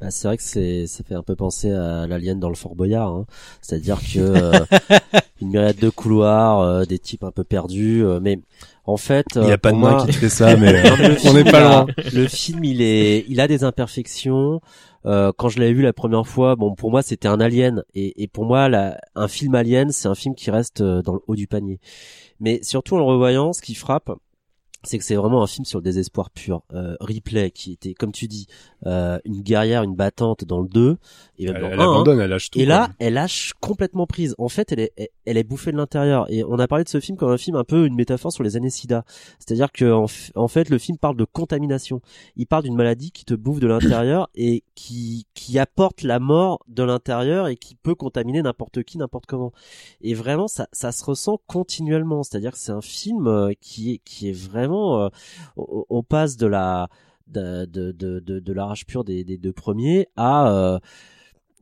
[0.02, 2.74] Bah, c'est vrai que c'est ça fait un peu penser à l'alien dans le Fort
[2.76, 3.26] Boyard, hein.
[3.62, 4.52] c'est-à-dire que euh,
[5.41, 8.39] une myriade de couloirs, euh, des types un peu perdus, euh, mais
[8.86, 10.82] en fait, Il y a pas de main moi- qui te fait ça, mais,
[11.26, 11.86] on n'est pas loin.
[12.14, 14.60] Le film, il est, il a des imperfections.
[15.06, 18.24] Euh, quand je l'avais vu la première fois, bon, pour moi, c'était un alien, et,
[18.24, 21.36] et pour moi, la, un film alien, c'est un film qui reste dans le haut
[21.36, 21.80] du panier.
[22.39, 24.12] Mais surtout en le revoyant, ce qui frappe,
[24.84, 26.64] c'est que c'est vraiment un film sur le désespoir pur.
[26.74, 28.48] Euh, Ripley, qui était, comme tu dis,
[28.86, 30.98] euh, une guerrière, une battante dans le 2,
[31.44, 31.92] et même Elle- dans elle le 1, hein.
[31.92, 34.36] abandonne, elle lâche tout, Et là, elle lâche complètement prise.
[34.38, 36.26] En fait, elle est, elle- elle est bouffée de l'intérieur.
[36.30, 38.44] Et on a parlé de ce film comme un film un peu une métaphore sur
[38.44, 39.04] les années SIDA.
[39.39, 39.92] C'est-à-dire que
[40.36, 42.02] en, fait, le film parle de contamination.
[42.36, 46.60] Il parle d'une maladie qui te bouffe de l'intérieur et qui qui apporte la mort
[46.68, 49.52] de l'intérieur et qui peut contaminer n'importe qui, n'importe comment.
[50.02, 52.24] Et vraiment, ça ça se ressent continuellement.
[52.24, 55.02] C'est-à-dire que c'est un film euh, qui est qui est vraiment.
[55.04, 55.10] euh,
[55.58, 56.89] on, on passe de la
[57.28, 60.80] de de de de, de la rage pure des, des deux premiers à euh,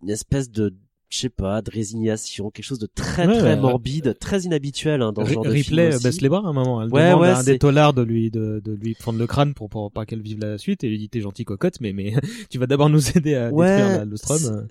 [0.04, 0.74] une espèce de
[1.10, 3.56] je sais pas de résignation quelque chose de très Ouais, très ouais.
[3.60, 6.04] morbide très inhabituel hein, dans ce genre de Ripley film aussi.
[6.04, 6.82] baisse les bras à un moment.
[6.84, 9.28] Elle Ouais, demande ouais, à un des tolards de lui de, de lui prendre le
[9.28, 11.94] crâne pour, pour pas qu'elle vive la suite et lui dit t'es gentil cocotte mais
[11.94, 12.14] mais
[12.50, 14.16] tu vas d'abord nous aider à détruire le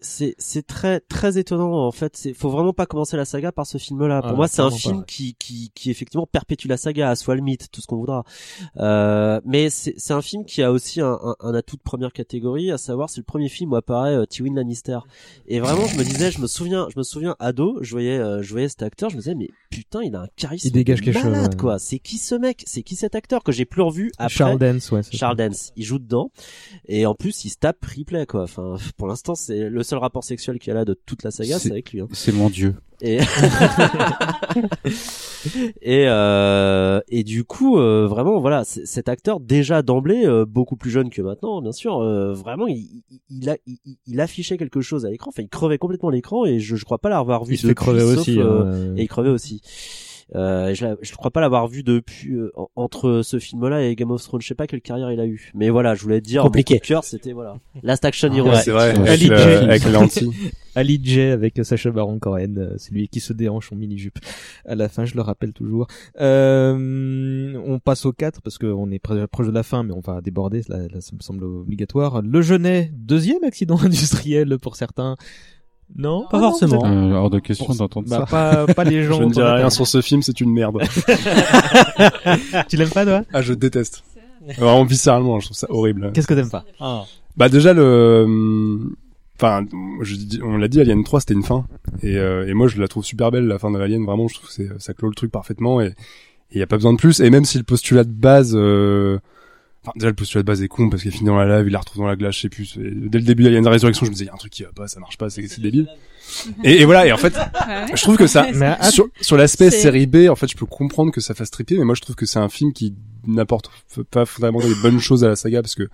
[0.01, 2.16] c'est- c'est très très étonnant en fait.
[2.16, 4.22] C'est faut vraiment pas commencer la saga par ce film-là.
[4.22, 7.34] Pour Ah, moi, c'est un film pas, qui qui qui effectivement perpétue la saga, soit
[7.34, 8.24] le mythe, tout ce qu'on voudra.
[8.76, 12.12] Euh, mais c'est c'est un film qui a aussi un, un, un atout de première
[12.12, 14.99] catégorie, à savoir c'est le premier film où apparaît euh, Tywin Lannister.
[15.47, 18.43] Et vraiment, je me disais, je me souviens, je me souviens ado, je voyais euh,
[18.43, 21.01] je voyais cet acteur, je me disais mais putain, il a un charisme Il dégage
[21.01, 21.61] quelque chose, malade, ouais.
[21.61, 21.79] quoi.
[21.79, 22.62] C'est qui ce mec?
[22.66, 25.85] C'est qui cet acteur que j'ai plus revu après Charles Dance, ouais, Charles Dance, il
[25.85, 26.31] joue dedans
[26.87, 28.43] et en plus il se tape Ripley quoi.
[28.43, 31.31] Enfin, pour l'instant c'est le seul rapport sexuel qu'il y a là de toute la
[31.31, 32.01] saga, c'est avec lui.
[32.01, 32.09] Hein.
[32.12, 32.74] C'est mon dieu.
[33.01, 33.21] Et
[35.83, 40.91] et euh, et du coup euh, vraiment voilà cet acteur déjà d'emblée euh, beaucoup plus
[40.91, 44.81] jeune que maintenant bien sûr euh, vraiment il, il, il a il, il affichait quelque
[44.81, 47.55] chose à l'écran enfin il crevait complètement l'écran et je je crois pas l'avoir vu
[47.55, 49.61] Il se fait depuis, crever sauf, aussi, euh, hein, et il crevait aussi
[50.35, 54.11] euh, je, je crois pas l'avoir vu depuis euh, en- entre ce film-là et Game
[54.11, 54.43] of Thrones.
[54.43, 56.43] Je sais pas quelle carrière il a eu, mais voilà, je voulais te dire.
[56.43, 56.79] Compliqué.
[56.81, 57.57] Cœur, c'était voilà.
[57.83, 58.51] Last Action Ah, Hero.
[58.51, 60.31] ouais, c'est vrai, avec le- avec lentille.
[60.79, 64.18] Ali J avec Sacha Baron Cohen, euh, c'est lui qui se déhanche en mini-jupe.
[64.66, 65.89] À la fin, je le rappelle toujours.
[66.20, 70.20] Euh, on passe au 4 parce qu'on est proche de la fin, mais on va
[70.20, 72.22] déborder, là, là, ça me semble obligatoire.
[72.22, 75.16] Le Genet, deuxième accident industriel pour certains.
[75.97, 76.85] Non, Pas forcément.
[76.85, 78.66] Euh, hors de question d'entendre Bah, ça.
[78.66, 79.18] pas, pas les gens.
[79.18, 80.79] Je ne dirai rien sur ce film, c'est une merde.
[82.68, 83.22] tu l'aimes pas, toi?
[83.33, 84.05] Ah, je déteste.
[84.59, 86.12] Vraiment viscéralement, je trouve ça horrible.
[86.12, 86.64] Qu'est-ce que t'aimes pas?
[86.81, 87.05] Ah.
[87.37, 88.26] Bah déjà le,
[89.41, 89.64] enfin,
[90.03, 91.66] je dis- on l'a dit, Alien 3 c'était une fin,
[92.03, 94.05] et, euh, et moi je la trouve super belle la fin de Alien.
[94.05, 95.95] Vraiment, je trouve que c'est, ça clôt le truc parfaitement, et
[96.53, 97.20] il y a pas besoin de plus.
[97.20, 99.18] Et même si le postulat de base, euh,
[99.84, 101.72] enfin déjà le postulat de base est con parce qu'il finit dans la lave, il
[101.72, 102.76] la retrouve dans la glace, je sais plus.
[102.78, 104.70] Dès le début d'Alien Résurrection, je me disais il y a un truc qui va
[104.74, 105.89] pas, ça marche pas, c'est, débile.
[106.64, 107.86] Et, et voilà, et en fait, Ouais.
[107.97, 111.11] je trouve que ça, Mais sur, sur l'aspect série B, en fait, je peux comprendre
[111.11, 112.94] que ça fasse triper, mais moi je trouve que c'est un film qui
[113.27, 113.70] n'apporte
[114.10, 115.89] pas fondamentalement des bonnes choses à la saga parce que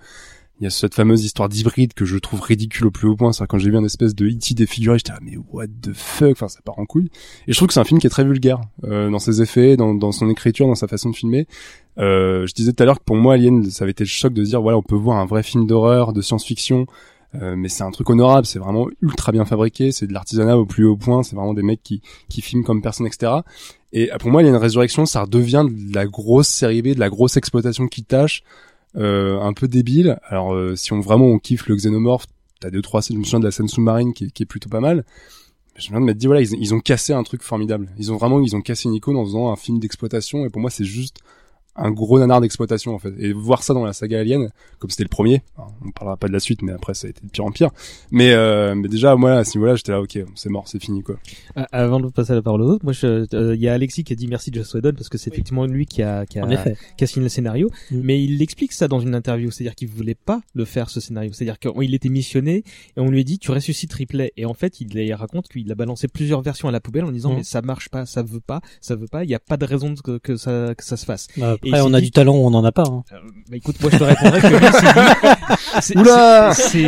[0.59, 3.33] il y a cette fameuse histoire d'hybride que je trouve ridicule au plus haut point.
[3.33, 4.53] C'est quand j'ai vu un espèce de E.T.
[4.53, 7.09] défiguré, j'étais ah mais what the fuck, enfin ça part en couille.
[7.47, 9.75] Et je trouve que c'est un film qui est très vulgaire euh, dans ses effets,
[9.75, 11.47] dans, dans son écriture, dans sa façon de filmer.
[11.97, 14.33] Euh, je disais tout à l'heure que pour moi Alien, ça avait été le choc
[14.33, 16.87] de dire voilà on peut voir un vrai film d'horreur, de science-fiction.
[17.41, 20.65] euh, mais c'est un truc honorable, c'est vraiment ultra bien fabriqué, c'est de l'artisanat au
[20.65, 23.31] plus haut point, c'est vraiment des mecs qui, qui filment comme personne, etc.
[23.91, 26.89] Et euh, pour moi, il y a résurrection, ça redevient de la grosse série B,
[26.89, 28.43] de la grosse exploitation qui tâche,
[28.95, 30.19] un peu débile.
[30.27, 32.25] Alors, euh, si on vraiment on kiffe le xénomorphe,
[32.59, 34.79] t'as deux trois scènes, je me souviens de la scène sous-marine qui, est- plutôt pas
[34.79, 35.03] mal.
[35.77, 37.89] Je me dit voilà, ils, ils ont cassé un truc formidable.
[37.97, 40.45] Ils ont vraiment, ils ont cassé une icône en faisant un film d'exploitation.
[40.45, 41.19] Et pour moi, c'est juste
[41.75, 43.13] un gros nanar d'exploitation en fait.
[43.19, 44.49] Et voir ça dans la saga Alien,
[44.79, 47.09] comme c'était le premier, alors, on parlera pas de la suite, mais après ça a
[47.09, 47.69] été de pire en pire.
[48.11, 51.03] Mais, euh, mais déjà, moi à ce niveau-là, j'étais là, ok, c'est mort, c'est fini
[51.03, 51.17] quoi.
[51.55, 54.03] Ah, Avant de passer la parole aux autres, moi, je- euh, il y a Alexis
[54.03, 56.45] qui a dit merci Joss Whedon parce que c'est effectivement lui qui a, qui a,
[56.97, 57.69] qui a signé le scénario.
[57.91, 57.99] Mm.
[58.03, 61.31] Mais il explique ça dans une interview, c'est-à-dire qu'il voulait pas le faire ce scénario,
[61.33, 62.63] c'est-à-dire qu'il était missionné
[62.95, 65.69] et on lui a dit tu ressuscites Ripley et en fait il, il raconte qu'il
[65.71, 67.37] a balancé plusieurs versions à la poubelle en disant Mm.
[67.37, 69.65] mais ça marche pas, ça veut pas, ça veut pas, il y a pas de
[69.65, 71.27] raison que, que ça que ça se fasse.
[71.63, 72.83] Il Après, on a dit- du talent ou on en a pas.
[72.87, 73.03] Hein.
[73.11, 73.17] Euh,
[73.49, 75.57] bah écoute, moi je te répondrais que lui dit.
[75.81, 76.85] c'est- Oula c'est-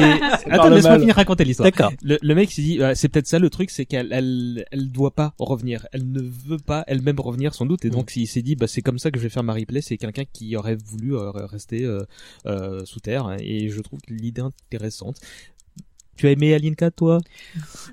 [0.49, 1.65] Attends, laisse-moi finir raconter l'histoire.
[1.65, 1.91] D'accord.
[2.01, 4.91] Le, le mec s'est dit, euh, c'est peut-être ça le truc, c'est qu'elle, elle, elle
[4.91, 5.87] doit pas revenir.
[5.91, 8.81] Elle ne veut pas elle-même revenir sans doute, et donc il s'est dit, bah c'est
[8.81, 9.81] comme ça que je vais faire ma replay.
[9.81, 12.03] C'est quelqu'un qui aurait voulu euh, rester euh,
[12.45, 15.17] euh, sous terre, hein, et je trouve l'idée intéressante.
[16.18, 17.19] Tu as aimé Alien 4, toi?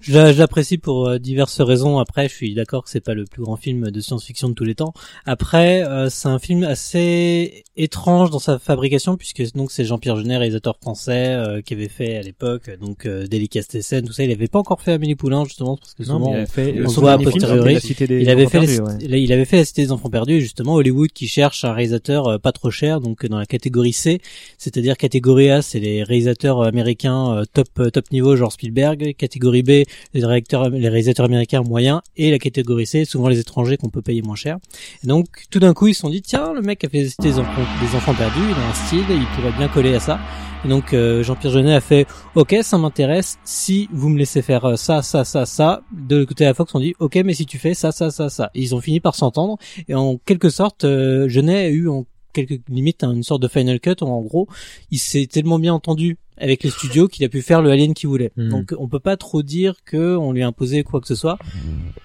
[0.09, 1.99] L'apprécie pour euh, diverses raisons.
[1.99, 4.65] Après, je suis d'accord que c'est pas le plus grand film de science-fiction de tous
[4.65, 4.93] les temps.
[5.27, 10.37] Après, euh, c'est un film assez étrange dans sa fabrication puisque donc c'est Jean-Pierre Jeunet,
[10.37, 14.25] réalisateur français, euh, qui avait fait à l'époque donc euh, Delicatessen, tout ça.
[14.25, 16.89] Il avait pas encore fait Amélie Poulain justement parce que Non, souvent il fait on
[17.01, 17.79] voit a posteriori.
[18.23, 19.23] Il avait Enfants fait Perdus, la- ouais.
[19.23, 22.27] il avait fait la Cité des enfants perdus et justement Hollywood qui cherche un réalisateur
[22.29, 24.21] euh, pas trop cher donc euh, dans la catégorie C,
[24.59, 29.15] c'est-à-dire catégorie A c'est les réalisateurs euh, américains euh, top euh, top niveau genre Spielberg,
[29.17, 29.71] catégorie B
[30.15, 34.37] les réalisateurs américains moyens et la catégorie C souvent les étrangers qu'on peut payer moins
[34.37, 34.59] cher.
[35.03, 37.39] Et donc tout d'un coup ils se sont dit tiens le mec a fait des
[37.39, 40.19] enfants, des enfants perdus, il a un style, il pourrait bien coller à ça.
[40.65, 44.65] Et donc euh, Jean-Pierre Jeunet a fait OK, ça m'intéresse si vous me laissez faire
[44.65, 45.83] euh, ça ça ça ça.
[45.93, 48.29] De côté de la Fox on dit OK, mais si tu fais ça ça ça
[48.29, 48.51] ça.
[48.55, 49.59] Ils ont fini par s'entendre
[49.89, 53.81] et en quelque sorte euh, Jeunet a eu en quelque limite une sorte de final
[53.81, 54.49] cut en gros,
[54.91, 58.09] il s'est tellement bien entendu avec les studios qu'il a pu faire le alien qu'il
[58.09, 58.33] voulait.
[58.37, 58.49] Mhm.
[58.49, 61.39] Donc on peut pas trop dire que on lui a imposé quoi que ce soit.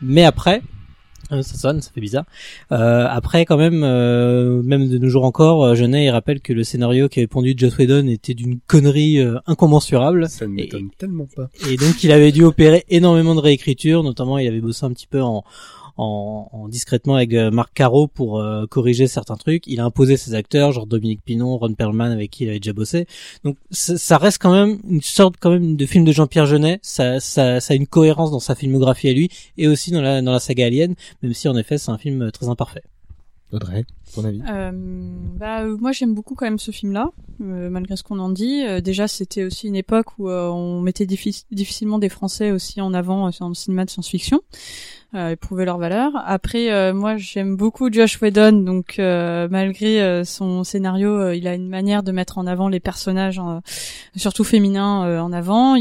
[0.02, 0.62] Mais après
[1.32, 2.26] euh, ça sonne, ça fait bizarre.
[2.72, 6.54] Euh, après, quand même, euh, même de nos jours encore, euh, Jeunet il rappelle que
[6.54, 10.28] le scénario qui avait pondu Joss Whedon était d'une connerie euh, incommensurable.
[10.28, 11.50] Ça ne m'étonne tellement pas.
[11.70, 15.08] Et donc, il avait dû opérer énormément de réécriture, notamment il avait bossé un petit
[15.08, 15.44] peu en,
[16.00, 19.68] en, en discrètement avec euh, Marc Caro pour euh, corriger certains trucs.
[19.68, 22.74] Il a imposé ses acteurs, genre Dominique Pinon, Ron Perlman, avec qui il avait déjà
[22.74, 23.06] bossé.
[23.44, 26.80] Donc, ça, ça reste quand même une sorte quand même de film de Jean-Pierre Jeunet.
[26.82, 30.22] Ça, ça, ça a une cohérence dans sa filmographie à lui et aussi dans la,
[30.22, 32.84] dans la saga Alien, même si en effet c'est un film euh, très imparfait.
[33.52, 34.42] Audrey, ton avis?
[34.48, 34.72] Euh,
[35.40, 37.10] bah, euh, moi j'aime beaucoup quand même ce film-là,
[37.42, 38.62] euh, malgré ce qu'on en dit.
[38.64, 42.80] Euh, déjà c'était aussi une époque où euh, on mettait diffi- difficilement des Français aussi
[42.80, 44.42] en avant euh, dans le cinéma de science-fiction.
[45.16, 46.12] Euh, prouvaient leur valeur.
[46.24, 51.48] Après, euh, moi j'aime beaucoup Josh Whedon, donc euh, malgré euh, son scénario, euh, il
[51.48, 53.42] a une manière de mettre en avant les personnages,
[54.16, 55.78] surtout féminins, en avant.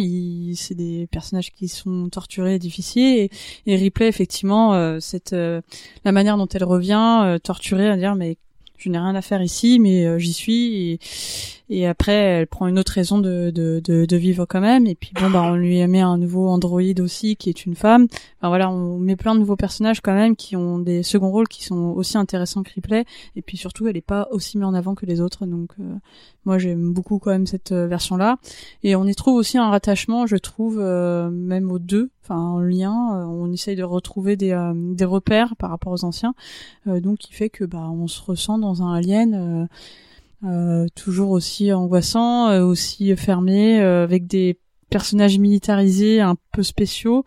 [0.54, 3.18] C'est des personnages qui sont torturés et difficiles.
[3.18, 3.30] Et,
[3.66, 8.38] et Ripley, effectivement, cette la manière dont elle revient, torturée, à dire mais
[8.78, 10.92] je n'ai rien à faire ici, mais j'y suis.
[10.92, 10.98] Et,
[11.70, 14.86] et après, elle prend une autre raison de, de, de, de vivre quand même.
[14.86, 18.06] Et puis bon, bah, on lui met un nouveau androïde aussi, qui est une femme.
[18.38, 21.48] Enfin voilà, on met plein de nouveaux personnages quand même qui ont des seconds rôles
[21.48, 23.04] qui sont aussi intéressants que Ripley.
[23.36, 25.46] Et puis surtout, elle est pas aussi mise en avant que les autres.
[25.46, 25.94] Donc euh,
[26.44, 28.38] moi, j'aime beaucoup quand même cette euh, version-là.
[28.82, 32.10] Et on y trouve aussi un rattachement, je trouve, euh, même aux deux.
[32.24, 36.04] Enfin, en lien, euh, on essaye de retrouver des, euh, des repères par rapport aux
[36.04, 36.34] anciens.
[36.86, 39.68] Euh, donc, qui fait que bah, on se ressent dans un alien.
[40.44, 47.24] Euh, toujours aussi angoissant, euh, aussi fermé, euh, avec des personnages militarisés, un peu spéciaux.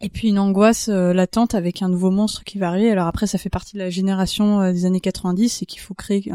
[0.00, 2.90] Et puis une angoisse latente avec un nouveau monstre qui va arriver.
[2.90, 6.30] Alors après, ça fait partie de la génération des années 90 et qu'il faut créer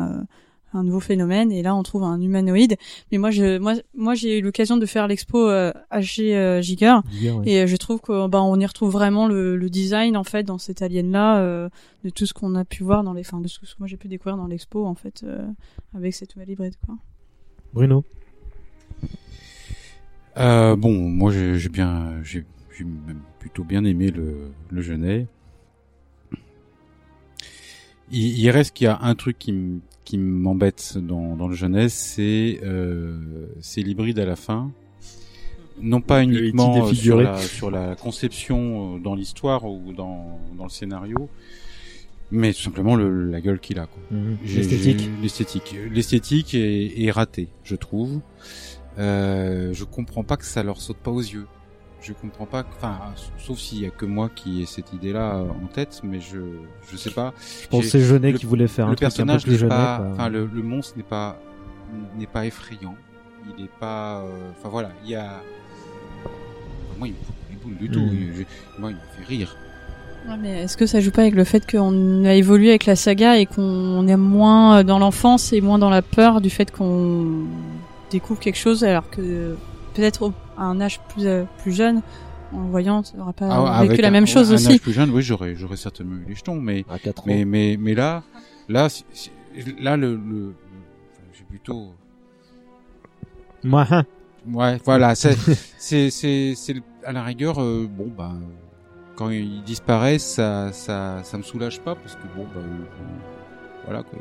[0.74, 1.52] un nouveau phénomène.
[1.52, 2.76] Et là, on trouve un humanoïde.
[3.12, 6.96] Mais moi, je, moi, moi, j'ai eu l'occasion de faire l'expo euh, HG euh, Giger,
[7.12, 7.50] Giger, oui.
[7.50, 10.44] et euh, je trouve que bah, on y retrouve vraiment le, le design en fait
[10.44, 11.70] dans cet alien-là, euh,
[12.04, 13.88] de tout ce qu'on a pu voir dans les, enfin, de tout ce que moi
[13.88, 15.46] j'ai pu découvrir dans l'expo en fait euh,
[15.96, 16.96] avec cette nouvelle hybride quoi.
[17.74, 18.04] Bruno.
[20.38, 22.46] Euh, bon, moi j'ai j'ai bien, j'ai
[23.40, 25.28] plutôt bien aimé le, le Genet.
[28.12, 31.54] Il, il reste qu'il y a un truc qui m- qui m'embête dans, dans le
[31.56, 34.72] Genet, c'est euh, c'est l'hybride à la fin.
[35.82, 40.70] Non pas uniquement sur la, sur la conception euh, dans l'histoire ou dans, dans le
[40.72, 41.30] scénario,
[42.32, 43.86] mais tout simplement le, la gueule qu'il a.
[43.86, 44.02] quoi.
[44.44, 45.10] J'ai- L'esthétique.
[45.22, 45.76] L'esthétique.
[45.92, 48.20] L'esthétique est, est ratée, je trouve.
[48.98, 51.46] Euh, je comprends pas que ça leur saute pas aux yeux.
[52.02, 52.98] Je comprends pas, enfin,
[53.38, 56.38] sauf s'il y a que moi qui ai cette idée-là euh, en tête, mais je,
[56.90, 57.34] je sais pas.
[57.64, 59.58] Je pense c'est Jeunet qui voulait faire un le truc un peu personnage plus n'est
[59.58, 61.38] Jeunet, pas, enfin, le, le monstre n'est pas,
[62.18, 62.96] n'est pas effrayant.
[63.58, 65.42] Il est pas, euh, enfin voilà, il y a,
[66.98, 68.00] moi il me fout les boules du tout.
[68.00, 68.10] Mm.
[68.14, 69.56] Il- je- moi il me fait rire.
[70.28, 72.96] Ouais, mais est-ce que ça joue pas avec le fait qu'on a évolué avec la
[72.96, 77.44] saga et qu'on est moins dans l'enfance et moins dans la peur du fait qu'on
[78.12, 79.56] découvre quelque chose alors que
[79.96, 82.02] peut-être au- à un âge plus euh, plus jeune
[82.54, 84.68] en voyant on n'aura pas Ah, vécu avec la un- même chose un aussi.
[84.74, 86.84] âge plus jeune, oui, j'aurais, j'aurais certainement eu les jetons, mais,
[87.26, 88.24] mais, mais, mais là,
[88.68, 88.88] là,
[89.80, 90.54] là, le, le, le-
[91.12, 91.94] enfin, j'ai plutôt,
[93.64, 94.06] Moi, hein.
[94.52, 95.38] ouais, voilà, c'est,
[95.78, 96.56] c'est, c'est,
[97.06, 98.32] à la rigueur, euh, bon, bah,
[99.16, 102.86] quand il disparaît, ça, ça, ça me soulage pas parce que bon, bah, euh,
[103.86, 104.18] voilà quoi.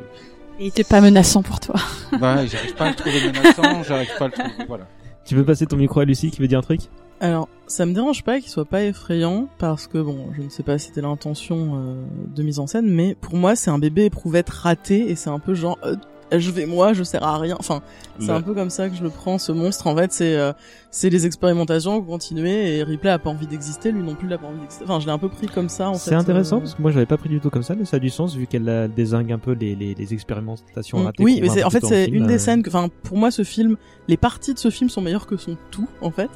[0.59, 1.75] Et il était pas menaçant pour toi.
[2.19, 4.87] Bah, j'arrive pas à le trouver menaçant, j'arrive pas à le trouver, voilà.
[5.29, 6.81] Tu veux passer ton micro à Lucie qui veut dire un truc?
[7.19, 10.63] Alors, ça me dérange pas qu'il soit pas effrayant parce que bon, je ne sais
[10.63, 12.03] pas si c'était l'intention euh,
[12.35, 15.37] de mise en scène, mais pour moi, c'est un bébé éprouvette raté et c'est un
[15.37, 15.95] peu genre euh,
[16.37, 17.55] je vais moi, je sers à rien.
[17.59, 17.81] Enfin,
[18.19, 19.37] c'est un peu comme ça que je le prends.
[19.37, 20.53] Ce monstre, en fait, c'est euh,
[20.91, 24.37] c'est les expérimentations continuées et Ripley a pas envie d'exister, lui non plus il a
[24.37, 24.83] pas envie d'exister.
[24.83, 25.93] Enfin, je l'ai un peu pris comme ça en.
[25.95, 27.85] C'est intéressant euh, parce que moi je l'avais pas pris du tout comme ça, mais
[27.85, 31.05] ça a du sens vu qu'elle euh, désingue un peu les, les, les expérimentations Mm.
[31.05, 31.23] ratées.
[31.23, 32.27] Oui, mais en fait c'est une euh.
[32.27, 33.77] des scènes que, enfin, pour moi, ce film,
[34.07, 36.29] les parties de ce film sont meilleures que son tout, en fait.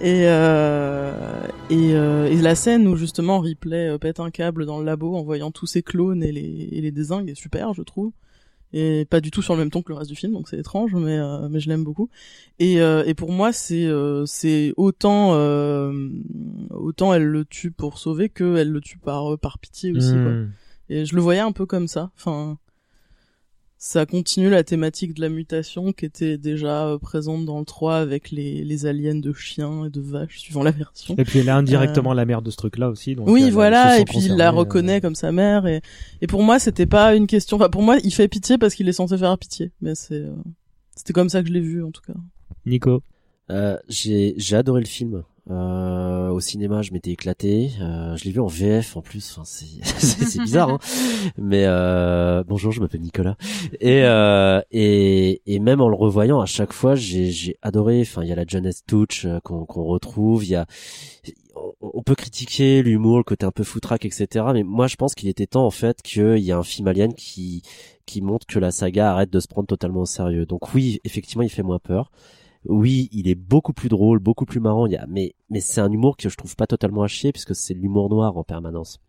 [0.00, 1.12] Et euh,
[1.70, 5.14] et, euh, et la scène où justement Ripley euh, pète un câble dans le labo
[5.14, 8.10] en voyant tous ses clones et les et les désingue est super, je trouve.
[8.74, 10.58] Et pas du tout sur le même ton que le reste du film, donc c'est
[10.58, 12.08] étrange, mais euh, mais je l'aime beaucoup.
[12.58, 16.08] Et euh, et pour moi, c'est euh, c'est autant euh,
[16.70, 20.32] autant elle le tue pour sauver que elle le tue par par pitié aussi, quoi.
[20.32, 20.52] Mm.
[20.88, 22.10] Et je le voyais un peu comme ça.
[22.16, 22.58] Enfin,
[23.84, 27.96] ça continue la thématique de la mutation qui était déjà euh, présente dans le 3
[27.96, 31.16] avec les, les aliens de chiens et de vaches, suivant la version.
[31.18, 33.16] Et puis elle est indirectement Euh, la mère de ce truc-là aussi.
[33.16, 34.50] Donc oui, se voilà, et puis il la concernée, euh.
[34.50, 35.80] reconnaît comme sa mère, et,
[36.20, 38.88] et pour moi, c'était pas une question, enfin, pour moi, il fait pitié parce qu'il
[38.88, 40.30] est censé faire pitié, mais c'est, euh,
[40.94, 42.14] c'était comme ça que je l'ai vu, en tout cas.
[42.66, 43.02] Nico.
[43.50, 45.24] Euh, j'ai j'ai adoré le film.
[45.50, 47.72] Euh, au cinéma, je m'étais éclaté.
[47.80, 49.32] Euh, je l'ai vu en VF en plus.
[49.32, 49.42] Enfin,
[49.98, 50.78] c'est bizarre, hein.
[51.36, 53.36] Mais euh, bonjour, je m'appelle Nicolas.
[53.80, 58.00] Et euh, et et même en le revoyant à chaque fois, j'ai adoré.
[58.02, 60.44] Enfin, il y a la jeunesse touch euh, qu'on qu'on retrouve.
[60.44, 60.66] Il y a
[61.80, 64.46] on, peut critiquer l'humour, le côté un peu foutraque, etc.
[64.54, 67.14] Mais moi, je pense qu'il était temps en fait qu'il y ait un film alien
[67.14, 67.62] qui
[68.06, 70.46] qui montre que la saga arrête de se prendre totalement au sérieux.
[70.46, 72.10] Donc oui, effectivement, il fait moins peur.
[72.64, 74.88] Oui, il est beaucoup plus drôle, beaucoup plus marrant.
[75.08, 78.08] Mais mais c'est un humour que je trouve pas totalement à chier puisque c'est l'humour
[78.08, 79.00] noir en permanence.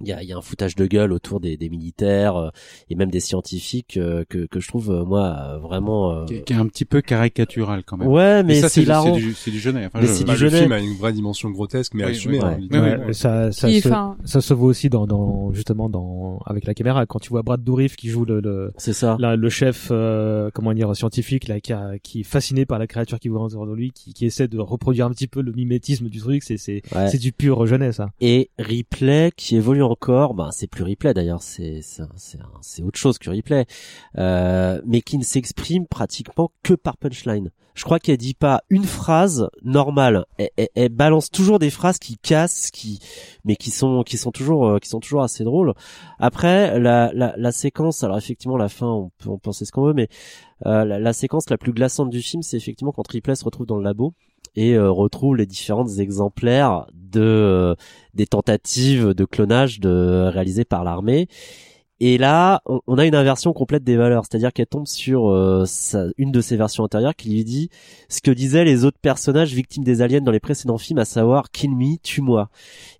[0.00, 2.48] Il y a, il y a un foutage de gueule autour des, des militaires euh,
[2.90, 6.12] et même des scientifiques euh, que que je trouve euh, moi euh, vraiment.
[6.12, 8.08] euh, Qui est, qui est un petit peu caricatural quand même.
[8.08, 9.14] Ouais, mais ça, c'est du- hilarant.
[9.14, 9.86] C'est du, c'est du Genet.
[9.86, 10.60] Enfin, Mais je- Bah, du le Genet.
[10.60, 12.38] film a une vraie dimension grotesque, mais Oui, assumée.
[12.40, 13.14] hein, Ouais, oui.
[13.14, 13.88] ça, ça, se,
[14.24, 17.62] ça se voit aussi dans, dans justement dans avec la caméra quand tu vois Brad
[17.62, 19.16] Dourif qui joue le le, C'est ça.
[19.18, 22.86] là, le chef euh, comment dire scientifique là qui, a- qui est fasciné par la
[22.86, 25.52] créature qui voit autour de lui qui, qui essaie de reproduire un petit peu le
[25.52, 27.08] mimétisme du truc c'est c'est Ouais.
[27.08, 31.42] c'est du pur Genet ça Et Ripley qui évolue encore, ben c'est plus Ripley d'ailleurs,
[31.42, 33.66] c'est c'est autre chose que Ripley,
[34.18, 37.50] euh, mais qui ne s'exprime pratiquement que par punchline.
[37.74, 40.24] Je crois qu'elle dit pas une phrase normale.
[40.36, 42.98] Elle, elle- elle balance toujours des phrases qui cassent, qui
[43.44, 45.74] mais qui sont qui sont toujours euh, qui sont toujours assez drôles.
[46.18, 49.84] Après la la, la séquence, alors effectivement la fin, on peut en penser ce qu'on
[49.84, 50.08] veut, mais
[50.64, 53.76] la, la séquence la plus glaçante du film, c'est effectivement quand Ripley se retrouve dans
[53.76, 54.14] le labo
[54.56, 57.74] et euh, retrouve les différentes exemplaires de euh,
[58.14, 61.28] des tentatives de clonage de réalisées par l'armée.
[62.00, 65.64] Et là, on, on a une inversion complète des valeurs, c'est-à-dire qu'elle tombe sur euh,
[65.66, 67.70] sa- une de ses versions antérieures qui lui dit
[68.08, 71.50] ce que disaient les autres personnages victimes des aliens dans les précédents films, à savoir
[71.50, 72.50] kill me, tue-moi,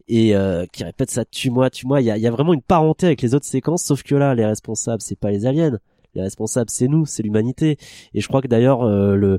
[0.09, 2.01] et euh, qui répète ça tue-moi, tue-moi.
[2.01, 4.35] Il y a, y a vraiment une parenté avec les autres séquences, sauf que là,
[4.35, 5.79] les responsables, c'est pas les aliens,
[6.19, 7.77] les responsables, c'est nous, c'est l'humanité.
[8.15, 9.39] Et je crois que d'ailleurs, euh, le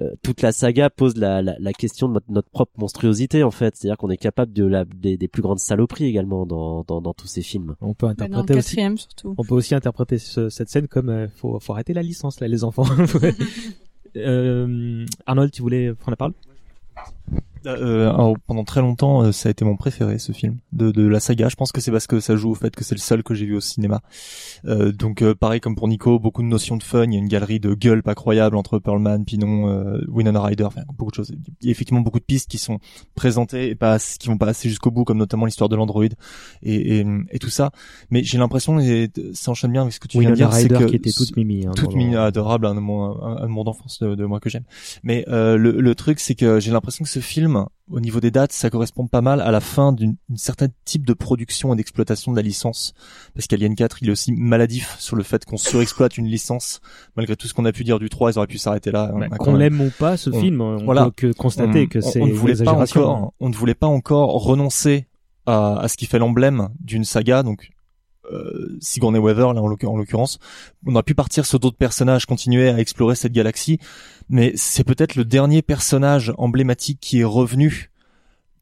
[0.00, 3.50] euh, toute la saga pose la, la, la question de notre, notre propre monstruosité en
[3.50, 7.02] fait, c'est-à-dire qu'on est capable de la, des, des plus grandes saloperies également dans, dans,
[7.02, 7.74] dans tous ces films.
[7.82, 8.68] On peut interpréter aussi.
[8.70, 9.34] quatrième, surtout.
[9.36, 12.48] On peut aussi interpréter ce- cette scène comme euh, faut, faut arrêter la licence là,
[12.48, 12.86] les enfants.
[14.16, 16.34] euh, Arnold, tu voulais prendre la parole?
[17.66, 21.06] Euh, alors, pendant très longtemps, euh, ça a été mon préféré ce film de, de
[21.06, 21.48] la saga.
[21.48, 23.34] Je pense que c'est parce que ça joue au fait que c'est le seul que
[23.34, 24.00] j'ai vu au cinéma.
[24.64, 27.04] Euh, donc euh, pareil comme pour Nico, beaucoup de notions de fun.
[27.04, 30.64] Il y a une galerie de gueule pas croyable entre Pearlman, Pinon, euh, Winona Ryder,
[30.64, 31.32] enfin beaucoup de choses.
[31.60, 32.78] Il y a effectivement beaucoup de pistes qui sont
[33.14, 36.98] présentées et pas qui vont pas assez jusqu'au bout, comme notamment l'histoire de l'android et,
[36.98, 37.70] et, et tout ça.
[38.10, 40.60] Mais j'ai l'impression, et ça enchaîne bien avec ce que tu viens de Winona dire,
[40.60, 43.64] c'est que qui était toute mimi, hein, toute mimi, adorable, un amour, un, un amour
[43.64, 44.64] d'enfance de, de moi que j'aime.
[45.02, 47.49] Mais euh, le, le truc, c'est que j'ai l'impression que ce film,
[47.90, 51.12] au niveau des dates, ça correspond pas mal à la fin d'une certaine type de
[51.12, 52.94] production et d'exploitation de la licence.
[53.34, 56.80] Parce qu'Alien 4, il est aussi maladif sur le fait qu'on surexploite une licence.
[57.16, 59.12] Malgré tout ce qu'on a pu dire du 3, ils auraient pu s'arrêter là.
[59.30, 62.32] Bah, qu'on l'aime ou pas, ce film, on peut que constater que c'est on ne
[62.32, 65.06] voulait pas encore, on ne voulait pas encore renoncer
[65.46, 67.70] à, à ce qui fait l'emblème d'une saga, donc
[68.32, 70.38] euh, Sigourney Weaver là en l'occur- en l'occurrence.
[70.86, 73.78] On aurait pu partir sur d'autres personnages, continuer à explorer cette galaxie,
[74.28, 77.90] mais c'est peut-être le dernier personnage emblématique qui est revenu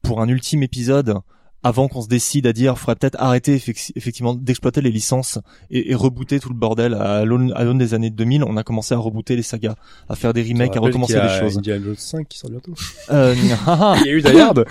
[0.01, 1.15] pour un ultime épisode
[1.61, 5.39] avant qu'on se décide à dire faudrait peut-être arrêter effec- effectivement d'exploiter les licences
[5.69, 8.97] et, et rebooter tout le bordel à l'aune des années 2000 on a commencé à
[8.97, 9.75] rebooter les sagas
[10.07, 12.73] à faire des remakes à recommencer des a choses Indiana Jones 5 qui sort bientôt?
[13.11, 13.35] euh,
[13.99, 14.65] Il y a eu Die Hard.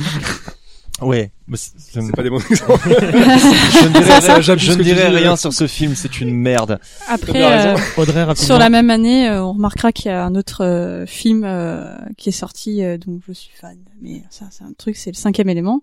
[1.03, 2.89] Ouais, c'est pas des bons exemples.
[2.89, 6.79] je ne dirai, Ça, ça, rien, je ne sur ce film, c'est une merde.
[7.09, 10.65] Après, euh, Audrey, sur la même année, euh, on remarquera qu'il y a un autre
[10.65, 13.77] euh, film euh, qui est sorti, euh, dont je suis fan.
[14.01, 15.81] Mais ça, c'est un truc, c'est le cinquième élément.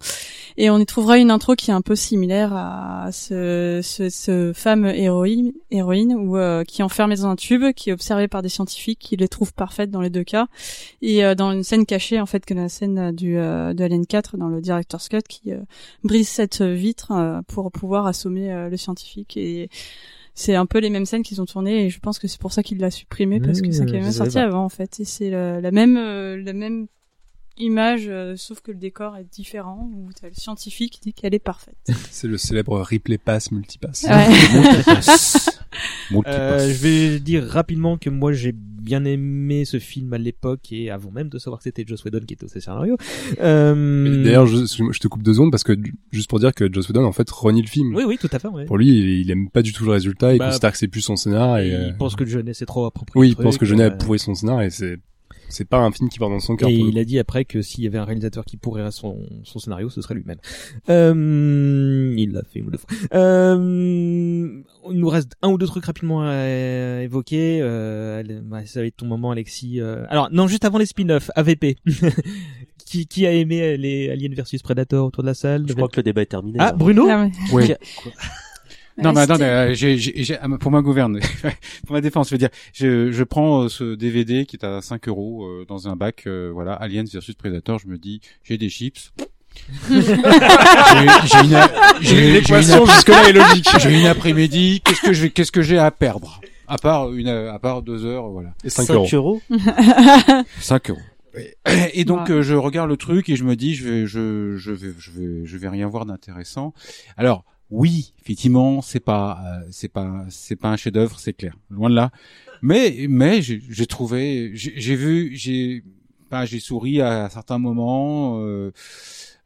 [0.57, 4.53] Et on y trouvera une intro qui est un peu similaire à ce, ce, ce
[4.53, 8.41] femme héroïne, héroïne où, euh, qui est enfermée dans un tube, qui est observée par
[8.41, 10.47] des scientifiques, qui les trouvent parfaites dans les deux cas.
[11.01, 14.05] Et euh, dans une scène cachée, en fait, que la scène du euh, de Alien
[14.05, 15.54] 4 dans le director's cut, qui euh,
[16.03, 19.69] brise cette vitre euh, pour pouvoir assommer euh, le scientifique et
[20.33, 22.51] c'est un peu les mêmes scènes qu'ils ont tournées et je pense que c'est pour
[22.51, 24.43] ça qu'il l'a supprimé parce que ça qui est savais sorti pas.
[24.43, 26.87] avant en fait et c'est la, la même euh, la même
[27.57, 31.33] image euh, sauf que le décor est différent où t'as le scientifique qui dit qu'elle
[31.33, 31.77] est parfaite.
[32.11, 34.03] C'est le célèbre replay pass multipass.
[34.03, 34.27] Ouais.
[36.25, 38.53] Euh, je vais dire rapidement que moi j'ai
[38.85, 42.21] bien aimé ce film à l'époque et avant même de savoir que c'était Joss Whedon
[42.25, 42.97] qui était au scénario.
[43.41, 44.23] Euh...
[44.23, 45.73] D'ailleurs, je, je te coupe deux secondes parce que
[46.11, 47.93] juste pour dire que Joss Whedon en fait renie le film.
[47.95, 48.47] Oui, oui, tout à fait.
[48.47, 48.65] Ouais.
[48.65, 50.33] Pour lui, il, il aime pas du tout le résultat.
[50.33, 51.57] Il Bah, considère que c'est plus son scénar.
[51.59, 53.19] Et, il euh, pense que le jeunesse est trop approprié.
[53.19, 54.97] Oui, il pense que Jeunet a pourri son scénar et c'est
[55.49, 56.69] c'est pas un film qui va dans son cœur.
[56.69, 59.59] Et il a dit après que s'il y avait un réalisateur qui pourrait son, son
[59.59, 60.37] scénario, ce serait lui-même.
[60.89, 62.89] Euh, il l'a fait une ou deux fois.
[63.13, 64.61] Euh,
[64.91, 67.59] il nous reste un ou deux trucs rapidement à évoquer.
[67.61, 69.79] Euh, bah, ça va être ton moment, Alexis.
[69.79, 71.77] Euh, alors, non, juste avant les spin-offs, AVP.
[72.85, 75.65] qui, qui a aimé les Alien versus Predator autour de la salle?
[75.67, 76.57] Je crois que le débat est terminé.
[76.59, 76.71] Ah, là.
[76.73, 77.07] Bruno?
[77.09, 77.31] Ah ouais.
[77.51, 77.73] Oui.
[78.97, 81.19] Non, mais attendez, euh, j'ai, j'ai, j'ai- ah, pour ma gouverne,
[81.85, 84.81] pour ma défense, je veux dire, je, je prends euh, ce DVD qui est à
[84.81, 88.57] 5 euros euh, dans un bac, euh, voilà, Aliens versus Predator, je me dis, j'ai
[88.57, 89.11] des chips.
[89.89, 91.59] j'ai, j'ai une,
[92.01, 93.67] j'ai, j'ai jusque-là est logique.
[93.79, 96.41] J'ai une après-midi, qu'est-ce que je vais, qu'est-ce que j'ai à perdre?
[96.67, 98.53] À part une, à part deux heures, voilà.
[98.63, 99.07] Et 5 5 euros.
[99.13, 99.41] euros.
[100.59, 100.99] 5 euros.
[101.93, 102.35] Et donc Ouais.
[102.35, 105.11] euh, je regarde le truc et je me dis je vais je je vais je
[105.11, 106.73] vais je vais rien voir d'intéressant.
[107.17, 111.89] Alors oui, effectivement, c'est pas euh, c'est pas c'est pas un chef-d'œuvre, c'est clair, loin
[111.89, 112.11] de là.
[112.61, 115.83] Mais mais j'ai trouvé j'ai vu j'ai
[116.29, 118.71] bah, j'ai souri à certains moments euh,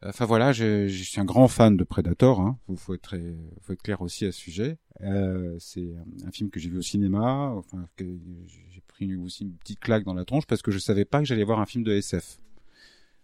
[0.02, 2.40] Enfin voilà, je, suis un grand fan de Predator.
[2.40, 2.58] Hein.
[2.66, 3.16] Faut, faut être
[3.60, 4.78] faut être clair aussi à ce sujet.
[5.02, 5.94] Euh, c'est
[6.26, 7.52] un film que j'ai vu au cinéma.
[7.54, 11.18] Enfin, j'ai pris aussi une petite claque dans la tronche parce que je savais pas
[11.18, 12.38] que j'allais voir un film de SF.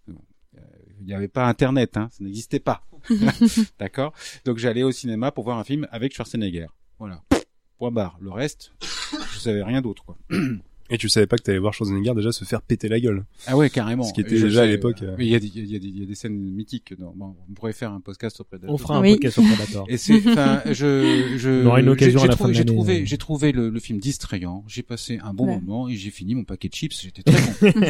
[0.09, 0.61] Euh,
[1.01, 2.85] Il n'y avait pas Internet, hein, ça n'existait pas.
[3.79, 4.13] D'accord.
[4.45, 6.67] Donc j'allais au cinéma pour voir un film avec Schwarzenegger.
[6.99, 7.23] Voilà.
[7.79, 8.17] Point barre.
[8.21, 8.73] Le reste,
[9.33, 10.17] je savais rien d'autre, quoi.
[10.89, 13.25] Et tu savais pas que t'allais voir Schwarzenegger déjà se faire péter la gueule.
[13.49, 14.05] Ah ouais, carrément.
[14.05, 15.03] Ce qui était déjà à l'époque.
[15.03, 16.95] euh, mais Il y, a des- y, a scènes mythiques.
[16.97, 18.73] Non, bon, on pourrait faire un podcast sur Predator.
[18.73, 19.15] On fera un Oui.
[19.15, 19.85] podcast sur Predator.
[19.89, 22.53] Et c'est, enfin, je, je, On aura une occasion j'ai- à la j'ai fin trouvé,
[22.53, 24.63] de j'ai trouvé, j'ai trouvé le, le film distrayant.
[24.69, 25.55] J'ai passé un bon Ouais.
[25.61, 27.03] moment et j'ai fini mon paquet de chips.
[27.03, 27.33] J'étais très
[27.73, 27.81] bon.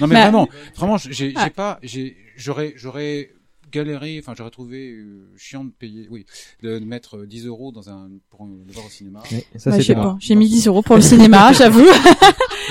[0.00, 1.50] non mais Bah, vraiment, vraiment, j'ai, j'ai Ah.
[1.50, 3.30] pas, j'ai, j'aurais, j'aurais
[3.72, 6.24] galéré, enfin j'aurais trouvé euh, chiant de payer, oui,
[6.62, 9.22] de mettre euh, 10 euros dans un pour le voir au cinéma.
[9.32, 10.04] Ouais, ça, Bah, c'était je sais moi.
[10.04, 10.16] pas.
[10.20, 11.84] J'ai mis 10 euros pour le cinéma, j'avoue.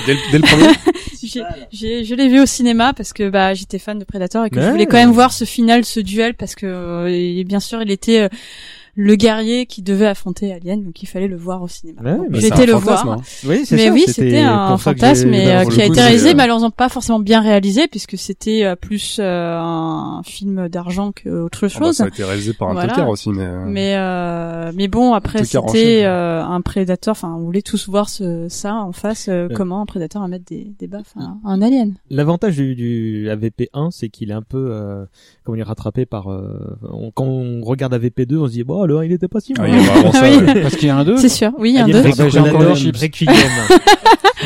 [0.06, 0.72] Dès le, dès le premier
[1.22, 1.42] J'ai-
[1.72, 4.60] j'ai- je l'ai vu au cinéma parce que bah j'étais fan de Predator et que
[4.60, 7.82] je voulais quand même voir ce final, ce duel parce que euh, et bien sûr
[7.82, 8.28] il était euh,
[8.98, 12.00] le guerrier qui devait affronter Alien donc il fallait le voir au cinéma.
[12.02, 13.08] Ouais, Donc, bah, le fantasme, voir.
[13.08, 13.16] hein.
[13.46, 15.94] Oui, c'est Mais ça, oui, c'était un fantasme mais euh, qui le a coup, été
[15.94, 21.12] j'ai- réalisé malheureusement pas forcément bien réalisé puisque c'était euh, plus euh, un film d'argent
[21.12, 21.96] qu'autre Oh, bah, chose.
[21.96, 22.88] ça a été réalisé par un Voilà.
[22.88, 23.42] tocard aussi, mais.
[23.44, 27.12] euh, Mais euh, mais bon après c'était euh, un prédateur.
[27.12, 29.28] Enfin on voulait tous voir ce, ça en face.
[29.28, 29.54] euh, Ouais.
[29.54, 31.94] comment un prédateur va mettre des des baffes à un- alien.
[32.10, 35.04] L'avantage du, du AVP1, c'est qu'il est un peu, euh,
[35.44, 36.28] comment dire, rattrapé par.
[36.32, 39.54] euh, on- quand on regarde AVP2, on se dit bon, 1 il était pas si
[39.58, 39.70] Ah, mal.
[39.70, 40.36] il y a vraiment ça, Oui.
[40.36, 40.62] ouais.
[40.62, 41.50] Parce qu'il y a un 2 C'est sûr.
[41.58, 42.10] Oui, un Alien deux.
[42.12, 42.96] Ah, bah, j'ai encore chips.
[42.96, 43.28] Requiem.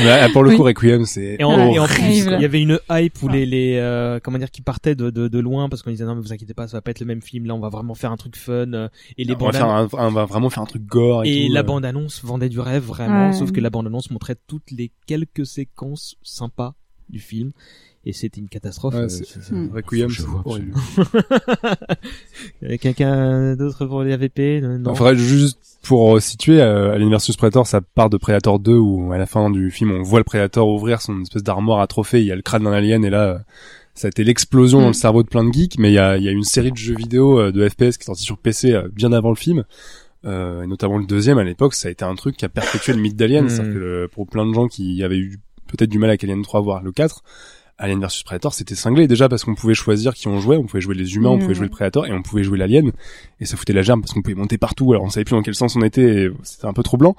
[0.04, 0.56] Là, pour le Oui.
[0.56, 1.36] coup, Requiem, c'est.
[1.38, 2.34] Et en, et en plus, Horrible.
[2.38, 5.28] il y avait une hype où les, les euh, comment dire, qui partaient de, de,
[5.28, 7.06] de loin parce qu'on disait non mais vous inquiétez pas, ça va pas être le
[7.06, 7.46] même film.
[7.46, 8.72] Là, on va vraiment faire un truc fun.
[8.72, 8.88] euh,
[9.18, 11.44] Et les on va, bandes faire un, on va vraiment faire un truc gore et,
[11.44, 11.62] et tout, la euh.
[11.64, 13.32] bande annonce vendait du rêve vraiment, Ouais.
[13.32, 16.74] sauf que la bande annonce montrait toutes les quelques séquences sympas
[17.08, 17.50] du film
[18.06, 18.94] et c'était une catastrophe.
[18.94, 19.70] Ouais, euh, c'est- c'est- Hmm.
[19.74, 20.72] Requiem, Je c'est vois horrible.
[22.62, 24.92] Euh, Quelqu'un d'autre pour les AVP Non.
[24.92, 28.76] Il faudrait juste pour euh, situer euh, Alien vs Predator, ça part de Predator 2
[28.76, 31.86] où à la fin du film on voit le Predator ouvrir son espèce d'armoire à
[31.86, 33.38] trophées, il y a le crâne d'un alien et là euh,
[33.94, 36.16] ça a été l'explosion dans le cerveau de plein de geeks, mais il y a,
[36.16, 38.38] il y a une série de jeux vidéo euh, de FPS qui est sortie sur
[38.38, 39.64] PC euh, bien avant le film.
[40.26, 42.92] Euh, et notamment le deuxième à l'époque, ça a été un truc qui a perpétué
[42.92, 45.98] le mythe d'Alien, c'est-à-dire que le- pour plein de gens qui avaient eu peut-être du
[45.98, 47.22] mal avec Alien 3 voire le 4,
[47.80, 50.80] Alien vs Predator c'était cinglé déjà parce qu'on pouvait choisir qui on jouait, on pouvait
[50.80, 51.40] jouer les humains, on Mm.
[51.40, 52.92] pouvait jouer le Predator et on pouvait jouer l'Alien.
[53.40, 54.92] Et ça foutait la gerbe parce qu'on pouvait monter partout.
[54.92, 57.16] Alors on savait plus dans quel sens on était c'était un peu troublant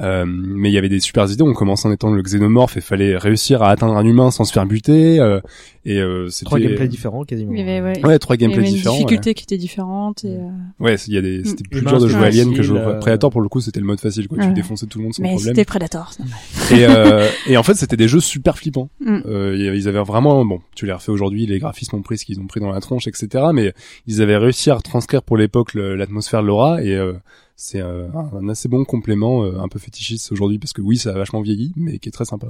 [0.00, 2.80] euh, mais il y avait des super idées on commençait en étant le xénomorphe et
[2.80, 5.40] fallait réussir à atteindre un humain sans se faire buter euh,
[5.84, 7.52] et euh, c'était Trois gameplays différents quasiment.
[7.52, 9.04] Il y avait, ouais, ouais trois il y gameplays avait une différents ouais.
[9.04, 10.48] difficulté qui était différente et, euh,
[10.80, 11.70] Ouais, il y a des, c'était Mm.
[11.70, 14.00] plus dur de jouer Alien que jouer euh, Predator pour le coup, c'était le mode
[14.00, 15.54] facile quoi, tu défonçais tout le monde sans mais problème.
[15.54, 16.12] c'était Predator.
[16.12, 16.38] c'est normal.
[16.70, 18.90] Et, euh, et en fait, c'était des jeux super flippants.
[19.00, 19.18] Mm.
[19.26, 22.38] Euh, ils avaient vraiment, bon, tu les refais aujourd'hui, les graphismes ont pris ce qu'ils
[22.40, 23.46] ont pris dans la tronche, etc.
[23.54, 23.72] Mais
[24.06, 27.14] ils avaient réussi à retranscrire pour l'époque l'atmosphère de l'aura et euh,
[27.60, 30.96] c'est euh, un, un assez bon complément, euh, un peu fétichiste aujourd'hui parce que oui,
[30.96, 32.46] ça a vachement vieilli, mais qui est très sympa.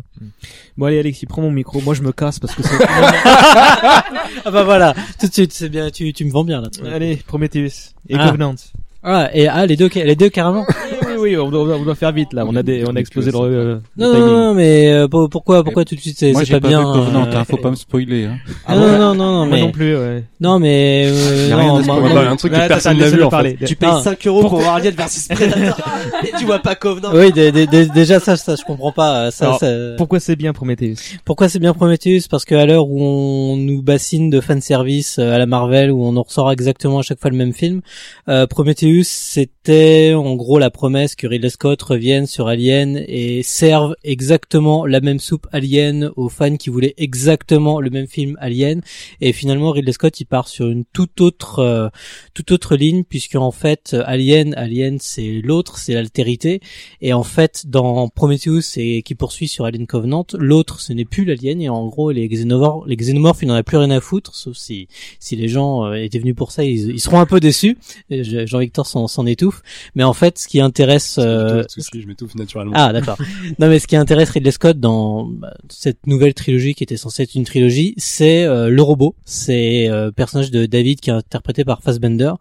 [0.77, 1.81] Bon allez Alexis, prends mon micro.
[1.81, 2.77] Moi je me casse parce que c'est.
[2.85, 4.05] ah
[4.53, 6.69] bah voilà, tout de suite, c'est bien, tu, tu me vends bien là.
[6.93, 8.27] allez Prometheus et Ah.
[8.27, 8.55] Covenant.
[9.03, 10.67] Ah, et ah, les deux, les deux carrément.
[11.11, 12.45] oui oui, on doit, on doit faire vite là.
[12.47, 15.29] On a des, on a explosé le, euh, le Non, non, non, mais euh, pour-
[15.29, 16.79] pourquoi, pourquoi tout de suite c'est Moi, c'est j'ai pas, pas bien.
[16.81, 18.25] vu Covenant, euh, hein, faut pas me spoiler.
[18.27, 18.37] Hein.
[18.67, 19.97] Ah, non, non, non, non, Moi mais non plus.
[19.97, 20.25] Ouais.
[20.41, 23.23] non, mais euh, Y a rien non, y a un truc que personne n'a vu
[23.23, 23.57] en parler.
[23.59, 23.67] fait.
[23.67, 24.01] Tu payes Ah.
[24.03, 25.77] 5 euros pour voir Alien versus Predator
[26.25, 27.11] et tu vois pas Covenant.
[27.15, 29.31] Oui, dé- dé- dé- déjà ça, ça je comprends pas.
[29.31, 29.59] Ça,
[29.97, 30.97] Pourquoi c'est bien Prometheus?
[31.25, 32.23] Pourquoi c'est bien Prometheus?
[32.31, 36.13] Parce qu'à l'heure où on nous bassine de fanservice euh, à la Marvel, où on
[36.13, 37.81] nous ressort exactement à chaque fois le même film,
[38.29, 43.95] euh, Prometheus c'était en gros la promesse que Ridley Scott revienne sur Alien et serve
[44.03, 48.83] exactement la même soupe Alien aux fans qui voulaient exactement le même film Alien.
[49.21, 51.89] Et finalement Ridley Scott il part sur une toute autre euh,
[52.35, 56.61] toute autre ligne puisque en fait Alien Alien c'est l'autre, c'est l'altérité
[57.01, 61.25] et en fait, dans Prometheus et qui poursuit sur Alien Covenant, l'autre ce n'est plus
[61.25, 64.35] l'alien et en gros les xénomorphes, les xénomorphes, il n'en a plus rien à foutre,
[64.35, 64.89] sauf si
[65.21, 67.79] si les gens euh, étaient venus pour ça, ils, ils seront un peu déçus.
[68.11, 69.63] Jean-Victor s'en étouffe,
[69.95, 71.65] mais en fait, ce qui intéresse euh,
[71.95, 72.75] je m'étouffe naturellement.
[72.77, 73.19] ah d'accord.
[73.59, 77.25] non mais ce qui intéresse Ridley Scott dans bah, cette nouvelle trilogie qui était censée
[77.25, 79.15] être une trilogie, c'est euh, le robot.
[79.25, 82.33] C'est euh, le personnage de David qui est interprété par Fassbender,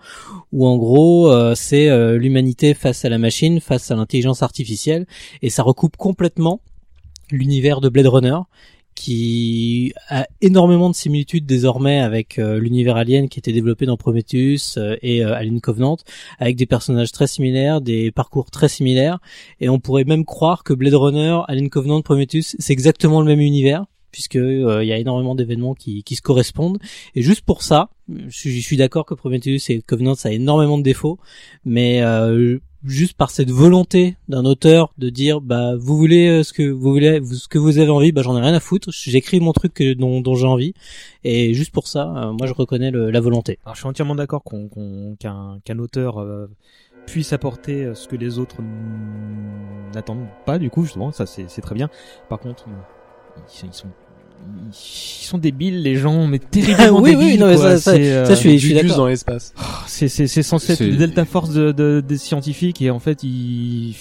[0.51, 5.05] où en gros euh, c'est euh, l'humanité face à la machine, face à l'intelligence artificielle,
[5.41, 6.61] et ça recoupe complètement
[7.31, 8.37] l'univers de Blade Runner
[8.97, 14.75] qui a énormément de similitudes désormais avec euh, l'univers Alien qui était développé dans Prometheus
[14.77, 15.97] euh, et euh, Alien Covenant,
[16.39, 19.19] avec des personnages très similaires, des parcours très similaires,
[19.59, 23.39] et on pourrait même croire que Blade Runner, Alien Covenant, Prometheus, c'est exactement le même
[23.39, 26.79] univers puisque il y a énormément d'événements qui, qui se correspondent.
[27.13, 30.31] Et juste pour ça je suis, je suis d'accord que Prometheus et Covenant ça a
[30.31, 31.19] énormément de défauts
[31.65, 32.01] mais
[32.83, 36.91] juste par cette volonté d'un auteur de dire bah vous voulez euh, ce que vous
[36.91, 39.81] voulez ce que vous avez envie bah j'en ai rien à foutre j'écris mon truc
[39.81, 40.73] dont, dont j'ai envie
[41.23, 44.43] et juste pour ça euh, moi je reconnais la volonté Alors je suis entièrement d'accord
[44.43, 44.69] qu'on,
[45.19, 46.47] qu'un, auteur euh,
[47.05, 48.57] puisse apporter ce que les autres
[49.93, 50.59] n'attendent pas.
[50.59, 51.89] Du coup, justement, ça c'est, très bien.
[52.27, 52.65] Par contre,
[53.63, 53.87] ils sont
[54.69, 58.11] ils sont débiles les gens mais terriblement Oui, oui, débiles non, mais ça- ça- C'est,
[58.11, 58.97] euh, ça, je suis- je suis Juste d'accord.
[58.97, 59.53] dans l'espace.
[59.87, 63.23] c'est c'est c'est censé être le Delta Force de, de- des scientifiques et en fait
[63.23, 63.95] ils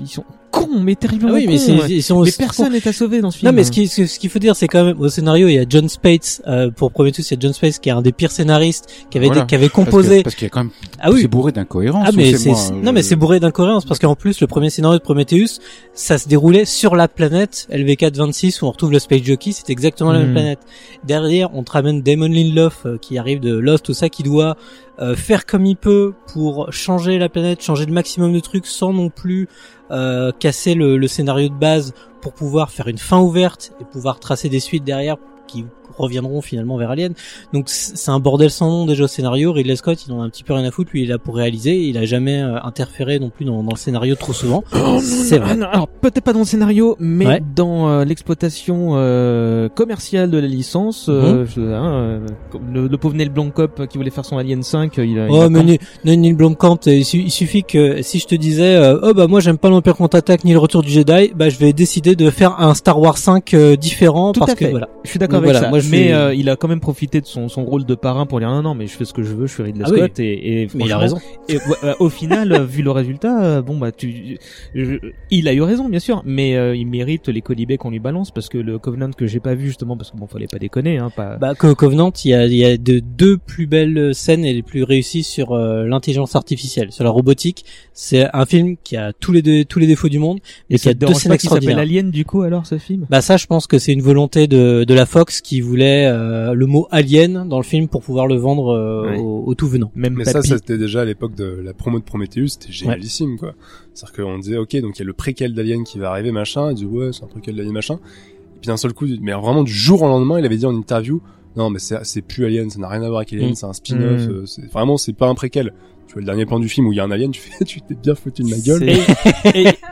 [0.00, 1.84] ils sont con, mais terriblement Ah oui, mais con.
[1.88, 3.50] ils sont mais personne n'est à sauver dans ce film.
[3.50, 5.54] Non, mais ce qui- ce ce qu'il faut dire, c'est quand même au scénario, il
[5.54, 8.02] y a John Spates euh, pour Prometheus, il y a John Spates qui est un
[8.02, 9.42] des pires scénaristes, qui avait Voilà.
[9.42, 10.22] qui avait composé.
[10.22, 10.70] parce qu'il y a quand même-
[11.00, 13.98] ah oui, c'est bourré d'incohérences, Ah mais c'est non euh, mais c'est bourré d'incohérences parce
[14.00, 15.60] qu'en plus le premier scénario de Prometheus,
[15.94, 20.12] ça se déroulait sur la planète LV426 où on retrouve le Space Jockey, c'est exactement
[20.12, 20.60] la même planète.
[21.04, 24.56] Derrière, on te ramène Damon Lindelof euh, qui arrive de Lost, tout ça, qui doit
[25.00, 28.92] euh, faire comme il peut pour changer la planète, changer le maximum de trucs sans
[28.92, 29.48] non plus
[29.90, 34.18] euh, casser le, le scénario de base pour pouvoir faire une fin ouverte et pouvoir
[34.18, 35.16] tracer des suites derrière
[35.48, 35.64] qui
[35.96, 37.14] reviendront finalement vers Alien.
[37.52, 39.52] Donc c'est un bordel sans nom déjà au scénario.
[39.52, 40.90] Ridley Scott, il en a un petit peu rien à foutre.
[40.92, 41.76] Lui, il est là pour réaliser.
[41.88, 44.62] Il a jamais euh, interféré non plus dans, dans le scénario trop souvent.
[45.00, 45.56] c'est vrai.
[45.56, 47.42] Non, Alors peut-être pas dans le scénario, mais Ouais.
[47.56, 51.06] dans euh, l'exploitation euh, commerciale de la licence.
[51.08, 52.26] euh, je- hein, euh,
[52.72, 55.26] le, le pauvre Neil Blomkamp euh, qui voulait faire son Alien 5, euh, il a.
[55.26, 58.34] il Oh a mais Neil- Neil Blomkamp, il, su- il suffit que si je te
[58.36, 61.48] disais euh, oh bah moi j'aime pas l'Empire contre-attaque ni le Retour du Jedi, bah
[61.48, 64.66] je vais décider de faire un Star Wars 5 euh, différent Tout parce à fait.
[64.66, 64.88] que voilà.
[65.04, 65.68] Je suis d'accord Donc avec voilà, ça.
[65.70, 68.26] moi, je mais euh, il a quand même profité de son, son rôle de parrain
[68.26, 69.90] pour dire non non mais je fais ce que je veux, je suis Ridley Ah
[69.90, 69.98] oui.
[69.98, 71.18] Scott et, et Mais il a raison.
[71.48, 74.38] Et euh, au final, euh, vu le résultat, euh, bon bah tu,
[74.74, 74.96] je-
[75.30, 78.30] il a eu raison bien sûr, mais euh, il mérite les colibés qu'on lui balance
[78.30, 80.98] parce que le Covenant que j'ai pas vu justement parce que bon fallait pas déconner
[80.98, 81.36] hein, pas.
[81.36, 84.62] Bah, Co- Covenant, il y a, y a de deux plus belles scènes et les
[84.62, 87.64] plus réussies sur euh, l'intelligence artificielle, sur la robotique.
[87.92, 90.38] C'est un film qui a tous les deux, tous les défauts du monde,
[90.70, 91.78] mais et qui a deux scènes qu'il s'appelle extraordinaires.
[91.78, 93.06] Alien du coup alors ce film?
[93.10, 96.54] Bah ça, je pense que c'est une volonté de, de la Fox qui voulait euh,
[96.54, 99.90] le mot alien dans le film pour pouvoir le vendre euh, au, au tout venant.
[99.94, 103.38] Même Mais ça, ça c'était déjà à l'époque de la promo de Prometheus, c'était génialissime,
[103.38, 103.54] quoi.
[103.94, 106.70] C'est-à-dire qu'on disait, ok, donc il y a le préquel d'Alien qui va arriver, machin,
[106.70, 107.94] il dit, ouais, c'est un préquel d'Alien, machin.
[107.94, 110.74] Et puis d'un seul coup, mais vraiment du jour au lendemain, il avait dit en
[110.74, 111.20] interview,
[111.56, 113.54] non, mais c'est, plus Alien, ça n'a rien à voir avec Alien, Mm.
[113.54, 114.30] c'est un spin-off, Mm.
[114.30, 115.72] euh, vraiment, c'est pas un préquel.
[116.18, 117.80] Tu le dernier plan du film où il y a un alien, tu fais, tu
[117.80, 118.88] t'es bien foutu de ma gueule.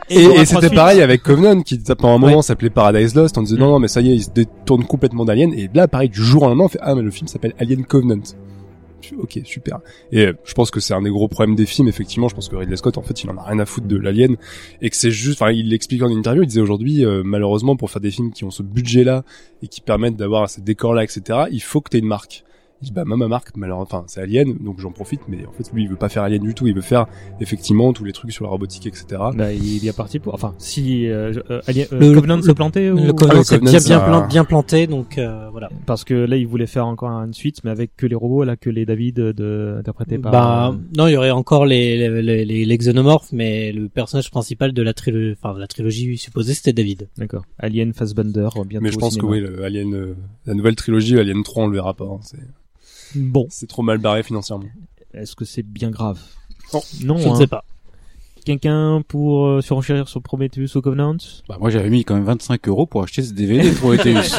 [0.09, 2.41] Et, c'était pareil avec Covenant qui pendant un moment Ouais.
[2.41, 3.59] s'appelait Paradise Lost on disait Mm.
[3.59, 5.53] non non mais ça y est il se détourne complètement d'Alien.
[5.53, 7.85] Et là pareil du jour au lendemain on fait ah mais le film s'appelle Alien
[7.85, 8.21] Covenant.
[9.01, 9.79] Je fais, ok super.
[10.11, 12.27] Et euh, je pense que c'est un des gros problèmes des films effectivement.
[12.27, 14.35] Je pense que Ridley Scott en fait il en a rien à foutre de l'Alien.
[14.81, 17.89] Et que c'est juste enfin il l'explique en interview il disait aujourd'hui euh, malheureusement pour
[17.89, 19.23] faire des films qui ont ce budget là
[19.63, 22.43] et qui permettent d'avoir ces décors là etc il faut que t'aies une marque
[22.81, 25.51] il dit bah moi ma marque malheureusement enfin c'est Alien donc j'en profite mais en
[25.51, 27.07] fait lui il veut pas faire Alien du tout il veut faire
[27.39, 29.05] effectivement tous les trucs sur la robotique etc
[29.35, 30.33] Bah, il y a parti pour.
[30.33, 32.97] Enfin, si euh, euh, Alien- euh, Le- Covenant le- se plantait ou...
[32.97, 35.69] Le Covenant c'est Covenant, bien, ça- bien, plan- bien planté, donc euh, voilà.
[35.85, 38.55] Parce que là, il voulait faire encore une suite, mais avec que les robots, là,
[38.55, 40.31] que les David de, interprétés par.
[40.31, 43.89] Bah, euh, non, il y aurait encore les, les, les, les- les xénomorphes, mais le
[43.89, 47.09] personnage principal de la trilogie, enfin, de la trilogie supposée, c'était David.
[47.17, 47.43] D'accord.
[47.59, 48.83] Alien Fassbender, bientôt.
[48.83, 51.67] Mais je au pense que oui, le Alien, euh, la nouvelle trilogie, Alien 3, on
[51.67, 52.05] le verra pas.
[52.05, 52.37] hein, c'est,
[53.17, 53.47] Bon.
[53.49, 54.65] c'est trop mal barré financièrement.
[55.13, 56.19] Est-ce que c'est bien grave
[56.73, 56.81] Non.
[57.03, 57.17] Non.
[57.17, 57.35] Je ne hein.
[57.35, 57.63] sais pas.
[58.45, 61.17] Quelqu'un pour euh, surenchérir sur Prometheus ou Covenant
[61.49, 64.37] Bah, moi, j'avais mis quand même 25 euros pour acheter ce DVD de Prometheus.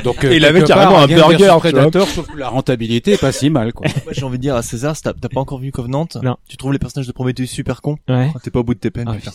[0.04, 1.54] Donc, euh, Et il avait carrément un burger.
[1.58, 3.86] Predator, sauf que la rentabilité est pas si mal, quoi.
[4.04, 6.36] Moi, j'ai envie de dire à César, si t'as t'as pas encore vu Covenant, Non.
[6.48, 8.32] tu trouves les personnages de Prometheus super cons, Ouais.
[8.42, 9.08] t'es pas au bout de tes peines.
[9.10, 9.32] Ah, putain.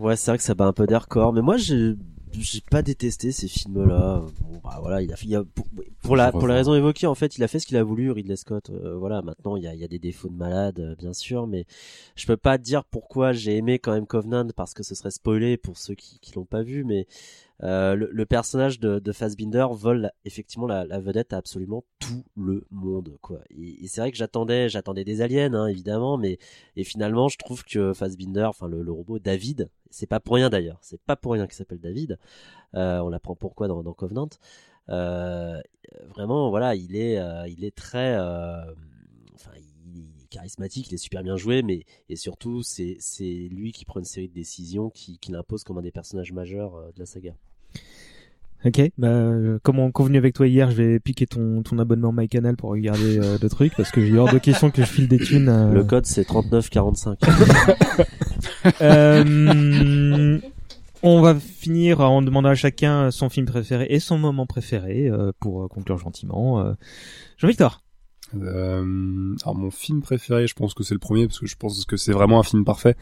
[0.00, 1.94] Ouais, c'est vrai que ça bat un peu des records, mais moi j'ai
[2.40, 4.22] j'ai pas détesté ces films-là.
[4.40, 5.66] Bon, bah voilà, il a, fait- il a pour,
[6.02, 8.10] pour la pour la raison évoquée, en fait, il a fait ce qu'il a voulu,
[8.10, 8.70] Ridley Scott.
[8.70, 11.12] Euh, voilà, maintenant il y a, il y a des défauts de malade, euh, bien
[11.12, 11.66] sûr, mais
[12.16, 15.56] je peux pas dire pourquoi j'ai aimé quand même Covenant parce que ce serait spoilé
[15.56, 17.06] pour ceux qui qui l'ont pas vu, mais
[17.64, 23.16] euh, le, personnage de, de Fassbinder vole effectivement la, vedette à absolument tout le monde,
[23.20, 23.40] quoi.
[23.50, 26.38] Et, c'est vrai que j'attendais, j'attendais des aliens, hein, évidemment, mais
[26.74, 30.78] et finalement, je trouve que Fassbinder, enfin le, robot David, c'est pas pour rien d'ailleurs,
[30.82, 32.18] c'est pas pour rien qu'il s'appelle David.
[32.74, 34.28] Euh, on apprend pourquoi dans, Covenant.
[34.88, 35.60] Euh,
[36.08, 39.52] vraiment, voilà, il est, il est très, enfin,
[40.30, 42.98] charismatique, il est super bien joué, mais et surtout, c'est
[43.52, 46.98] lui qui prend une série de décisions qui, l'impose comme un des personnages majeurs de
[46.98, 47.36] la saga.
[48.64, 48.80] Ok.
[48.96, 52.56] Bah, euh, comme on convenu avec toi hier, je vais piquer ton, ton abonnement MyCanal
[52.56, 55.18] pour regarder euh, de trucs parce que j'ai hors de question que je file des
[55.18, 55.48] thunes.
[55.48, 57.18] à- Le code c'est 3945.
[58.80, 60.38] Euh,
[61.02, 65.32] on va finir en demandant à chacun son film préféré et son moment préféré euh,
[65.40, 66.60] pour euh, conclure gentiment.
[66.60, 66.72] Euh,
[67.38, 67.82] Jean-Victor.
[68.40, 71.84] Euh, alors mon film préféré, je pense que c'est le premier parce que je pense
[71.84, 72.96] que c'est vraiment un film parfait.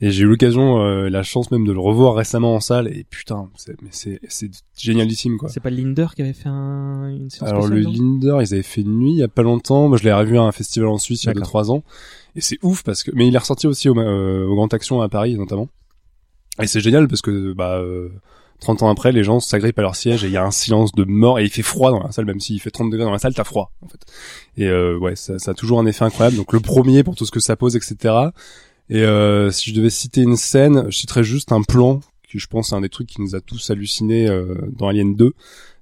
[0.00, 2.88] Et j'ai eu l'occasion, euh, la chance même de le revoir récemment en salle.
[2.88, 5.48] Et putain, c'est, mais c'est, c'est génialissime quoi.
[5.48, 8.80] C'est pas Linder qui avait fait un, une séance Alors le Linder, ils avaient fait
[8.80, 9.88] une nuit il y a pas longtemps.
[9.88, 11.62] Moi, je l'ai revu à un festival en Suisse il y a D'accord.
[11.62, 11.84] 2-3 ans.
[12.36, 15.00] Et c'est ouf parce que, mais il est ressorti aussi au, euh, au Grand Action
[15.00, 15.68] à Paris notamment.
[16.60, 18.10] Et c'est génial parce que bah euh,
[18.64, 20.92] 30 ans après, les gens s'agrippent à leur siège et il y a un silence
[20.92, 23.12] de mort et il fait froid dans la salle, même s'il fait 30 degrés dans
[23.12, 24.00] la salle, t'as froid en fait.
[24.56, 26.36] Et euh, ouais, ça, ça a toujours un effet incroyable.
[26.36, 28.14] Donc le premier pour tout ce que ça pose, etc.
[28.90, 32.46] Et euh, si je devais citer une scène, je citerais juste un plan qui, je
[32.48, 35.32] pense, est un des trucs qui nous a tous halluciné euh, dans Alien 2.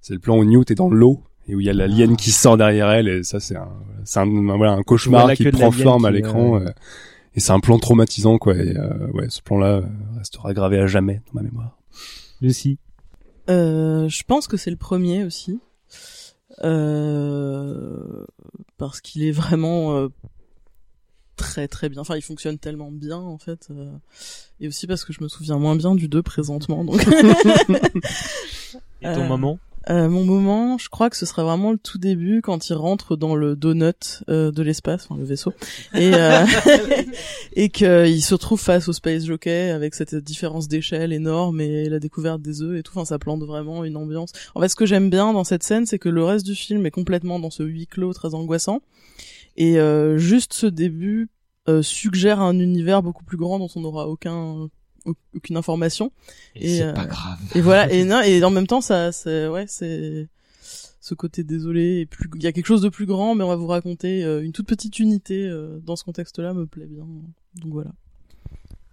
[0.01, 2.31] C'est le plan où Newt est dans l'eau et où il y a l'alien qui
[2.31, 3.69] sort derrière elle et ça c'est un,
[4.05, 4.27] c'est un,
[4.57, 6.57] voilà, un cauchemar qui prend forme à l'écran.
[6.57, 6.71] euh, euh,
[7.35, 8.55] et c'est un plan traumatisant quoi.
[8.55, 9.83] Et, euh, ouais, ce plan-là euh,
[10.19, 11.79] restera gravé à jamais dans ma mémoire.
[12.43, 12.79] Lucie.
[13.49, 15.61] Euh, je pense que c'est le premier aussi.
[16.63, 18.25] Euh,
[18.77, 20.09] parce qu'il est vraiment euh,
[21.37, 22.01] très très bien.
[22.03, 23.69] Enfin, il fonctionne tellement bien en fait.
[23.71, 23.91] euh,
[24.61, 26.85] et aussi parce que je me souviens moins bien du 2 présentement.
[26.85, 27.01] Donc.
[29.01, 29.59] Et ton Euh, moment
[29.91, 33.17] euh, Mon moment, je crois que ce sera vraiment le tout début quand il rentre
[33.17, 35.53] dans le donut euh, de l'espace, enfin le vaisseau,
[35.95, 36.45] et euh,
[37.55, 41.99] et qu'il se retrouve face au space jockey avec cette différence d'échelle énorme et la
[41.99, 42.93] découverte des œufs et tout.
[42.95, 44.33] Enfin, ça plante vraiment une ambiance.
[44.55, 46.87] En fait, ce que j'aime bien dans cette scène, c'est que le reste du film
[46.87, 48.81] est complètement dans ce huis clos très angoissant,
[49.57, 51.29] et euh, juste ce début
[51.69, 54.71] euh, suggère un univers beaucoup plus grand dont on n'aura aucun au-
[55.35, 56.13] aucune information
[56.55, 57.39] Et c'est euh, pas grave.
[57.55, 60.29] et voilà et non et en même temps ça c'est ouais c'est
[61.01, 63.49] ce côté désolé et plus il y a quelque chose de plus grand mais on
[63.49, 67.05] va vous raconter euh, une toute petite unité euh, dans ce contexte-là me plaît bien
[67.57, 67.91] donc voilà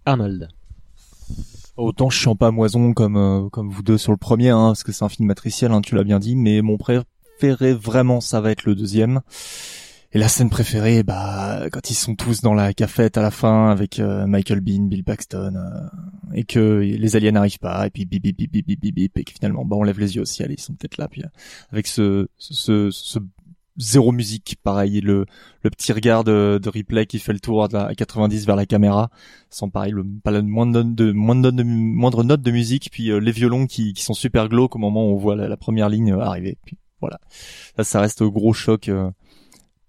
[0.05, 0.47] Arnold.
[1.77, 4.67] Autant je suis en pas moison comme euh, comme vous deux sur le premier, hein,
[4.69, 8.19] parce que c'est un film matriciel, hein, tu l'as bien dit, mais mon préféré vraiment,
[8.19, 9.21] ça va être le deuxième.
[10.11, 13.69] Et la scène préférée, bah, quand ils sont tous dans la cafette à la fin
[13.69, 18.05] avec euh, Michael Bean, Bill Paxton, euh, et que les aliens n'arrivent pas, et puis
[18.05, 20.23] bip bip bip bip bip bip, bip, et que finalement, bah, on lève les yeux
[20.23, 21.27] au ciel, et ils sont peut-être là, puis euh,
[21.71, 23.19] avec ce, ce, ce, ce
[23.77, 25.27] zéro musique, pareil, le,
[25.61, 28.55] le petit regard de, de replay qui fait le tour de la, à 90 vers
[28.55, 29.11] la caméra,
[29.51, 33.19] sans pareil, le, pas la moindre de, moindre de, moindre note de musique, puis euh,
[33.19, 35.87] les violons qui, qui sont super glauques au moment où on voit la, la première
[35.87, 36.57] ligne euh, arriver.
[36.65, 37.19] Puis voilà,
[37.77, 38.89] ça, ça reste au gros choc.
[38.89, 39.11] euh,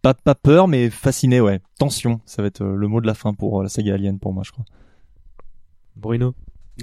[0.02, 1.60] pas, pas peur, mais fasciné, ouais.
[1.78, 4.18] Tension, ça va être euh, le mot de la fin pour euh, la saga Alien
[4.18, 4.64] pour moi, je crois.
[5.96, 6.34] Bruno.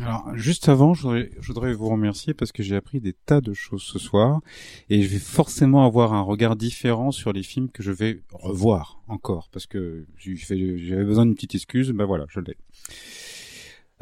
[0.02, 3.41] Alors, juste avant, je voudrais, je voudrais vous remercier parce que j'ai appris des tas
[3.41, 4.41] de choses ce soir
[4.89, 9.02] et je vais forcément avoir un regard différent sur les films que je vais revoir
[9.07, 11.91] encore parce que j'avais besoin d'une petite excuse.
[11.91, 12.57] Ben voilà, je l'ai.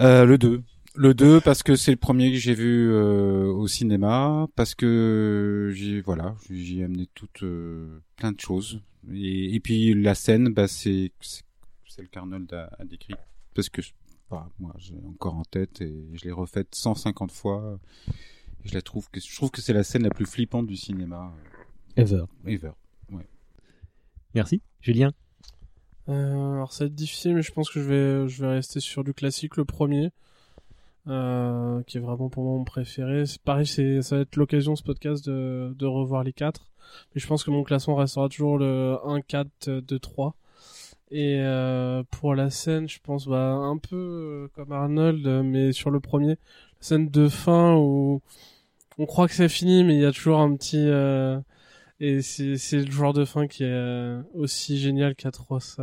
[0.01, 0.61] Euh, le 2.
[0.95, 5.71] Le 2 parce que c'est le premier que j'ai vu euh, au cinéma, parce que
[5.73, 8.81] j'ai voilà, j'ai amené toutes euh, plein de choses
[9.13, 11.43] et, et puis la scène, bah c'est c'est
[11.87, 13.13] c'est le qu'Arnold a, a décrit
[13.53, 13.81] parce que
[14.29, 17.79] bah, moi j'ai encore en tête et je l'ai refaite 150 fois.
[18.63, 20.75] Et je la trouve que je trouve que c'est la scène la plus flippante du
[20.75, 21.33] cinéma
[21.95, 22.25] Ever.
[22.45, 22.71] ever.
[23.11, 23.25] Ouais.
[24.33, 24.61] Merci.
[24.81, 25.13] Julien?
[26.09, 28.79] Euh, alors ça va être difficile, mais je pense que je vais, je vais rester
[28.79, 30.11] sur du classique, le premier,
[31.07, 33.25] euh, qui est vraiment pour moi mon préféré.
[33.25, 36.71] C'est pareil, c'est, ça va être l'occasion ce podcast de, de revoir les quatre.
[37.13, 40.35] Mais je pense que mon classement restera toujours le 1, 4, 2, 3.
[41.11, 45.91] Et euh, pour la scène, je pense bah, un peu euh, comme Arnold, mais sur
[45.91, 46.37] le premier, la
[46.79, 48.21] scène de fin où
[48.97, 50.87] on croit que c'est fini, mais il y a toujours un petit...
[50.87, 51.39] euh,
[51.99, 55.79] et c'est le joueur de fin qui est aussi génial qu'Atroce.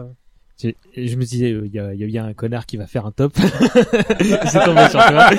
[0.64, 2.86] Et Je me disais, il y, a, il y a bien un connard qui va
[2.86, 3.32] faire un top.
[3.38, 5.30] c'est tombé sur toi.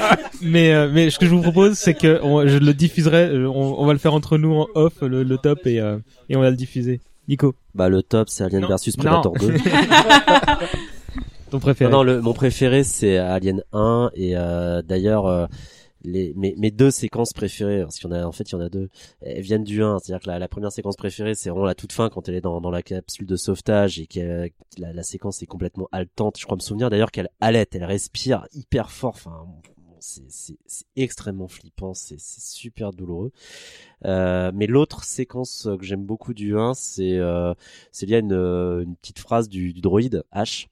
[0.42, 3.28] mais, euh, mais ce que je vous propose, c'est que on- je le diffuserai.
[3.30, 5.98] euh, On, on va le faire entre nous en off, le, le top, et, euh,
[6.28, 7.00] et on va le diffuser.
[7.28, 7.54] Nico.
[7.74, 8.68] Bah le top c'est Alien Non.
[8.68, 9.04] versus Non.
[9.22, 9.54] Predator 2.
[11.50, 11.90] Ton préféré.
[11.90, 15.46] Non, non, le, mon préféré c'est Alien 1 et euh, d'ailleurs euh,
[16.04, 18.54] les mes, mes deux séquences préférées parce qu'il y en a en fait il y
[18.56, 18.88] en a deux.
[19.20, 21.92] Elles viennent du 1 c'est-à-dire que la, la première séquence préférée c'est vraiment la toute
[21.92, 25.42] fin quand elle est dans, dans la capsule de sauvetage et que la, la séquence
[25.42, 26.38] est complètement haletante.
[26.38, 29.14] Je crois me souvenir d'ailleurs qu'elle halète elle respire hyper fort.
[29.14, 29.46] Enfin
[30.02, 30.56] c'est
[30.96, 33.32] extrêmement flippant c'est c'est super douloureux.
[34.04, 37.54] Euh, mais l'autre séquence que j'aime beaucoup du 1 c'est euh,
[37.92, 40.66] c'est lié à une, euh, une petite phrase du, du droïde H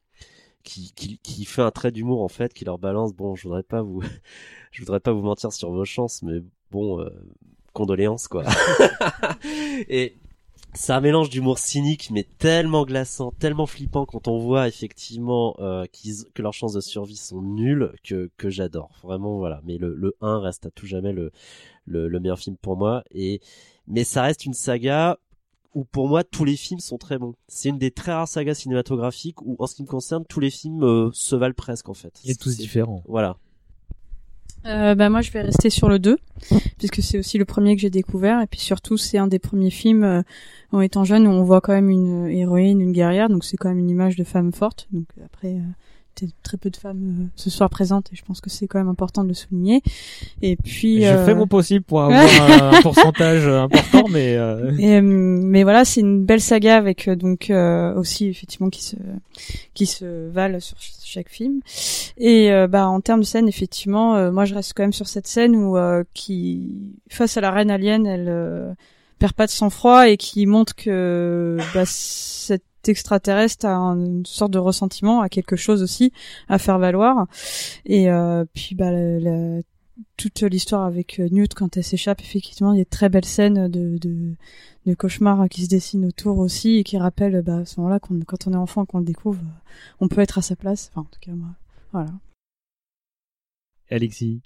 [0.63, 3.15] qui, qui, qui fait un trait d'humour en fait, qui leur balance.
[3.15, 4.03] Bon, je voudrais pas vous,
[4.73, 7.11] je voudrais pas vous mentir sur vos chances, mais bon, euh,
[7.73, 8.45] condoléances quoi.
[9.89, 10.17] Et
[10.73, 15.85] c'est un mélange d'humour cynique, mais tellement glaçant, tellement flippant quand on voit effectivement euh,
[15.87, 18.91] qu'ils, que leurs chances de survie sont nulles, que, que j'adore.
[19.03, 19.61] Vraiment, voilà.
[19.65, 21.33] Mais le, le 1 reste à tout jamais le,
[21.87, 23.03] le, le meilleur film pour moi.
[23.11, 23.41] Et
[23.89, 25.19] mais ça reste une saga
[25.75, 27.35] où pour moi tous les films sont très bons.
[27.49, 30.51] C'est une des très rares sagas cinématographiques où en ce qui me concerne tous les
[30.51, 32.21] films euh, se valent presque en fait.
[32.25, 33.03] Et tous différents.
[33.07, 33.37] Voilà.
[34.67, 36.19] Euh, bah moi je vais rester sur le 2
[36.79, 39.71] puisque c'est aussi le premier que j'ai découvert et puis surtout c'est un des premiers
[39.71, 40.23] films euh,
[40.71, 43.71] en étant jeune où on voit quand même une héroïne, une guerrière donc c'est quand
[43.71, 45.57] même une image de femme forte donc après
[46.43, 48.89] très peu de femmes euh, ce soir présentes et je pense que c'est quand même
[48.89, 49.83] important de le souligner.
[50.43, 54.97] Et puis Je euh, fais mon possible pour avoir un, pourcentage important, mais euh, et,
[54.97, 58.97] euh, mais voilà, c'est une belle saga avec donc euh, aussi effectivement qui se
[59.75, 61.61] qui se valent sur ch- chaque film.
[62.19, 65.27] Et bah en termes de scène, effectivement, euh, moi je reste quand même sur cette
[65.27, 68.73] scène où euh, qui face à la reine alien, elle euh,
[69.19, 74.53] perd pas de sang-froid et qui montre que bah, cet extraterrestre a un- une sorte
[74.53, 76.13] de ressentiment, a quelque chose aussi
[76.49, 77.27] à faire valoir.
[77.85, 78.91] Et euh, puis bah
[80.17, 83.25] toute l'histoire avec euh, Newt quand elle s'échappe, effectivement, il y a de très belles
[83.25, 84.35] scènes de, de,
[84.87, 88.47] de cauchemars qui se dessinent autour aussi et qui rappellent bah, à ce moment-là, quand
[88.47, 89.43] on est enfant, qu'on le découvre,
[90.01, 90.91] on peut être à sa place.
[90.93, 91.49] Enfin, en tout cas, moi,
[91.93, 92.11] voilà.
[93.91, 94.41] Alexis.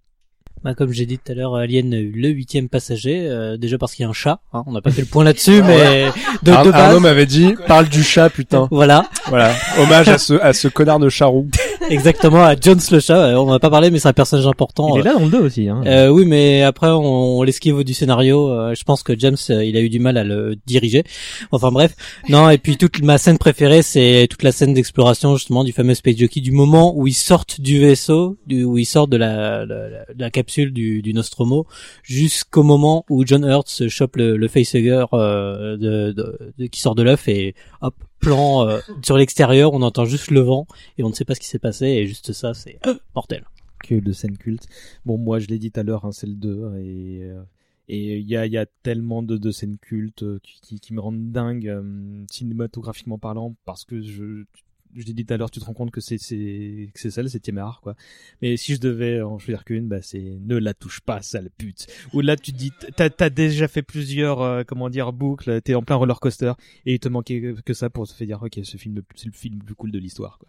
[0.64, 3.76] Bah, comme j'ai dit tout à l'heure, Alien a eu le huitième passager, euh, déjà
[3.76, 4.40] parce qu'il y a un chat.
[4.54, 6.06] Hein, on n'a pas fait le point là-dessus, mais
[6.42, 6.80] de, Ar- de base.
[6.80, 8.66] Arnaud m'avait dit, parle du chat, putain.
[8.70, 9.04] Voilà.
[9.28, 9.52] Voilà.
[9.78, 11.48] Hommage à ce, à ce connard de charroux.
[11.90, 13.18] Exactement, à Jones le chat.
[13.18, 14.94] euh, On en a pas parlé, mais c'est un personnage important.
[14.96, 15.68] Il est là dans le 2 aussi.
[15.68, 15.82] Hein.
[15.86, 18.48] Euh, oui, mais après on, on l'esquive du scénario.
[18.50, 21.04] euh, je pense que James, euh, il a eu du mal à le diriger.
[21.52, 21.94] Enfin bref,
[22.28, 22.50] non.
[22.50, 26.16] Et puis toute ma scène préférée, c'est toute la scène d'exploration justement du fameux space
[26.16, 29.88] jockey, du moment où ils sortent du vaisseau, du, où ils sortent de la, la,
[29.88, 31.66] la- la capsule du, du Nostromo,
[32.02, 36.80] jusqu'au moment où John Hurt se chope le, le facehugger euh, de, de, de- qui
[36.80, 37.94] sort de l'œuf et hop
[38.28, 40.66] euh, sur l'extérieur, on entend juste le vent
[40.98, 42.78] et on ne sait pas ce qui s'est passé et juste ça, c'est
[43.14, 43.44] mortel.
[43.82, 44.66] que de scènes cultes.
[45.04, 47.42] Bon, moi, je l'ai dit tout à l'heure, hein, c'est le 2, et euh,
[47.88, 51.00] et il y a, y a tellement de, de scènes cultes euh, qui, qui, me
[51.00, 54.44] rendent dingue euh, cinématographiquement parlant, parce que je
[54.96, 57.22] je l'ai dit tout à l'heure, tu te rends compte que c'est c'est c'est ça
[57.22, 57.94] le septième art, quoi.
[58.42, 61.86] Mais si je devais en choisir qu'une, bah c'est ne la touche pas, sale pute.
[62.12, 65.82] Ou là, tu dis, t'as t'as déjà fait plusieurs, euh, comment dire, boucles, t'es en
[65.82, 66.52] plein roller coaster,
[66.86, 69.32] et il te manquait que ça pour te faire dire, ok, ce film, c'est le
[69.32, 70.48] film le plus cool de l'histoire, quoi.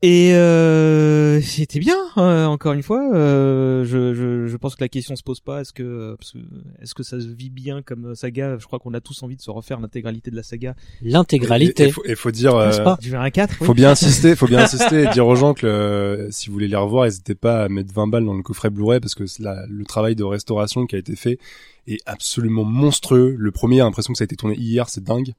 [0.00, 3.02] Et euh, c'était bien, euh, encore une fois.
[3.14, 5.62] Euh, je, je, je pense que la question se pose pas.
[5.62, 6.38] Est-ce que, que
[6.80, 8.56] est-ce que ça se vit bien comme saga?
[8.60, 10.76] Je crois qu'on a tous envie de se refaire l'intégralité de la saga.
[11.02, 11.92] L'intégralité.
[12.04, 15.08] Et, et faut, dire, euh, veux un 4 faut bien insister, faut bien insister et
[15.08, 18.06] dire aux gens que euh, si vous voulez les revoir, n'hésitez pas à mettre 20
[18.06, 21.16] balles dans le coffret Blu-ray parce que la- le travail de restauration qui a été
[21.16, 21.40] fait
[21.88, 23.34] est absolument monstrueux.
[23.36, 25.32] Le premier a l'impression que ça a été tourné hier, c'est dingue.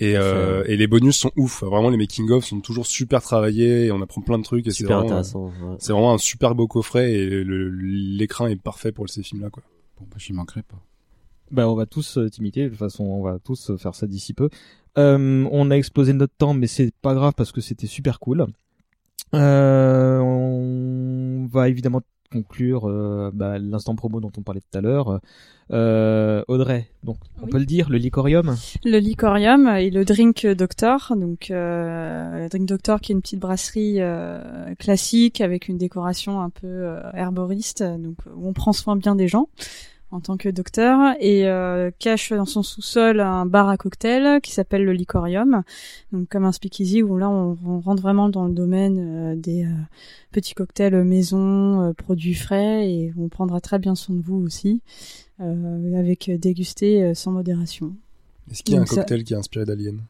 [0.00, 1.62] Et, euh, et les bonus sont ouf.
[1.62, 4.66] Vraiment, les making of sont toujours super travaillés et on apprend plein de trucs.
[4.66, 5.76] Et c'est Super vraiment, intéressant, ouais.
[5.78, 9.62] C'est vraiment un super beau coffret et l'écran est parfait pour ces films-là, quoi.
[9.98, 10.80] Bon, bah, j'y manquerai pas.
[11.50, 12.64] Bah, on va tous euh, t'imiter.
[12.64, 14.48] De toute façon, on va tous euh, faire ça d'ici peu.
[14.98, 18.46] Euh, on a explosé notre temps, mais c'est pas grave parce que c'était super cool.
[19.34, 22.00] Euh, on va évidemment
[22.32, 25.20] conclure euh, bah, l'instant promo dont on parlait tout à l'heure.
[25.72, 27.50] Euh, Audrey, donc on Oui.
[27.50, 28.56] peut le dire, le licorium.
[28.84, 31.12] Le Licorium et le Drink Doctor.
[31.16, 36.40] Donc, euh, le Drink Doctor qui est une petite brasserie euh, classique avec une décoration
[36.40, 39.48] un peu euh, herboriste, donc où on prend soin bien des gens
[40.12, 44.52] en tant que docteur et euh, cache dans son sous-sol un bar à cocktail qui
[44.52, 45.62] s'appelle le Licorium.
[46.12, 49.64] Donc comme un speakeasy où là on, on rentre vraiment dans le domaine euh, des
[49.64, 49.68] euh,
[50.32, 54.80] petits cocktails maison, produits frais et on prendra très bien soin de vous aussi
[55.38, 57.94] avec dégusté euh, sans modération.
[58.50, 60.00] Est-ce qu'il y a un ça- cocktail qui est inspiré d'Alien?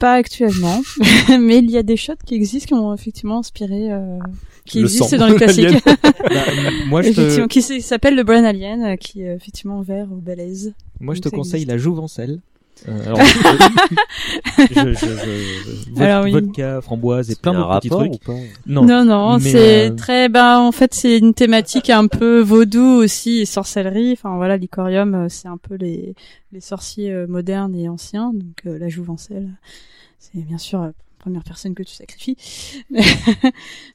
[0.00, 0.80] Pas actuellement,
[1.40, 4.18] mais il y a des shots qui existent qui ont effectivement inspiré, euh,
[4.64, 5.84] qui Le existent sang dans les classiques.
[5.84, 6.44] Bah,
[6.88, 10.16] moi, je te- Effectivement, qui s'appelle le Brain Alien, euh, qui est effectivement vert au
[10.16, 10.74] balèze.
[11.00, 11.70] Moi, je te conseille existe.
[11.70, 12.40] la Jouvencelle.
[12.88, 13.20] Euh, alors,
[14.58, 15.06] je, je,
[15.96, 16.32] je, Alors oui.
[16.32, 18.14] vodka, framboise et plein d'autres petits trucs.
[18.14, 18.32] ou pas
[18.66, 22.82] Non, Non, non, c'est euh, très, ben, en fait, c'est une thématique un peu vaudou
[23.02, 24.12] aussi et sorcellerie.
[24.12, 26.14] Enfin, voilà, l'icorium, euh, c'est un peu les,
[26.52, 28.32] les sorciers modernes et anciens.
[28.32, 29.48] Donc, euh, la jouvencelle,
[30.18, 30.90] c'est bien sûr
[31.20, 32.36] première personne que tu sacrifies.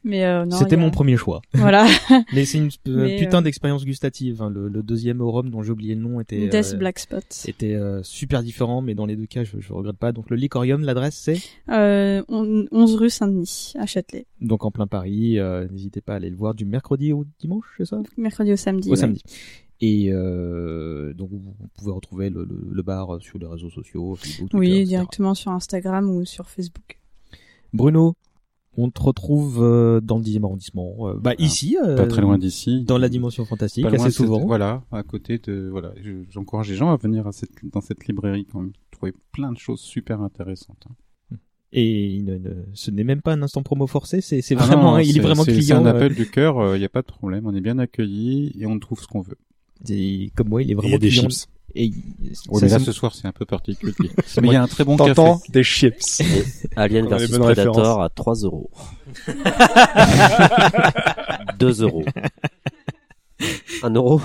[0.03, 0.55] mais, euh, non.
[0.57, 1.41] C'était a- mon premier choix.
[1.53, 1.85] Voilà.
[2.33, 4.41] Mais c'est une euh, Mais, putain euh, d'expérience gustative.
[4.41, 4.49] hein.
[4.49, 7.23] Le, le deuxième au rhum dont j'ai oublié le nom était Death euh, Black Spot.
[7.47, 10.11] était super différent, mais dans les deux cas, je, je regrette pas.
[10.11, 11.39] Donc le Licorium, l'adresse c'est?
[11.69, 14.25] Euh, on- 11 rue Saint-Denis, à Châtelet.
[14.41, 15.37] donc en plein Paris.
[15.71, 18.01] N'hésitez pas à aller le voir du mercredi au dimanche, c'est ça?
[18.17, 18.87] Mercredi au samedi.
[18.89, 18.97] Au ouais.
[18.97, 19.21] samedi.
[19.81, 24.49] Et euh, donc vous, pouvez retrouver le, le, le bar sur les réseaux sociaux, Facebook,
[24.51, 26.97] Twitter, Oui, directement sur Instagram ou sur Facebook.
[27.75, 28.15] Bruno,
[28.77, 32.37] on te retrouve euh, dans le 10e arrondissement, euh, bah ici, euh, Pas très loin
[32.37, 32.83] d'ici.
[32.83, 34.45] dans la dimension fantastique, assez cette- souvent.
[34.45, 38.05] voilà, à côté de voilà, je- j'encourage les gens à venir à cette, dans cette
[38.07, 40.85] librairie quand même, trouver plein de choses super intéressantes.
[40.89, 41.37] hein.
[41.77, 44.63] Et il ne- ne- ce n'est même pas un instant promo forcé, c'est c'est Ah
[44.65, 45.65] vraiment, il est vraiment c'est- client.
[45.67, 47.79] C'est un euh, appel du cœur, il n'y a pas de problème, on est bien
[47.79, 49.37] accueillis et on trouve ce qu'on veut.
[49.89, 51.29] et comme moi, il est Et vraiment il y a des client.
[51.29, 51.47] chips.
[51.75, 51.91] Et
[52.61, 53.93] mais là, ce soir, c'est un peu particulier.
[54.41, 55.21] Mais il y a un très bon café.
[55.49, 56.21] des chips.
[56.21, 56.43] Et
[56.75, 58.05] Alien bonnes Predator références.
[58.05, 58.69] à 3 euros.
[61.59, 62.05] 2 euros.
[63.83, 64.21] 1 euro.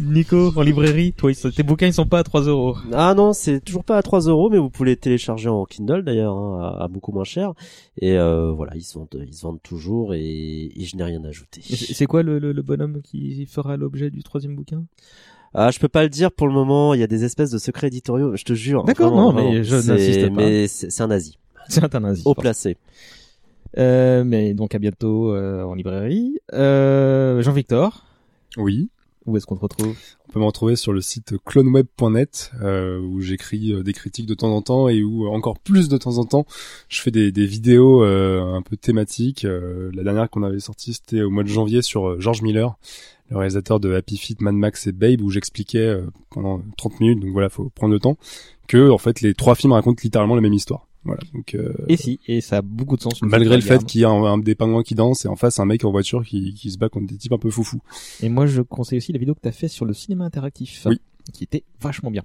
[0.00, 2.76] Nico, en librairie, toi, tes bouquins ils sont pas à 3 euros.
[2.92, 6.02] Ah non, c'est toujours pas à 3 euros, mais vous pouvez les télécharger en Kindle
[6.02, 7.52] d'ailleurs, hein, à, à beaucoup moins cher.
[8.00, 11.22] Et euh, voilà, ils se vendent, ils se vendent toujours et, et je n'ai rien
[11.24, 11.60] ajouté.
[11.62, 14.84] C'est c'est quoi le, le, le bonhomme qui fera l'objet du troisième bouquin?
[15.54, 16.94] Ah, je peux pas le dire pour le moment.
[16.94, 18.36] Il y a des espèces de secrets éditoriaux.
[18.36, 18.84] Je te jure.
[18.84, 20.34] D'accord, vraiment, non, mais je n'insiste pas.
[20.34, 21.38] Mais c'est un nazi.
[21.68, 22.22] C'est un nazi.
[22.26, 22.42] Haut pardon.
[22.42, 22.76] placé.
[23.76, 26.38] Euh, mais donc à bientôt euh, en librairie.
[26.52, 28.04] Euh, Jean-Victor,
[28.56, 28.88] Oui.
[29.28, 29.94] Où est-ce qu'on te retrouve
[30.28, 34.34] On peut me retrouver sur le site cloneweb.net euh, où j'écris euh, des critiques de
[34.34, 36.46] temps en temps et où euh, encore plus de temps en temps
[36.88, 39.44] je fais des, vidéos un peu thématiques.
[39.44, 42.76] La dernière qu'on avait sortie c'était au mois de janvier sur George Miller,
[43.30, 45.98] le réalisateur de Happy Feet, Mad Max et Babe où j'expliquais
[46.30, 48.16] pendant 30 minutes, donc voilà, faut prendre le temps,
[48.66, 50.87] que en fait les trois films racontent littéralement la même histoire.
[51.08, 53.20] Voilà, donc euh, Et si, et ça a beaucoup de sens.
[53.22, 55.58] malgré le fait qu'il y a un, un des pingouins qui dansent et en face
[55.58, 57.80] un mec en voiture qui, qui se bat contre des types un peu foufous.
[58.22, 60.86] Et moi, je conseille aussi la vidéo que tu as fait sur le cinéma interactif.
[60.86, 61.00] Oui.
[61.32, 62.22] Qui était vachement bien.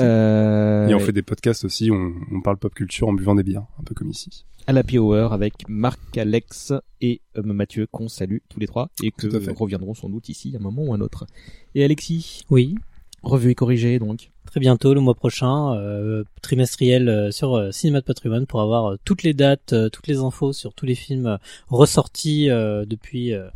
[0.00, 3.42] Euh, Et on fait des podcasts aussi, on, on parle pop culture en buvant des
[3.44, 4.44] bières, un peu comme ici.
[4.66, 9.10] à l'Happy Hour avec Marc, Alex et euh, Mathieu qu'on salue tous les trois et
[9.12, 11.26] que à reviendront sans doute ici à un moment ou un autre.
[11.76, 12.74] Et Alexis, Oui.
[13.22, 14.30] revue et corrigée donc.
[14.46, 18.92] Très bientôt, le mois prochain, euh, trimestriel euh, sur euh, Cinéma de Patrimoine pour avoir
[18.92, 21.38] euh, toutes les dates, euh, toutes les infos sur tous les films
[21.68, 23.48] ressortis euh, depuis euh,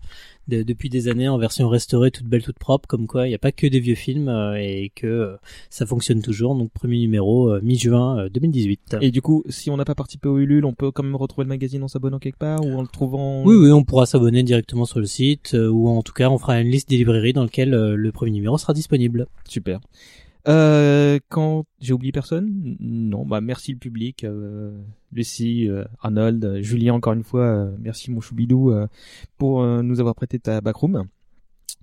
[0.49, 2.89] de- depuis des années en version restaurée, toute belle, toute propre.
[2.89, 5.37] Comme quoi, il n'y a pas que des vieux films euh, et que euh,
[5.71, 6.57] ça fonctionne toujours.
[6.57, 8.97] Donc premier numéro euh, mi-juin euh, 2018.
[9.01, 11.45] Et du coup, si on n'a pas participé au Ulule, on peut quand même retrouver
[11.45, 13.45] le magazine en s'abonnant quelque part ou en le trouvant.
[13.45, 16.39] Oui, oui, on pourra s'abonner directement sur le site euh, ou en tout cas, on
[16.39, 19.27] fera une liste des librairies dans lequel euh, le premier numéro sera disponible.
[19.47, 19.79] Super.
[20.49, 24.73] Euh, quand j'ai oublié personne Non, bah merci le public, euh,
[25.13, 28.87] Lucie, euh, Arnold, euh, Julien encore une fois, euh, merci mon choubidou euh,
[29.37, 31.05] pour euh, nous avoir prêté ta backroom.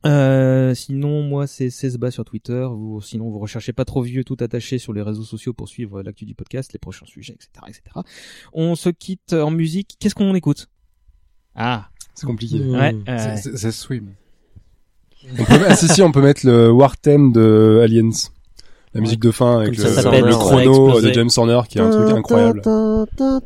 [0.06, 2.66] Euh, sinon, moi c'est 16 bas sur Twitter.
[2.72, 6.02] Vous, sinon, vous recherchez pas trop vieux, tout attaché sur les réseaux sociaux pour suivre
[6.04, 7.82] l'actu du podcast, les prochains sujets, etc., etc.
[8.54, 9.96] On se quitte en musique.
[10.00, 10.68] Qu'est-ce qu'on écoute?
[11.56, 12.60] Ah, C'est compliqué.
[12.60, 12.96] ouais.
[13.08, 14.10] C'est- c'est- C'est Swim.
[15.40, 18.10] On peut, ah, si, si, on peut mettre le War Theme de Aliens.
[18.96, 22.62] La musique de fin avec le, chrono de James Horner qui est un truc incroyable.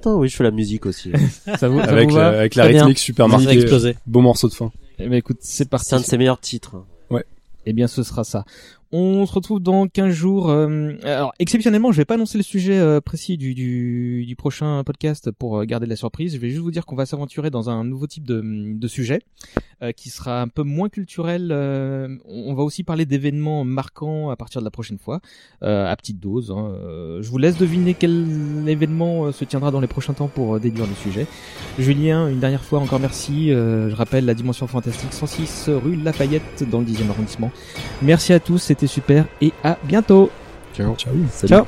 [0.05, 1.11] Oui, je fais la musique aussi.
[1.57, 2.81] ça vous, ça Avec vous la, va avec la bien.
[2.83, 3.65] rythmique super marquée.
[4.05, 4.71] Beau morceau de fin.
[4.99, 5.87] Eh ben, écoute, c'est parti.
[5.89, 6.75] C'est un de ses meilleurs titres.
[7.65, 8.45] Eh bien, ce sera ça.
[8.91, 10.49] On se retrouve dans 15 jours.
[10.49, 14.83] euh, alors, exceptionnellement, je vais pas annoncer le sujet euh, précis du, du, du prochain
[14.83, 16.33] podcast pour euh, garder la surprise.
[16.33, 19.21] Je vais juste vous dire qu'on va s'aventurer dans un nouveau type de, de sujet
[19.83, 21.49] euh, qui sera un peu moins culturel.
[21.51, 25.19] euh, on va aussi parler d'événements marquants à partir de la prochaine fois,
[25.61, 26.49] à petite dose.
[26.49, 26.73] hein.
[27.21, 28.25] Je vous laisse deviner quel
[28.67, 31.27] événement se tiendra dans les prochains temps pour déduire le sujet.
[31.77, 33.49] Julien, une dernière fois encore merci.
[33.49, 37.51] Je rappelle la Dimension Fantastique 106 rue Lafayette dans le 10e arrondissement.
[38.01, 40.29] Merci à tous, c'était super et à bientôt.
[40.73, 40.95] Ciao.
[40.95, 41.13] Ciao.
[41.31, 41.49] Salut.
[41.49, 41.65] Ciao.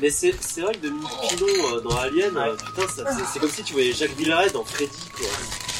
[0.00, 0.62] Mais c'est ouais.
[0.62, 3.92] vrai que de Pilon euh, dans Alien, euh, putain, ça- c'est- comme si tu voyais
[3.92, 5.26] Jacques Villeray dans Freddy, quoi.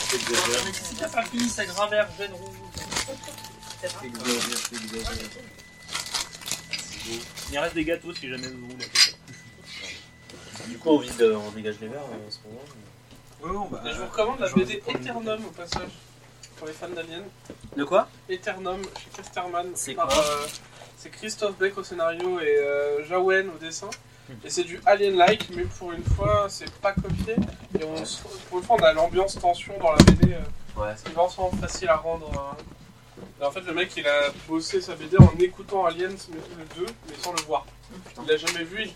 [0.08, 2.56] C'est t'as pas fini sa grammaire jeune rouge.
[7.52, 8.86] Il reste des gâteaux si jamais vous voulez.
[10.68, 13.80] Du coup, on, vide, euh, on dégage les verres euh, en ce moment.
[13.84, 15.90] Et je vous recommande la BD Eternum au passage,
[16.56, 17.22] pour les fans d'Alien.
[17.76, 18.08] De quoi?
[18.28, 19.66] Eternum chez Casterman.
[19.76, 20.24] C'est par, quoi?
[20.24, 20.46] euh,
[21.06, 23.88] C'est Christophe Beck au scénario et euh, Jawen au dessin.
[24.44, 27.36] Et c'est du Alien-like, mais pour une fois, c'est pas copié.
[27.78, 27.94] Et on,
[28.48, 30.32] pour une fois, on a l'ambiance tension dans la BD.
[30.32, 30.38] euh,
[30.80, 30.92] Ouais.
[30.96, 32.28] C'est vraiment facile à rendre.
[32.28, 33.40] euh.
[33.40, 36.84] Et en fait, le mec, il a bossé sa BD en écoutant Aliens, mais le
[36.86, 37.64] 2, mais sans le voir.
[38.20, 38.92] Il l'a jamais vu, il